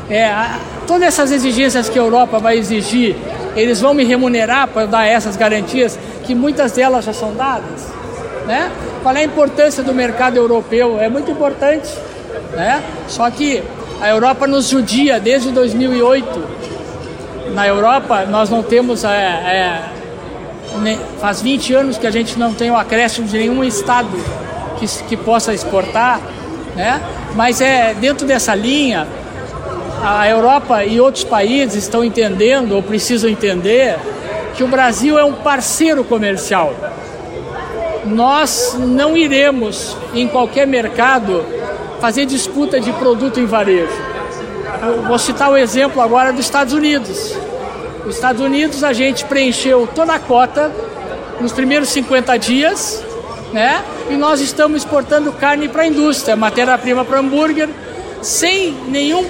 é 0.09 0.27
a, 0.27 0.61
todas 0.87 1.09
essas 1.09 1.33
exigências 1.33 1.89
que 1.89 1.99
a 1.99 2.03
Europa 2.03 2.39
vai 2.39 2.57
exigir, 2.57 3.17
eles 3.57 3.81
vão 3.81 3.93
me 3.93 4.05
remunerar 4.05 4.69
para 4.69 4.87
dar 4.87 5.07
essas 5.07 5.37
garantias 5.37 5.99
que 6.25 6.35
muitas 6.35 6.73
delas 6.73 7.05
já 7.05 7.13
são 7.13 7.35
dadas, 7.35 7.89
né? 8.47 8.71
Qual 9.03 9.15
é 9.17 9.21
a 9.21 9.25
importância 9.25 9.83
do 9.83 9.93
mercado 9.93 10.37
europeu? 10.37 11.01
É 11.01 11.09
muito 11.09 11.31
importante, 11.31 11.89
né? 12.53 12.83
Só 13.09 13.29
que 13.31 13.63
a 14.01 14.09
Europa 14.09 14.47
nos 14.47 14.69
judia 14.69 15.19
desde 15.19 15.51
2008. 15.51 16.61
Na 17.53 17.67
Europa 17.67 18.27
nós 18.27 18.49
não 18.49 18.63
temos 18.63 19.05
é, 19.05 19.09
é, 19.09 19.83
faz 21.21 21.43
20 21.43 21.75
anos 21.75 21.99
que 21.99 22.07
a 22.07 22.11
gente 22.11 22.39
não 22.39 22.55
tem 22.55 22.71
o 22.71 22.77
acréscimo 22.77 23.27
de 23.27 23.39
nenhum 23.39 23.63
estado 23.65 24.11
que, 24.79 24.87
que 25.05 25.17
possa 25.17 25.53
exportar, 25.53 26.21
né? 26.75 27.01
Mas 27.35 27.61
é 27.61 27.95
dentro 27.95 28.27
dessa 28.27 28.55
linha 28.55 29.07
a 30.03 30.27
Europa 30.29 30.85
e 30.85 31.01
outros 31.01 31.25
países 31.25 31.85
estão 31.85 32.03
entendendo 32.03 32.73
ou 32.73 32.83
precisam 32.83 33.29
entender 33.29 33.99
que 34.57 34.65
o 34.65 34.69
Brasil 34.69 35.19
é 35.19 35.25
um 35.25 35.35
parceiro 35.35 36.03
comercial. 36.05 36.75
Nós 38.07 38.77
não 38.79 39.17
iremos 39.17 39.97
em 40.15 40.27
qualquer 40.27 40.67
mercado 40.67 41.45
fazer 42.01 42.25
disputa 42.25 42.81
de 42.81 42.91
produto 42.93 43.39
em 43.39 43.45
varejo. 43.45 43.93
Eu 44.83 45.03
vou 45.03 45.19
citar 45.19 45.51
o 45.51 45.57
exemplo 45.57 46.01
agora 46.01 46.33
dos 46.33 46.47
Estados 46.47 46.73
Unidos. 46.73 47.37
Nos 48.11 48.17
Estados 48.17 48.43
Unidos 48.43 48.83
a 48.83 48.93
gente 48.93 49.25
preencheu 49.25 49.89
toda 49.95 50.15
a 50.15 50.19
cota 50.19 50.69
nos 51.41 51.53
primeiros 51.53 51.91
50 51.91 52.37
dias, 52.39 53.05
né? 53.53 53.85
E 54.11 54.15
nós 54.15 54.41
estamos 54.41 54.83
exportando 54.83 55.31
carne 55.31 55.69
para 55.69 55.83
a 55.83 55.87
indústria, 55.87 56.35
matéria-prima 56.35 57.05
para 57.05 57.21
hambúrguer, 57.21 57.69
sem 58.21 58.73
nenhum 58.89 59.25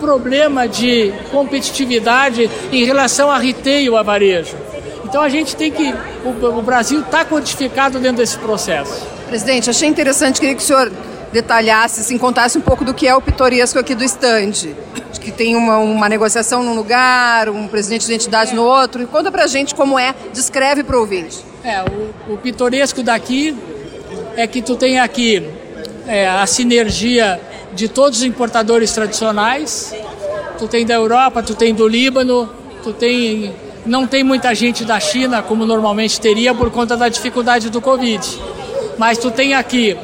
problema 0.00 0.66
de 0.66 1.14
competitividade 1.30 2.50
em 2.72 2.84
relação 2.84 3.30
a 3.30 3.38
retail, 3.38 3.96
a 3.96 4.02
varejo. 4.02 4.56
Então 5.04 5.22
a 5.22 5.28
gente 5.28 5.54
tem 5.54 5.70
que. 5.70 5.94
O, 6.24 6.58
o 6.58 6.62
Brasil 6.62 7.02
está 7.02 7.24
codificado 7.24 8.00
dentro 8.00 8.16
desse 8.16 8.36
processo. 8.38 9.06
Presidente, 9.28 9.70
achei 9.70 9.88
interessante, 9.88 10.40
que 10.40 10.52
o 10.52 10.60
senhor 10.60 10.90
detalhasse, 11.36 12.00
assim, 12.00 12.16
contasse 12.16 12.56
um 12.56 12.62
pouco 12.62 12.82
do 12.82 12.94
que 12.94 13.06
é 13.06 13.14
o 13.14 13.20
pitoresco 13.20 13.78
aqui 13.78 13.94
do 13.94 14.02
estande. 14.02 14.74
Que 15.20 15.30
tem 15.30 15.54
uma, 15.54 15.78
uma 15.78 16.08
negociação 16.08 16.62
num 16.62 16.74
lugar, 16.74 17.50
um 17.50 17.68
presidente 17.68 18.06
de 18.06 18.14
entidade 18.14 18.54
no 18.54 18.62
outro. 18.62 19.02
E 19.02 19.06
conta 19.06 19.30
pra 19.30 19.46
gente 19.46 19.74
como 19.74 19.98
é, 19.98 20.14
descreve 20.32 20.82
para 20.82 20.96
o 20.96 21.00
ouvinte. 21.00 21.44
É, 21.62 21.82
o, 21.82 22.34
o 22.34 22.38
pitoresco 22.38 23.02
daqui 23.02 23.54
é 24.34 24.46
que 24.46 24.62
tu 24.62 24.76
tem 24.76 24.98
aqui 24.98 25.46
é, 26.06 26.26
a 26.26 26.46
sinergia 26.46 27.38
de 27.74 27.88
todos 27.88 28.20
os 28.20 28.24
importadores 28.24 28.92
tradicionais. 28.92 29.94
Tu 30.58 30.66
tem 30.68 30.86
da 30.86 30.94
Europa, 30.94 31.42
tu 31.42 31.54
tem 31.54 31.74
do 31.74 31.86
Líbano, 31.86 32.48
tu 32.82 32.92
tem 32.94 33.54
não 33.84 34.06
tem 34.06 34.24
muita 34.24 34.52
gente 34.54 34.84
da 34.84 34.98
China 34.98 35.42
como 35.42 35.64
normalmente 35.64 36.20
teria 36.20 36.52
por 36.54 36.70
conta 36.70 36.96
da 36.96 37.08
dificuldade 37.08 37.68
do 37.68 37.80
Covid. 37.80 38.26
Mas 38.98 39.18
tu 39.18 39.30
tem 39.30 39.54
aqui 39.54 39.96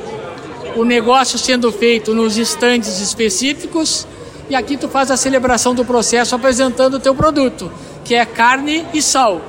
o 0.76 0.84
negócio 0.84 1.38
sendo 1.38 1.70
feito 1.70 2.14
nos 2.14 2.36
estandes 2.36 3.00
específicos 3.00 4.06
e 4.48 4.54
aqui 4.54 4.76
tu 4.76 4.88
faz 4.88 5.10
a 5.10 5.16
celebração 5.16 5.74
do 5.74 5.84
processo 5.84 6.34
apresentando 6.34 6.94
o 6.94 7.00
teu 7.00 7.14
produto, 7.14 7.70
que 8.04 8.14
é 8.14 8.24
carne 8.24 8.84
e 8.92 9.00
sal, 9.00 9.40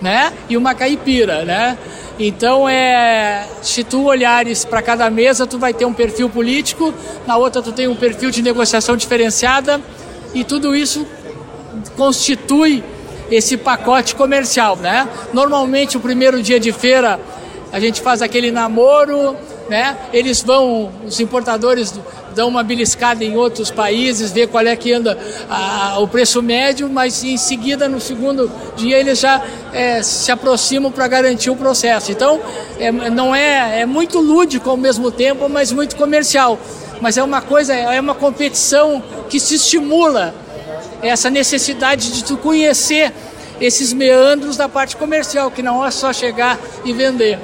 né? 0.00 0.32
E 0.48 0.56
uma 0.56 0.74
caipira, 0.74 1.44
né? 1.44 1.76
Então 2.18 2.68
é, 2.68 3.46
se 3.62 3.84
tu 3.84 4.04
olhares 4.04 4.64
para 4.64 4.80
cada 4.80 5.10
mesa, 5.10 5.46
tu 5.46 5.58
vai 5.58 5.74
ter 5.74 5.84
um 5.84 5.92
perfil 5.92 6.30
político, 6.30 6.94
na 7.26 7.36
outra 7.36 7.60
tu 7.60 7.72
tem 7.72 7.88
um 7.88 7.96
perfil 7.96 8.30
de 8.30 8.40
negociação 8.40 8.96
diferenciada 8.96 9.80
e 10.32 10.42
tudo 10.42 10.74
isso 10.74 11.06
constitui 11.96 12.82
esse 13.30 13.56
pacote 13.56 14.14
comercial, 14.14 14.76
né? 14.76 15.08
Normalmente 15.32 15.96
o 15.96 16.00
primeiro 16.00 16.42
dia 16.42 16.58
de 16.58 16.72
feira 16.72 17.20
a 17.72 17.80
gente 17.80 18.00
faz 18.00 18.22
aquele 18.22 18.50
namoro, 18.50 19.36
né? 19.68 19.96
Eles 20.12 20.42
vão, 20.42 20.90
os 21.04 21.18
importadores 21.20 21.94
dão 22.34 22.48
uma 22.48 22.62
beliscada 22.62 23.24
em 23.24 23.36
outros 23.36 23.70
países, 23.70 24.30
ver 24.30 24.48
qual 24.48 24.66
é 24.66 24.76
que 24.76 24.92
anda 24.92 25.18
a, 25.48 25.98
o 25.98 26.06
preço 26.06 26.42
médio, 26.42 26.88
mas 26.88 27.24
em 27.24 27.36
seguida, 27.36 27.88
no 27.88 28.00
segundo 28.00 28.50
dia, 28.76 28.98
eles 28.98 29.18
já 29.20 29.42
é, 29.72 30.02
se 30.02 30.30
aproximam 30.30 30.92
para 30.92 31.08
garantir 31.08 31.50
o 31.50 31.56
processo. 31.56 32.12
Então, 32.12 32.40
é, 32.78 32.92
não 32.92 33.34
é, 33.34 33.80
é 33.80 33.86
muito 33.86 34.20
lúdico 34.20 34.68
ao 34.68 34.76
mesmo 34.76 35.10
tempo, 35.10 35.48
mas 35.48 35.72
muito 35.72 35.96
comercial. 35.96 36.58
Mas 37.00 37.16
é 37.16 37.22
uma 37.22 37.40
coisa, 37.40 37.74
é 37.74 38.00
uma 38.00 38.14
competição 38.14 39.02
que 39.28 39.40
se 39.40 39.54
estimula 39.54 40.34
essa 41.02 41.30
necessidade 41.30 42.12
de 42.12 42.24
tu 42.24 42.36
conhecer 42.36 43.12
esses 43.60 43.92
meandros 43.92 44.56
da 44.56 44.68
parte 44.68 44.96
comercial, 44.96 45.50
que 45.50 45.62
não 45.62 45.84
é 45.84 45.90
só 45.90 46.12
chegar 46.12 46.58
e 46.84 46.92
vender. 46.92 47.38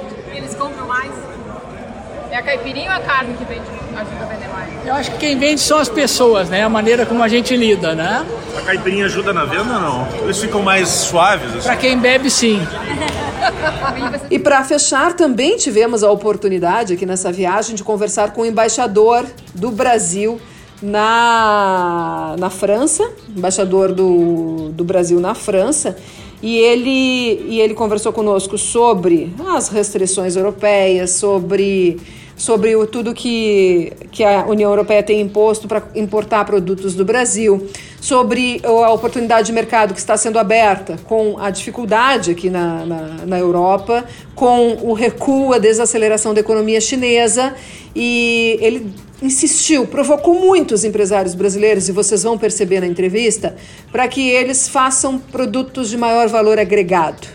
É 2.33 2.37
a 2.37 2.41
caipirinha 2.41 2.89
ou 2.89 2.95
a 2.95 2.99
carne 2.99 3.35
que 3.35 3.45
vende, 3.45 3.61
ajuda 3.95 4.23
a 4.23 4.25
vender 4.25 4.47
mais? 4.47 4.87
Eu 4.87 4.93
acho 4.95 5.11
que 5.11 5.17
quem 5.19 5.37
vende 5.37 5.61
são 5.61 5.77
as 5.77 5.87
pessoas, 5.87 6.49
né? 6.49 6.63
A 6.63 6.69
maneira 6.69 7.05
como 7.05 7.21
a 7.21 7.27
gente 7.27 7.55
lida, 7.55 7.93
né? 7.93 8.25
A 8.57 8.61
caipirinha 8.61 9.05
ajuda 9.05 9.31
na 9.31 9.45
venda 9.45 9.75
ou 9.75 9.79
não? 9.79 10.07
Eles 10.23 10.39
ficam 10.39 10.63
mais 10.63 10.89
suaves? 10.89 11.49
Assim? 11.49 11.67
Para 11.67 11.75
quem 11.75 11.95
bebe, 11.95 12.31
sim. 12.31 12.59
e 14.31 14.39
para 14.39 14.63
fechar, 14.63 15.13
também 15.13 15.57
tivemos 15.57 16.03
a 16.03 16.09
oportunidade 16.09 16.93
aqui 16.93 17.05
nessa 17.05 17.31
viagem 17.31 17.75
de 17.75 17.83
conversar 17.83 18.33
com 18.33 18.41
o 18.41 18.45
embaixador 18.47 19.27
do 19.53 19.69
Brasil 19.69 20.41
na, 20.81 22.35
na 22.39 22.49
França, 22.49 23.07
embaixador 23.29 23.91
do, 23.91 24.69
do 24.69 24.83
Brasil 24.83 25.19
na 25.19 25.35
França, 25.35 25.95
e 26.41 26.57
ele, 26.57 27.45
e 27.47 27.61
ele 27.61 27.75
conversou 27.75 28.11
conosco 28.11 28.57
sobre 28.57 29.31
as 29.55 29.69
restrições 29.69 30.35
europeias, 30.35 31.11
sobre 31.11 32.01
sobre 32.35 32.75
o, 32.75 32.85
tudo 32.87 33.13
que, 33.13 33.93
que 34.11 34.23
a 34.23 34.45
União 34.45 34.69
Europeia 34.69 35.03
tem 35.03 35.21
imposto 35.21 35.67
para 35.67 35.83
importar 35.95 36.45
produtos 36.45 36.95
do 36.95 37.05
Brasil, 37.05 37.67
sobre 38.01 38.59
a 38.63 38.91
oportunidade 38.91 39.47
de 39.47 39.53
mercado 39.53 39.93
que 39.93 39.99
está 39.99 40.17
sendo 40.17 40.37
aberta 40.37 40.97
com 41.05 41.37
a 41.39 41.49
dificuldade 41.49 42.31
aqui 42.31 42.49
na, 42.49 42.85
na, 42.85 42.99
na 43.25 43.39
Europa, 43.39 44.03
com 44.35 44.77
o 44.81 44.93
recuo, 44.93 45.53
a 45.53 45.57
desaceleração 45.57 46.33
da 46.33 46.41
economia 46.41 46.81
chinesa, 46.81 47.55
e 47.95 48.57
ele 48.59 48.93
insistiu, 49.21 49.87
provocou 49.87 50.33
muitos 50.33 50.83
empresários 50.83 51.33
brasileiros, 51.33 51.87
e 51.87 51.93
vocês 51.93 52.23
vão 52.23 52.37
perceber 52.37 52.81
na 52.81 52.87
entrevista, 52.87 53.55
para 53.91 54.07
que 54.07 54.29
eles 54.29 54.67
façam 54.67 55.17
produtos 55.17 55.89
de 55.89 55.97
maior 55.97 56.27
valor 56.27 56.59
agregado, 56.59 57.27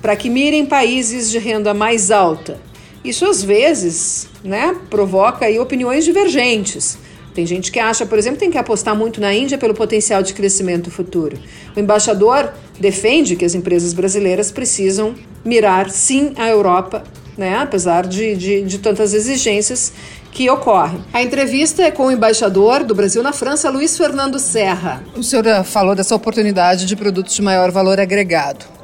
para 0.00 0.16
que 0.16 0.30
mirem 0.30 0.64
países 0.64 1.30
de 1.30 1.38
renda 1.38 1.74
mais 1.74 2.10
alta 2.10 2.69
isso 3.04 3.24
às 3.24 3.42
vezes 3.42 4.28
né, 4.44 4.76
provoca 4.88 5.46
aí 5.46 5.58
opiniões 5.58 6.04
divergentes. 6.04 6.98
Tem 7.34 7.46
gente 7.46 7.70
que 7.70 7.78
acha, 7.78 8.04
por 8.04 8.18
exemplo, 8.18 8.40
tem 8.40 8.50
que 8.50 8.58
apostar 8.58 8.94
muito 8.94 9.20
na 9.20 9.32
Índia 9.32 9.56
pelo 9.56 9.72
potencial 9.72 10.22
de 10.22 10.34
crescimento 10.34 10.90
futuro. 10.90 11.38
O 11.76 11.80
embaixador 11.80 12.52
defende 12.78 13.36
que 13.36 13.44
as 13.44 13.54
empresas 13.54 13.92
brasileiras 13.92 14.50
precisam 14.50 15.14
mirar 15.44 15.88
sim 15.90 16.32
a 16.36 16.48
Europa, 16.48 17.04
né, 17.38 17.56
apesar 17.56 18.06
de, 18.06 18.34
de, 18.34 18.62
de 18.62 18.78
tantas 18.78 19.14
exigências 19.14 19.92
que 20.32 20.50
ocorrem. 20.50 21.02
A 21.12 21.22
entrevista 21.22 21.82
é 21.82 21.90
com 21.90 22.06
o 22.06 22.10
embaixador 22.10 22.84
do 22.84 22.94
Brasil 22.94 23.22
na 23.22 23.32
França, 23.32 23.70
Luiz 23.70 23.96
Fernando 23.96 24.38
Serra. 24.38 25.02
O 25.16 25.22
senhor 25.22 25.44
falou 25.64 25.94
dessa 25.94 26.14
oportunidade 26.14 26.84
de 26.84 26.96
produtos 26.96 27.34
de 27.34 27.42
maior 27.42 27.70
valor 27.70 27.98
agregado 27.98 28.79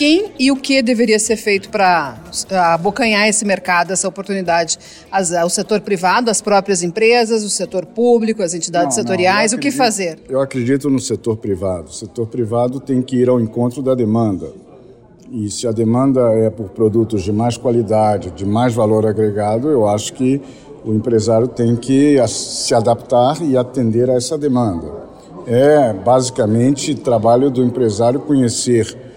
quem 0.00 0.32
e 0.38 0.50
o 0.50 0.56
que 0.56 0.80
deveria 0.80 1.18
ser 1.18 1.36
feito 1.36 1.68
para 1.68 2.16
abocanhar 2.72 3.28
esse 3.28 3.44
mercado, 3.44 3.92
essa 3.92 4.08
oportunidade? 4.08 4.78
As, 5.12 5.30
o 5.30 5.50
setor 5.50 5.82
privado, 5.82 6.30
as 6.30 6.40
próprias 6.40 6.82
empresas, 6.82 7.44
o 7.44 7.50
setor 7.50 7.84
público, 7.84 8.42
as 8.42 8.54
entidades 8.54 8.96
não, 8.96 9.02
setoriais, 9.02 9.52
não, 9.52 9.58
acredito, 9.58 9.58
o 9.58 9.60
que 9.60 9.70
fazer? 9.70 10.18
Eu 10.26 10.40
acredito 10.40 10.88
no 10.88 10.98
setor 10.98 11.36
privado. 11.36 11.90
O 11.90 11.92
setor 11.92 12.26
privado 12.28 12.80
tem 12.80 13.02
que 13.02 13.14
ir 13.14 13.28
ao 13.28 13.38
encontro 13.38 13.82
da 13.82 13.94
demanda. 13.94 14.50
E 15.30 15.50
se 15.50 15.68
a 15.68 15.70
demanda 15.70 16.32
é 16.32 16.48
por 16.48 16.70
produtos 16.70 17.22
de 17.22 17.30
mais 17.30 17.58
qualidade, 17.58 18.30
de 18.30 18.46
mais 18.46 18.72
valor 18.72 19.04
agregado, 19.04 19.68
eu 19.68 19.86
acho 19.86 20.14
que 20.14 20.40
o 20.82 20.94
empresário 20.94 21.46
tem 21.46 21.76
que 21.76 22.16
se 22.26 22.74
adaptar 22.74 23.42
e 23.42 23.54
atender 23.54 24.08
a 24.08 24.14
essa 24.14 24.38
demanda. 24.38 24.90
É 25.46 25.92
basicamente 25.92 26.94
trabalho 26.94 27.50
do 27.50 27.62
empresário 27.62 28.18
conhecer 28.20 29.09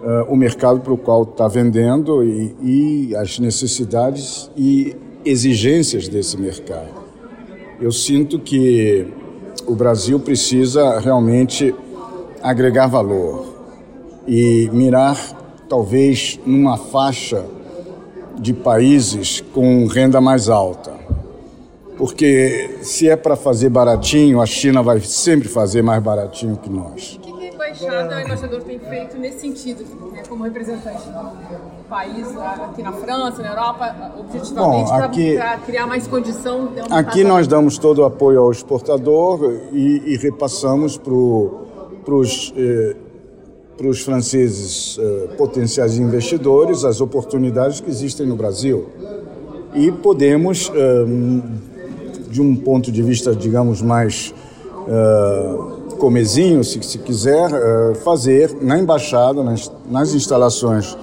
uh, 0.00 0.32
o 0.32 0.36
mercado 0.36 0.80
para 0.80 0.92
o 0.92 0.98
qual 0.98 1.22
está 1.22 1.46
vendendo 1.46 2.24
e, 2.24 2.54
e 2.62 3.16
as 3.16 3.38
necessidades 3.38 4.50
e 4.56 4.96
exigências 5.24 6.08
desse 6.08 6.36
mercado. 6.36 7.00
Eu 7.80 7.92
sinto 7.92 8.38
que 8.38 9.06
o 9.66 9.74
Brasil 9.74 10.18
precisa 10.18 10.98
realmente 10.98 11.74
agregar 12.42 12.86
valor 12.86 13.54
e 14.26 14.70
mirar 14.72 15.16
talvez 15.68 16.38
numa 16.44 16.76
faixa 16.76 17.44
de 18.38 18.52
países 18.54 19.42
com 19.52 19.86
renda 19.86 20.20
mais 20.20 20.48
alta. 20.48 20.98
Porque 21.96 22.78
se 22.80 23.08
é 23.08 23.16
para 23.16 23.36
fazer 23.36 23.68
baratinho, 23.68 24.40
a 24.40 24.46
China 24.46 24.82
vai 24.82 25.00
sempre 25.00 25.48
fazer 25.48 25.82
mais 25.82 26.02
baratinho 26.02 26.56
que 26.56 26.70
nós 26.70 27.19
embaixada, 27.70 28.16
o 28.16 28.20
embaixador 28.20 28.62
tem 28.62 28.78
feito 28.78 29.18
nesse 29.18 29.40
sentido, 29.40 29.84
né, 30.12 30.22
como 30.28 30.44
representante 30.44 31.08
do 31.08 31.88
país 31.88 32.26
aqui 32.36 32.82
na 32.82 32.92
França, 32.92 33.42
na 33.42 33.50
Europa, 33.50 34.12
objetivamente 34.18 34.90
para 35.36 35.58
criar 35.58 35.86
mais 35.86 36.06
condição? 36.06 36.72
Aqui 36.90 37.24
nós 37.24 37.46
damos 37.46 37.78
todo 37.78 38.00
o 38.00 38.04
apoio 38.04 38.40
ao 38.40 38.50
exportador 38.50 39.60
e, 39.72 40.12
e 40.12 40.16
repassamos 40.16 40.98
para 40.98 41.14
os 42.14 42.52
eh, 42.56 42.96
franceses 44.04 44.98
eh, 44.98 45.28
potenciais 45.36 45.96
investidores 45.96 46.84
as 46.84 47.00
oportunidades 47.00 47.80
que 47.80 47.88
existem 47.88 48.26
no 48.26 48.36
Brasil. 48.36 48.88
E 49.74 49.90
podemos, 49.92 50.70
eh, 50.74 51.04
de 52.28 52.42
um 52.42 52.56
ponto 52.56 52.90
de 52.90 53.02
vista, 53.02 53.34
digamos, 53.34 53.80
mais 53.80 54.34
eh, 54.88 55.79
comezinho, 56.00 56.64
se, 56.64 56.82
se 56.82 56.98
quiser, 56.98 57.50
eh, 57.52 57.94
fazer 57.96 58.56
na 58.60 58.78
embaixada, 58.78 59.44
nas, 59.44 59.70
nas 59.88 60.14
instalações 60.14 60.96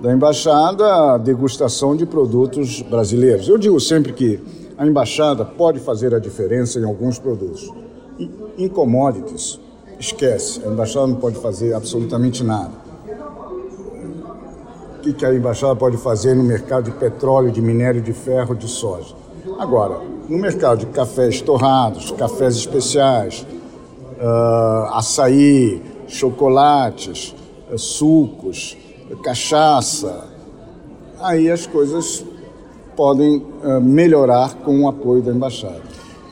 da 0.00 0.12
embaixada, 0.12 1.14
a 1.14 1.18
degustação 1.18 1.96
de 1.96 2.06
produtos 2.06 2.80
brasileiros. 2.82 3.48
Eu 3.48 3.58
digo 3.58 3.80
sempre 3.80 4.12
que 4.12 4.40
a 4.78 4.86
embaixada 4.86 5.44
pode 5.44 5.80
fazer 5.80 6.14
a 6.14 6.18
diferença 6.18 6.78
em 6.78 6.84
alguns 6.84 7.18
produtos. 7.18 7.68
Em 8.56 8.68
commodities, 8.68 9.58
esquece, 9.98 10.62
a 10.64 10.68
embaixada 10.68 11.08
não 11.08 11.16
pode 11.16 11.36
fazer 11.38 11.74
absolutamente 11.74 12.44
nada. 12.44 12.84
O 14.98 15.12
que 15.12 15.26
a 15.26 15.34
embaixada 15.34 15.74
pode 15.74 15.96
fazer 15.96 16.34
no 16.34 16.44
mercado 16.44 16.84
de 16.84 16.92
petróleo, 16.92 17.50
de 17.50 17.60
minério 17.60 18.00
de 18.00 18.12
ferro, 18.12 18.54
de 18.54 18.68
soja? 18.68 19.14
Agora, 19.58 20.00
no 20.28 20.38
mercado 20.38 20.78
de 20.78 20.86
cafés 20.86 21.42
torrados, 21.42 22.10
cafés 22.12 22.56
especiais, 22.56 23.44
uh, 24.24 24.94
açaí, 24.94 25.82
chocolates, 26.08 27.34
uh, 27.70 27.78
sucos, 27.78 28.76
cachaça. 29.22 30.28
Aí 31.20 31.50
as 31.50 31.66
coisas 31.66 32.24
podem 32.96 33.36
uh, 33.36 33.80
melhorar 33.80 34.54
com 34.56 34.84
o 34.84 34.88
apoio 34.88 35.22
da 35.22 35.32
embaixada. 35.32 35.82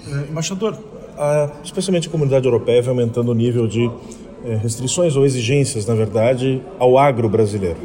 É, 0.09 0.31
embaixador, 0.31 0.77
a, 1.19 1.51
especialmente 1.63 2.09
a 2.09 2.11
comunidade 2.11 2.47
europeia 2.47 2.81
vem 2.81 2.91
aumentando 2.91 3.31
o 3.31 3.35
nível 3.35 3.67
de 3.69 3.91
é, 4.45 4.57
restrições 4.57 5.15
ou 5.15 5.25
exigências, 5.25 5.87
na 5.87 5.95
verdade, 5.95 6.63
ao 6.79 6.99
agro 6.99 7.29
brasileiro, 7.29 7.79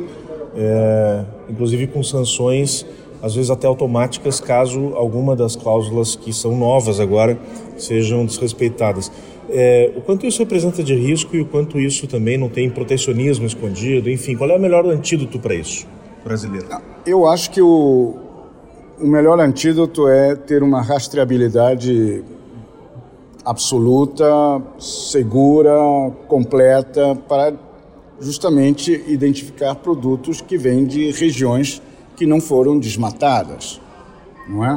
é, 0.56 1.24
inclusive 1.50 1.88
com 1.88 2.02
sanções 2.02 2.86
às 3.22 3.36
vezes 3.36 3.50
até 3.50 3.68
automáticas, 3.68 4.40
caso 4.40 4.94
alguma 4.96 5.36
das 5.36 5.56
cláusulas 5.56 6.16
que 6.16 6.32
são 6.32 6.56
novas 6.56 7.00
agora 7.00 7.38
sejam 7.78 8.26
desrespeitadas. 8.26 9.12
É, 9.50 9.92
o 9.96 10.02
quanto 10.02 10.26
isso 10.26 10.40
representa 10.40 10.84
de 10.84 10.94
risco 10.94 11.36
e 11.36 11.42
o 11.42 11.46
quanto 11.46 11.80
isso 11.80 12.06
também 12.08 12.38
não 12.38 12.50
tem 12.50 12.70
protecionismo 12.70 13.46
escondido, 13.46 14.10
enfim, 14.10 14.36
qual 14.36 14.50
é 14.50 14.56
o 14.56 14.60
melhor 14.60 14.86
antídoto 14.86 15.40
para 15.40 15.56
isso, 15.56 15.88
brasileiro? 16.24 16.68
Eu 17.06 17.26
acho 17.26 17.52
que 17.52 17.62
o, 17.62 18.16
o 19.00 19.08
melhor 19.08 19.40
antídoto 19.40 20.08
é 20.08 20.36
ter 20.36 20.62
uma 20.62 20.82
rastreabilidade 20.82 22.24
absoluta, 23.46 24.26
segura, 24.78 25.72
completa, 26.28 27.16
para 27.16 27.54
justamente 28.20 29.04
identificar 29.08 29.76
produtos 29.76 30.42
que 30.42 30.58
vêm 30.58 30.84
de 30.86 31.12
regiões 31.12 31.82
que 32.18 32.26
não 32.26 32.42
foram 32.42 32.78
desmatadas, 32.78 33.80
não 34.50 34.66
é? 34.66 34.76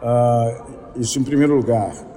Uh, 0.00 1.00
isso 1.00 1.18
em 1.18 1.22
primeiro 1.22 1.54
lugar. 1.56 2.09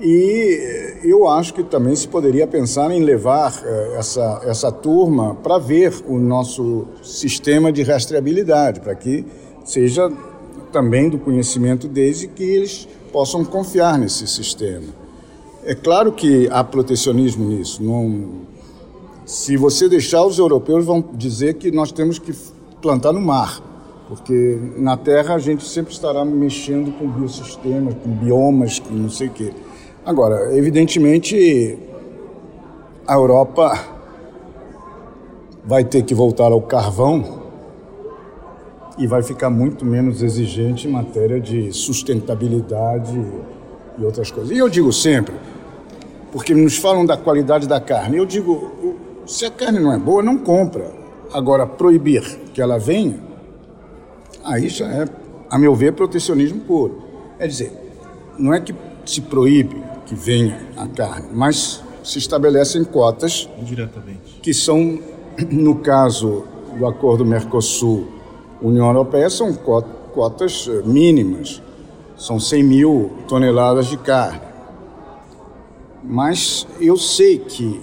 E 0.00 0.98
eu 1.04 1.28
acho 1.28 1.54
que 1.54 1.62
também 1.62 1.94
se 1.94 2.08
poderia 2.08 2.46
pensar 2.46 2.90
em 2.90 3.02
levar 3.02 3.52
uh, 3.52 3.94
essa, 3.96 4.42
essa 4.44 4.72
turma 4.72 5.34
para 5.36 5.58
ver 5.58 5.92
o 6.08 6.18
nosso 6.18 6.86
sistema 7.02 7.70
de 7.70 7.82
rastreabilidade, 7.82 8.80
para 8.80 8.94
que 8.94 9.24
seja 9.64 10.10
também 10.72 11.08
do 11.08 11.18
conhecimento 11.18 11.86
deles 11.86 12.22
e 12.22 12.28
que 12.28 12.42
eles 12.42 12.88
possam 13.12 13.44
confiar 13.44 13.98
nesse 13.98 14.26
sistema. 14.26 14.86
É 15.64 15.74
claro 15.74 16.12
que 16.12 16.48
há 16.50 16.64
protecionismo 16.64 17.48
nisso. 17.48 17.82
Não... 17.82 18.42
Se 19.24 19.56
você 19.56 19.88
deixar, 19.88 20.24
os 20.24 20.38
europeus 20.38 20.84
vão 20.84 21.04
dizer 21.14 21.54
que 21.54 21.70
nós 21.70 21.92
temos 21.92 22.18
que 22.18 22.34
plantar 22.80 23.12
no 23.12 23.20
mar 23.20 23.62
porque 24.12 24.58
na 24.76 24.94
Terra 24.94 25.36
a 25.36 25.38
gente 25.38 25.64
sempre 25.64 25.90
estará 25.90 26.22
mexendo 26.22 26.92
com 26.98 27.08
biossistemas, 27.08 27.94
com 27.94 28.10
biomas, 28.10 28.78
com 28.78 28.92
não 28.92 29.08
sei 29.08 29.28
o 29.28 29.30
quê. 29.30 29.54
Agora, 30.04 30.56
evidentemente, 30.56 31.78
a 33.06 33.14
Europa 33.14 33.72
vai 35.64 35.84
ter 35.84 36.02
que 36.02 36.12
voltar 36.12 36.50
ao 36.50 36.60
carvão 36.60 37.40
e 38.98 39.06
vai 39.06 39.22
ficar 39.22 39.48
muito 39.48 39.84
menos 39.84 40.20
exigente 40.20 40.88
em 40.88 40.90
matéria 40.90 41.40
de 41.40 41.72
sustentabilidade 41.72 43.16
e 43.96 44.04
outras 44.04 44.28
coisas. 44.32 44.50
E 44.50 44.58
eu 44.58 44.68
digo 44.68 44.92
sempre, 44.92 45.36
porque 46.32 46.52
nos 46.52 46.76
falam 46.76 47.06
da 47.06 47.16
qualidade 47.16 47.68
da 47.68 47.80
carne, 47.80 48.16
eu 48.16 48.26
digo, 48.26 48.96
se 49.24 49.44
a 49.44 49.52
carne 49.52 49.78
não 49.78 49.92
é 49.92 49.98
boa, 49.98 50.20
não 50.20 50.36
compra. 50.36 50.90
Agora, 51.32 51.64
proibir 51.64 52.22
que 52.52 52.60
ela 52.60 52.76
venha, 52.76 53.20
aí 54.42 54.68
já 54.68 54.86
é, 54.86 55.04
a 55.48 55.56
meu 55.56 55.76
ver, 55.76 55.92
protecionismo 55.92 56.62
puro. 56.62 57.02
É 57.38 57.46
dizer, 57.46 57.72
não 58.36 58.52
é 58.52 58.58
que 58.58 58.74
se 59.06 59.20
proíbe 59.20 59.91
que 60.12 60.14
venha 60.14 60.60
a 60.76 60.86
carne, 60.86 61.28
mas 61.32 61.82
se 62.04 62.18
estabelecem 62.18 62.84
cotas 62.84 63.48
que 64.42 64.52
são, 64.52 64.98
no 65.50 65.76
caso 65.76 66.44
do 66.76 66.86
acordo 66.86 67.24
Mercosul-União 67.24 68.88
Europeia, 68.88 69.30
são 69.30 69.54
cotas 69.54 70.68
eh, 70.68 70.82
mínimas, 70.84 71.62
são 72.14 72.38
100 72.38 72.62
mil 72.62 73.10
toneladas 73.26 73.86
de 73.86 73.96
carne. 73.96 74.42
Mas 76.04 76.66
eu 76.78 76.98
sei 76.98 77.38
que 77.38 77.80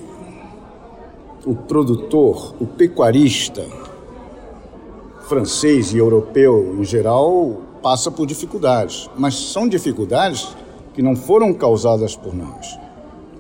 o 1.48 1.56
produtor, 1.56 2.54
o 2.60 2.68
pecuarista, 2.68 3.66
francês 5.28 5.94
e 5.94 5.98
europeu 5.98 6.76
em 6.80 6.84
geral 6.84 7.60
passa 7.82 8.12
por 8.12 8.28
dificuldades, 8.28 9.10
mas 9.18 9.34
são 9.36 9.68
dificuldades 9.68 10.56
que 11.00 11.04
não 11.04 11.16
foram 11.16 11.54
causadas 11.54 12.14
por 12.14 12.36
nós. 12.36 12.78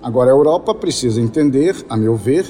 Agora, 0.01 0.31
a 0.31 0.33
Europa 0.33 0.73
precisa 0.73 1.19
entender, 1.19 1.75
a 1.89 1.97
meu 1.97 2.15
ver, 2.15 2.45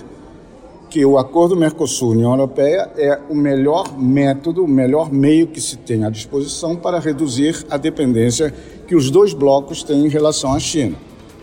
que 0.88 1.04
o 1.04 1.18
acordo 1.18 1.56
Mercosul-União 1.56 2.30
Europeia 2.34 2.92
é 2.96 3.20
o 3.28 3.34
melhor 3.34 3.98
método, 3.98 4.64
o 4.64 4.68
melhor 4.68 5.12
meio 5.12 5.48
que 5.48 5.60
se 5.60 5.78
tem 5.78 6.06
à 6.06 6.12
disposição 6.12 6.76
para 6.76 7.00
reduzir 7.00 7.66
a 7.72 7.78
dependência 7.78 8.54
que 8.86 8.96
os 8.96 9.10
dois 9.10 9.34
blocos 9.34 9.82
têm 9.82 10.06
em 10.06 10.10
relação 10.10 10.54
à 10.54 10.60
China. 10.60 10.96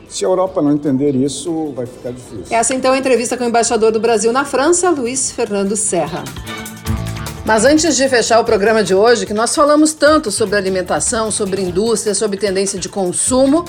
Se 0.08 0.24
a 0.24 0.28
Europa 0.28 0.62
não 0.62 0.70
entender 0.70 1.16
isso, 1.16 1.72
vai 1.74 1.86
ficar 1.86 2.12
difícil. 2.12 2.56
Essa 2.56 2.72
então 2.72 2.92
é 2.92 2.96
a 2.98 3.00
entrevista 3.00 3.36
com 3.36 3.42
o 3.42 3.48
embaixador 3.48 3.90
do 3.90 3.98
Brasil 3.98 4.32
na 4.32 4.44
França, 4.44 4.90
Luiz 4.90 5.32
Fernando 5.32 5.74
Serra. 5.74 6.22
Mas 7.46 7.64
antes 7.64 7.96
de 7.96 8.08
fechar 8.08 8.40
o 8.40 8.44
programa 8.44 8.82
de 8.82 8.92
hoje, 8.92 9.24
que 9.24 9.32
nós 9.32 9.54
falamos 9.54 9.92
tanto 9.92 10.32
sobre 10.32 10.56
alimentação, 10.56 11.30
sobre 11.30 11.62
indústria, 11.62 12.12
sobre 12.12 12.36
tendência 12.36 12.76
de 12.76 12.88
consumo, 12.88 13.64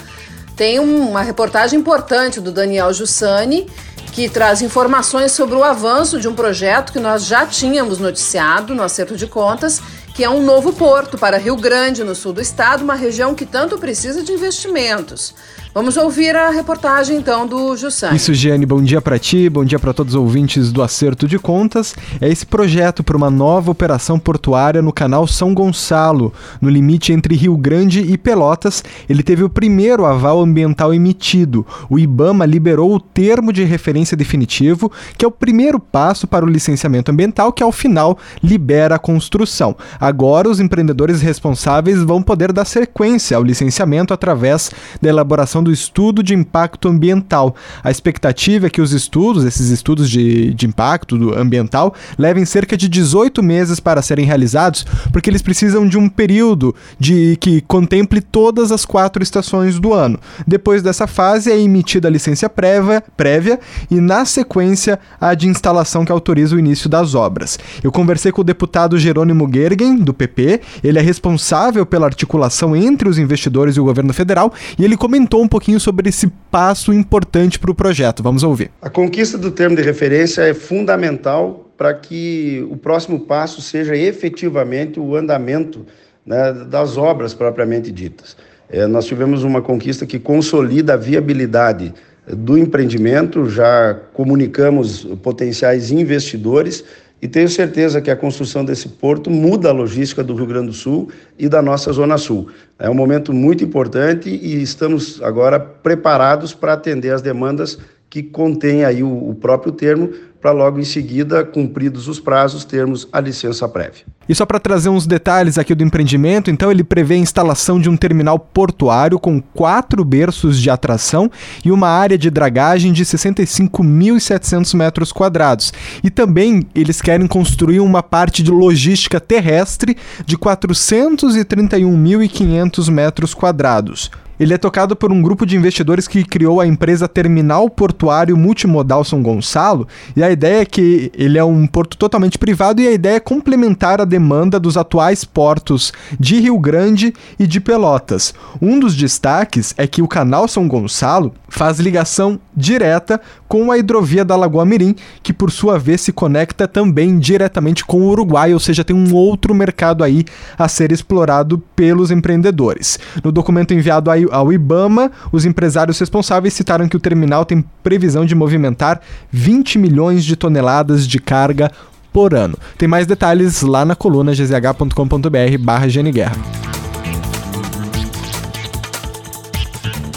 tem 0.55 0.79
uma 0.79 1.21
reportagem 1.21 1.79
importante 1.79 2.41
do 2.41 2.51
Daniel 2.51 2.91
Jussani, 2.91 3.67
que 4.11 4.27
traz 4.27 4.63
informações 4.63 5.31
sobre 5.31 5.55
o 5.55 5.63
avanço 5.63 6.19
de 6.19 6.27
um 6.27 6.33
projeto 6.33 6.91
que 6.91 6.99
nós 6.99 7.23
já 7.23 7.45
tínhamos 7.45 7.99
noticiado 7.99 8.73
no 8.73 8.81
acerto 8.81 9.15
de 9.15 9.27
contas, 9.27 9.79
que 10.15 10.23
é 10.23 10.29
um 10.29 10.41
novo 10.41 10.73
porto 10.73 11.15
para 11.15 11.37
Rio 11.37 11.55
Grande, 11.55 12.03
no 12.03 12.15
sul 12.15 12.33
do 12.33 12.41
estado, 12.41 12.83
uma 12.83 12.95
região 12.95 13.35
que 13.35 13.45
tanto 13.45 13.77
precisa 13.77 14.23
de 14.23 14.31
investimentos. 14.31 15.35
Vamos 15.77 15.95
ouvir 15.95 16.35
a 16.35 16.49
reportagem 16.49 17.17
então 17.17 17.45
do 17.45 17.77
Jussan. 17.77 18.11
Isso, 18.15 18.33
Giane, 18.33 18.65
bom 18.65 18.81
dia 18.81 18.99
para 18.99 19.19
ti, 19.19 19.47
bom 19.47 19.63
dia 19.63 19.77
para 19.77 19.93
todos 19.93 20.15
os 20.15 20.19
ouvintes 20.19 20.71
do 20.71 20.81
Acerto 20.81 21.27
de 21.27 21.37
Contas. 21.37 21.93
É 22.19 22.27
esse 22.27 22.47
projeto 22.47 23.03
para 23.03 23.15
uma 23.15 23.29
nova 23.29 23.69
operação 23.69 24.17
portuária 24.17 24.81
no 24.81 24.91
canal 24.91 25.27
São 25.27 25.53
Gonçalo, 25.53 26.33
no 26.59 26.67
limite 26.67 27.13
entre 27.13 27.35
Rio 27.35 27.55
Grande 27.55 28.01
e 28.01 28.17
Pelotas. 28.17 28.83
Ele 29.07 29.21
teve 29.21 29.43
o 29.43 29.49
primeiro 29.49 30.03
aval 30.03 30.41
ambiental 30.41 30.95
emitido. 30.95 31.63
O 31.87 31.99
IBAMA 31.99 32.47
liberou 32.47 32.95
o 32.95 32.99
termo 32.99 33.53
de 33.53 33.63
referência 33.63 34.17
definitivo, 34.17 34.91
que 35.15 35.23
é 35.23 35.27
o 35.27 35.31
primeiro 35.31 35.79
passo 35.79 36.25
para 36.25 36.43
o 36.43 36.49
licenciamento 36.49 37.11
ambiental, 37.11 37.53
que 37.53 37.61
ao 37.61 37.71
final 37.71 38.17
libera 38.41 38.95
a 38.95 38.99
construção. 38.99 39.75
Agora, 39.99 40.49
os 40.49 40.59
empreendedores 40.59 41.21
responsáveis 41.21 42.01
vão 42.01 42.23
poder 42.23 42.51
dar 42.51 42.65
sequência 42.65 43.37
ao 43.37 43.43
licenciamento 43.43 44.11
através 44.11 44.71
da 44.99 45.09
elaboração 45.09 45.66
do 45.67 45.73
estudo 45.73 46.23
de 46.23 46.33
impacto 46.33 46.87
ambiental. 46.87 47.53
A 47.83 47.91
expectativa 47.91 48.67
é 48.67 48.69
que 48.69 48.81
os 48.81 48.93
estudos, 48.93 49.43
esses 49.43 49.69
estudos 49.69 50.09
de, 50.09 50.53
de 50.53 50.65
impacto 50.65 51.33
ambiental, 51.37 51.93
levem 52.17 52.45
cerca 52.45 52.77
de 52.77 52.87
18 52.87 53.43
meses 53.43 53.81
para 53.81 54.01
serem 54.01 54.25
realizados, 54.25 54.85
porque 55.11 55.29
eles 55.29 55.41
precisam 55.41 55.85
de 55.85 55.97
um 55.97 56.07
período 56.07 56.73
de 56.97 57.35
que 57.41 57.59
contemple 57.61 58.21
todas 58.21 58.71
as 58.71 58.85
quatro 58.85 59.21
estações 59.21 59.77
do 59.77 59.93
ano. 59.93 60.17
Depois 60.47 60.81
dessa 60.81 61.05
fase 61.05 61.51
é 61.51 61.59
emitida 61.59 62.07
a 62.07 62.11
licença 62.11 62.47
prévia, 62.49 63.03
prévia 63.17 63.59
e, 63.91 63.99
na 63.99 64.23
sequência, 64.23 64.97
a 65.19 65.33
de 65.33 65.49
instalação 65.49 66.05
que 66.05 66.11
autoriza 66.13 66.55
o 66.55 66.59
início 66.59 66.87
das 66.87 67.13
obras. 67.13 67.59
Eu 67.83 67.91
conversei 67.91 68.31
com 68.31 68.39
o 68.39 68.43
deputado 68.43 68.97
Jerônimo 68.97 69.49
Gergen, 69.53 69.97
do 69.97 70.13
PP, 70.13 70.61
ele 70.81 70.97
é 70.97 71.01
responsável 71.01 71.85
pela 71.85 72.05
articulação 72.05 72.73
entre 72.73 73.09
os 73.09 73.19
investidores 73.19 73.75
e 73.75 73.81
o 73.81 73.83
governo 73.83 74.13
federal, 74.13 74.53
e 74.79 74.85
ele 74.85 74.95
comentou 74.95 75.41
um 75.47 75.49
pouquinho 75.49 75.79
sobre 75.79 76.09
esse 76.09 76.27
passo 76.51 76.93
importante 76.93 77.57
para 77.57 77.71
o 77.71 77.73
projeto. 77.73 78.21
Vamos 78.21 78.43
ouvir. 78.43 78.69
A 78.81 78.89
conquista 78.89 79.37
do 79.37 79.49
termo 79.49 79.75
de 79.75 79.81
referência 79.81 80.41
é 80.41 80.53
fundamental 80.53 81.71
para 81.77 81.93
que 81.93 82.67
o 82.69 82.75
próximo 82.75 83.21
passo 83.21 83.61
seja 83.61 83.95
efetivamente 83.95 84.99
o 84.99 85.15
andamento 85.15 85.85
né, 86.25 86.51
das 86.69 86.97
obras 86.97 87.33
propriamente 87.33 87.91
ditas. 87.91 88.35
É, 88.69 88.85
nós 88.85 89.05
tivemos 89.05 89.43
uma 89.43 89.61
conquista 89.61 90.05
que 90.05 90.19
consolida 90.19 90.95
a 90.95 90.97
viabilidade 90.97 91.93
do 92.27 92.57
empreendimento, 92.57 93.49
já 93.49 93.97
comunicamos 94.13 95.05
potenciais 95.23 95.91
investidores 95.91 96.83
e 97.21 97.27
tenho 97.27 97.49
certeza 97.49 97.99
que 97.99 98.11
a 98.11 98.15
construção 98.15 98.63
desse 98.63 98.89
porto 98.89 99.29
muda 99.29 99.69
a 99.69 99.73
logística 99.73 100.23
do 100.23 100.35
Rio 100.35 100.45
Grande 100.45 100.67
do 100.67 100.73
Sul 100.73 101.09
e 101.37 101.49
da 101.49 101.61
nossa 101.61 101.91
Zona 101.91 102.17
Sul. 102.17 102.49
É 102.77 102.89
um 102.89 102.93
momento 102.93 103.33
muito 103.33 103.63
importante 103.63 104.29
e 104.29 104.61
estamos 104.61 105.21
agora 105.23 105.59
preparados 105.59 106.53
para 106.53 106.73
atender 106.73 107.11
as 107.11 107.21
demandas 107.21 107.79
que 108.09 108.21
contém 108.21 108.85
aí 108.85 109.03
o, 109.03 109.29
o 109.29 109.35
próprio 109.35 109.71
termo, 109.71 110.11
para 110.41 110.51
logo 110.51 110.79
em 110.79 110.83
seguida, 110.83 111.43
cumpridos 111.43 112.07
os 112.07 112.19
prazos, 112.19 112.63
termos 112.63 113.07
a 113.11 113.19
licença 113.19 113.67
prévia. 113.67 114.05
E 114.29 114.35
só 114.35 114.45
para 114.45 114.59
trazer 114.59 114.89
uns 114.89 115.07
detalhes 115.07 115.57
aqui 115.57 115.73
do 115.73 115.83
empreendimento, 115.83 116.51
então 116.51 116.69
ele 116.69 116.83
prevê 116.83 117.15
a 117.15 117.19
instalação 117.19 117.79
de 117.79 117.89
um 117.89 117.95
terminal 117.95 118.37
portuário 118.37 119.17
com 119.17 119.41
quatro 119.41 120.03
berços 120.03 120.59
de 120.59 120.69
atração 120.69 121.31
e 121.63 121.71
uma 121.71 121.87
área 121.87 122.17
de 122.17 122.29
dragagem 122.29 122.91
de 122.91 123.05
65.700 123.05 124.75
metros 124.75 125.13
quadrados. 125.13 125.71
E 126.03 126.09
também 126.09 126.67
eles 126.75 127.01
querem 127.01 127.25
construir 127.25 127.79
uma 127.79 128.03
parte 128.03 128.43
de 128.43 128.51
logística 128.51 129.17
terrestre 129.19 129.95
de 130.25 130.37
431.500 130.37 132.91
metros 132.91 133.33
quadrados. 133.33 134.11
Ele 134.39 134.53
é 134.53 134.57
tocado 134.57 134.95
por 134.95 135.11
um 135.11 135.21
grupo 135.21 135.45
de 135.45 135.55
investidores 135.55 136.07
que 136.07 136.23
criou 136.23 136.61
a 136.61 136.67
empresa 136.67 137.07
Terminal 137.07 137.69
Portuário 137.69 138.37
Multimodal 138.37 139.03
São 139.03 139.21
Gonçalo, 139.21 139.87
e 140.15 140.23
a 140.23 140.31
ideia 140.31 140.61
é 140.61 140.65
que 140.65 141.11
ele 141.15 141.37
é 141.37 141.43
um 141.43 141.65
porto 141.65 141.97
totalmente 141.97 142.37
privado 142.37 142.81
e 142.81 142.87
a 142.87 142.91
ideia 142.91 143.15
é 143.15 143.19
complementar 143.19 143.99
a 143.99 144.05
demanda 144.05 144.59
dos 144.59 144.77
atuais 144.77 145.23
portos 145.23 145.91
de 146.19 146.39
Rio 146.39 146.59
Grande 146.59 147.13
e 147.39 147.47
de 147.47 147.59
Pelotas. 147.59 148.33
Um 148.61 148.79
dos 148.79 148.95
destaques 148.95 149.73
é 149.77 149.87
que 149.87 150.01
o 150.01 150.07
canal 150.07 150.47
São 150.47 150.67
Gonçalo 150.67 151.33
faz 151.49 151.79
ligação 151.79 152.39
direta 152.55 153.19
com 153.47 153.71
a 153.71 153.77
hidrovia 153.77 154.25
da 154.25 154.35
Lagoa 154.35 154.65
Mirim, 154.65 154.95
que 155.23 155.31
por 155.31 155.51
sua 155.51 155.79
vez 155.79 156.01
se 156.01 156.11
conecta 156.11 156.67
também 156.67 157.17
diretamente 157.17 157.85
com 157.85 158.01
o 158.01 158.09
Uruguai, 158.09 158.53
ou 158.53 158.59
seja, 158.59 158.83
tem 158.83 158.95
um 158.95 159.15
outro 159.15 159.53
mercado 159.55 160.03
aí 160.03 160.25
a 160.57 160.67
ser 160.67 160.91
explorado 160.91 161.57
pelos 161.75 162.11
empreendedores. 162.11 162.99
No 163.23 163.31
documento 163.31 163.73
enviado 163.73 164.11
ao 164.31 164.51
IBAMA, 164.51 165.11
os 165.31 165.45
empresários 165.45 165.99
responsáveis 165.99 166.53
citaram 166.53 166.87
que 166.87 166.95
o 166.95 166.99
terminal 166.99 167.45
tem 167.45 167.63
previsão 167.83 168.25
de 168.25 168.35
movimentar 168.35 169.01
20 169.31 169.77
milhões 169.79 170.23
de 170.23 170.35
toneladas 170.35 171.07
de 171.07 171.19
carga 171.19 171.71
por 172.11 172.33
ano. 172.33 172.57
Tem 172.77 172.87
mais 172.87 173.05
detalhes 173.05 173.61
lá 173.61 173.85
na 173.85 173.95
coluna 173.95 174.31
gzh.com.br 174.31 175.57
barra 175.59 175.87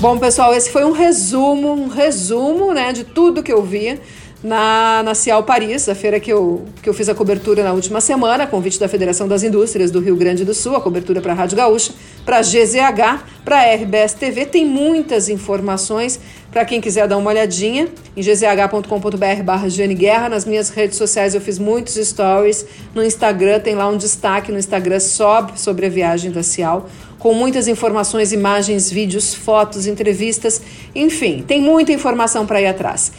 Bom, 0.00 0.18
pessoal, 0.18 0.54
esse 0.54 0.70
foi 0.70 0.84
um 0.84 0.92
resumo, 0.92 1.72
um 1.72 1.88
resumo, 1.88 2.72
né, 2.72 2.90
de 2.90 3.04
tudo 3.04 3.42
que 3.42 3.52
eu 3.52 3.62
vi 3.62 4.00
na, 4.42 5.02
na 5.02 5.14
Cial 5.14 5.42
Paris, 5.42 5.88
a 5.88 5.94
feira 5.94 6.18
que 6.18 6.32
eu, 6.32 6.64
que 6.82 6.88
eu 6.88 6.94
fiz 6.94 7.08
a 7.08 7.14
cobertura 7.14 7.62
na 7.62 7.72
última 7.72 8.00
semana, 8.00 8.46
convite 8.46 8.80
da 8.80 8.88
Federação 8.88 9.28
das 9.28 9.42
Indústrias 9.42 9.90
do 9.90 10.00
Rio 10.00 10.16
Grande 10.16 10.44
do 10.44 10.54
Sul, 10.54 10.74
a 10.74 10.80
cobertura 10.80 11.20
para 11.20 11.32
a 11.32 11.34
Rádio 11.34 11.56
Gaúcha, 11.56 11.92
para 12.24 12.38
a 12.38 12.40
GZH, 12.40 13.24
para 13.44 13.58
a 13.58 13.74
RBS 13.74 14.14
TV. 14.14 14.46
Tem 14.46 14.64
muitas 14.64 15.28
informações 15.28 16.18
para 16.50 16.64
quem 16.64 16.80
quiser 16.80 17.06
dar 17.06 17.18
uma 17.18 17.30
olhadinha 17.30 17.88
em 18.16 18.22
gzh.com.br 18.22 19.42
barra 19.44 19.68
Guerra. 19.68 20.28
Nas 20.30 20.46
minhas 20.46 20.70
redes 20.70 20.96
sociais 20.96 21.34
eu 21.34 21.40
fiz 21.40 21.58
muitos 21.58 21.94
stories. 21.94 22.64
No 22.94 23.04
Instagram 23.04 23.60
tem 23.60 23.74
lá 23.74 23.88
um 23.88 23.96
destaque 23.98 24.50
no 24.50 24.58
Instagram 24.58 25.00
sobre, 25.00 25.60
sobre 25.60 25.86
a 25.86 25.90
viagem 25.90 26.30
da 26.30 26.42
Cial 26.42 26.88
com 27.18 27.34
muitas 27.34 27.68
informações, 27.68 28.32
imagens, 28.32 28.90
vídeos, 28.90 29.34
fotos, 29.34 29.86
entrevistas, 29.86 30.62
enfim, 30.94 31.44
tem 31.46 31.60
muita 31.60 31.92
informação 31.92 32.46
para 32.46 32.62
ir 32.62 32.66
atrás. 32.66 33.12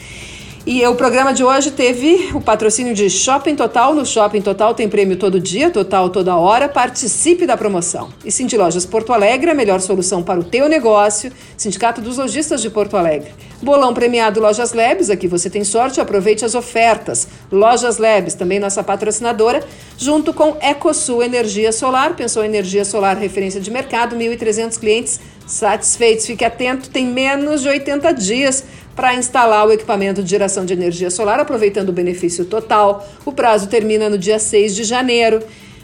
E 0.63 0.85
o 0.85 0.93
programa 0.93 1.33
de 1.33 1.43
hoje 1.43 1.71
teve 1.71 2.29
o 2.35 2.39
patrocínio 2.39 2.93
de 2.93 3.09
Shopping 3.09 3.55
Total. 3.55 3.95
No 3.95 4.05
Shopping 4.05 4.41
Total 4.41 4.75
tem 4.75 4.87
prêmio 4.87 5.17
todo 5.17 5.39
dia, 5.39 5.71
total 5.71 6.11
toda 6.11 6.35
hora. 6.35 6.69
Participe 6.69 7.47
da 7.47 7.57
promoção. 7.57 8.09
E 8.23 8.31
Cindy 8.31 8.55
Lojas 8.57 8.85
Porto 8.85 9.11
Alegre, 9.11 9.49
a 9.49 9.55
melhor 9.55 9.81
solução 9.81 10.21
para 10.21 10.39
o 10.39 10.43
teu 10.43 10.69
negócio. 10.69 11.31
Sindicato 11.57 11.99
dos 11.99 12.19
Lojistas 12.19 12.61
de 12.61 12.69
Porto 12.69 12.95
Alegre. 12.95 13.31
Bolão 13.59 13.91
premiado 13.91 14.39
Lojas 14.39 14.71
Labs, 14.71 15.09
aqui 15.09 15.27
você 15.27 15.49
tem 15.49 15.63
sorte, 15.63 15.99
aproveite 15.99 16.45
as 16.45 16.53
ofertas. 16.53 17.27
Lojas 17.51 17.97
Labs, 17.97 18.35
também 18.35 18.59
nossa 18.59 18.83
patrocinadora, 18.83 19.63
junto 19.97 20.31
com 20.31 20.57
EcoSul 20.61 21.23
Energia 21.23 21.71
Solar. 21.71 22.15
Pensou 22.15 22.43
energia 22.43 22.85
solar, 22.85 23.17
referência 23.17 23.59
de 23.59 23.71
mercado, 23.71 24.15
1.300 24.15 24.79
clientes 24.79 25.19
satisfeitos. 25.47 26.27
Fique 26.27 26.45
atento, 26.45 26.89
tem 26.89 27.07
menos 27.07 27.63
de 27.63 27.69
80 27.69 28.11
dias 28.13 28.63
para 28.95 29.15
instalar 29.15 29.67
o 29.67 29.71
equipamento 29.71 30.21
de 30.21 30.29
geração 30.29 30.65
de 30.65 30.73
energia 30.73 31.09
solar, 31.09 31.39
aproveitando 31.39 31.89
o 31.89 31.93
benefício 31.93 32.45
total. 32.45 33.07
O 33.25 33.31
prazo 33.31 33.67
termina 33.67 34.09
no 34.09 34.17
dia 34.17 34.39
6 34.39 34.75
de 34.75 34.83
janeiro. 34.83 35.41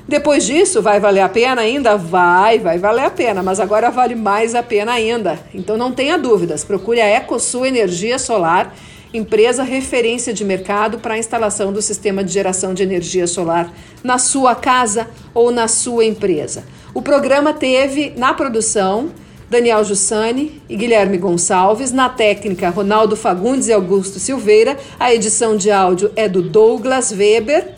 Depois 0.07 0.45
disso, 0.45 0.81
vai 0.81 0.99
valer 0.99 1.19
a 1.19 1.27
pena 1.27 1.61
ainda? 1.61 1.97
Vai, 1.97 2.59
vai 2.59 2.77
valer 2.77 3.05
a 3.05 3.09
pena, 3.09 3.43
mas 3.43 3.59
agora 3.59 3.89
vale 3.89 4.15
mais 4.15 4.55
a 4.55 4.63
pena 4.63 4.93
ainda. 4.93 5.37
Então 5.53 5.75
não 5.75 5.91
tenha 5.91 6.17
dúvidas, 6.17 6.63
procure 6.63 7.01
a 7.01 7.07
EcoSul 7.07 7.65
Energia 7.65 8.17
Solar, 8.17 8.73
empresa 9.13 9.63
referência 9.63 10.33
de 10.33 10.45
mercado 10.45 10.99
para 10.99 11.15
a 11.15 11.17
instalação 11.17 11.73
do 11.73 11.81
sistema 11.81 12.23
de 12.23 12.31
geração 12.31 12.73
de 12.73 12.83
energia 12.83 13.27
solar 13.27 13.71
na 14.03 14.17
sua 14.17 14.55
casa 14.55 15.09
ou 15.33 15.51
na 15.51 15.67
sua 15.67 16.05
empresa. 16.05 16.63
O 16.93 17.01
programa 17.01 17.53
teve 17.53 18.13
na 18.15 18.33
produção 18.33 19.09
Daniel 19.49 19.83
Jussani 19.83 20.61
e 20.69 20.75
Guilherme 20.75 21.17
Gonçalves. 21.17 21.91
Na 21.91 22.09
técnica, 22.09 22.69
Ronaldo 22.69 23.15
Fagundes 23.15 23.67
e 23.67 23.73
Augusto 23.73 24.19
Silveira. 24.19 24.77
A 24.99 25.13
edição 25.13 25.55
de 25.55 25.71
áudio 25.71 26.11
é 26.15 26.27
do 26.27 26.41
Douglas 26.41 27.11
Weber. 27.11 27.75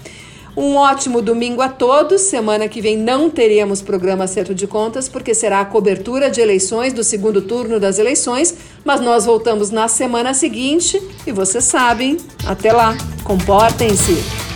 Um 0.58 0.76
ótimo 0.76 1.22
domingo 1.22 1.62
a 1.62 1.70
todos. 1.70 2.22
Semana 2.22 2.68
que 2.68 2.82
vem 2.82 2.98
não 2.98 3.30
teremos 3.30 3.82
programa 3.82 4.24
Acerto 4.24 4.54
de 4.54 4.68
Contas, 4.68 5.08
porque 5.08 5.34
será 5.34 5.62
a 5.62 5.66
cobertura 5.66 6.30
de 6.30 6.42
eleições, 6.42 6.92
do 6.92 7.04
segundo 7.04 7.42
turno 7.42 7.80
das 7.80 8.00
eleições. 8.00 8.56
Mas 8.84 9.00
nós 9.00 9.26
voltamos 9.26 9.70
na 9.70 9.88
semana 9.88 10.34
seguinte 10.34 11.02
e 11.26 11.32
vocês 11.32 11.64
sabem. 11.64 12.18
Até 12.46 12.74
lá. 12.74 12.98
Comportem-se. 13.24 14.49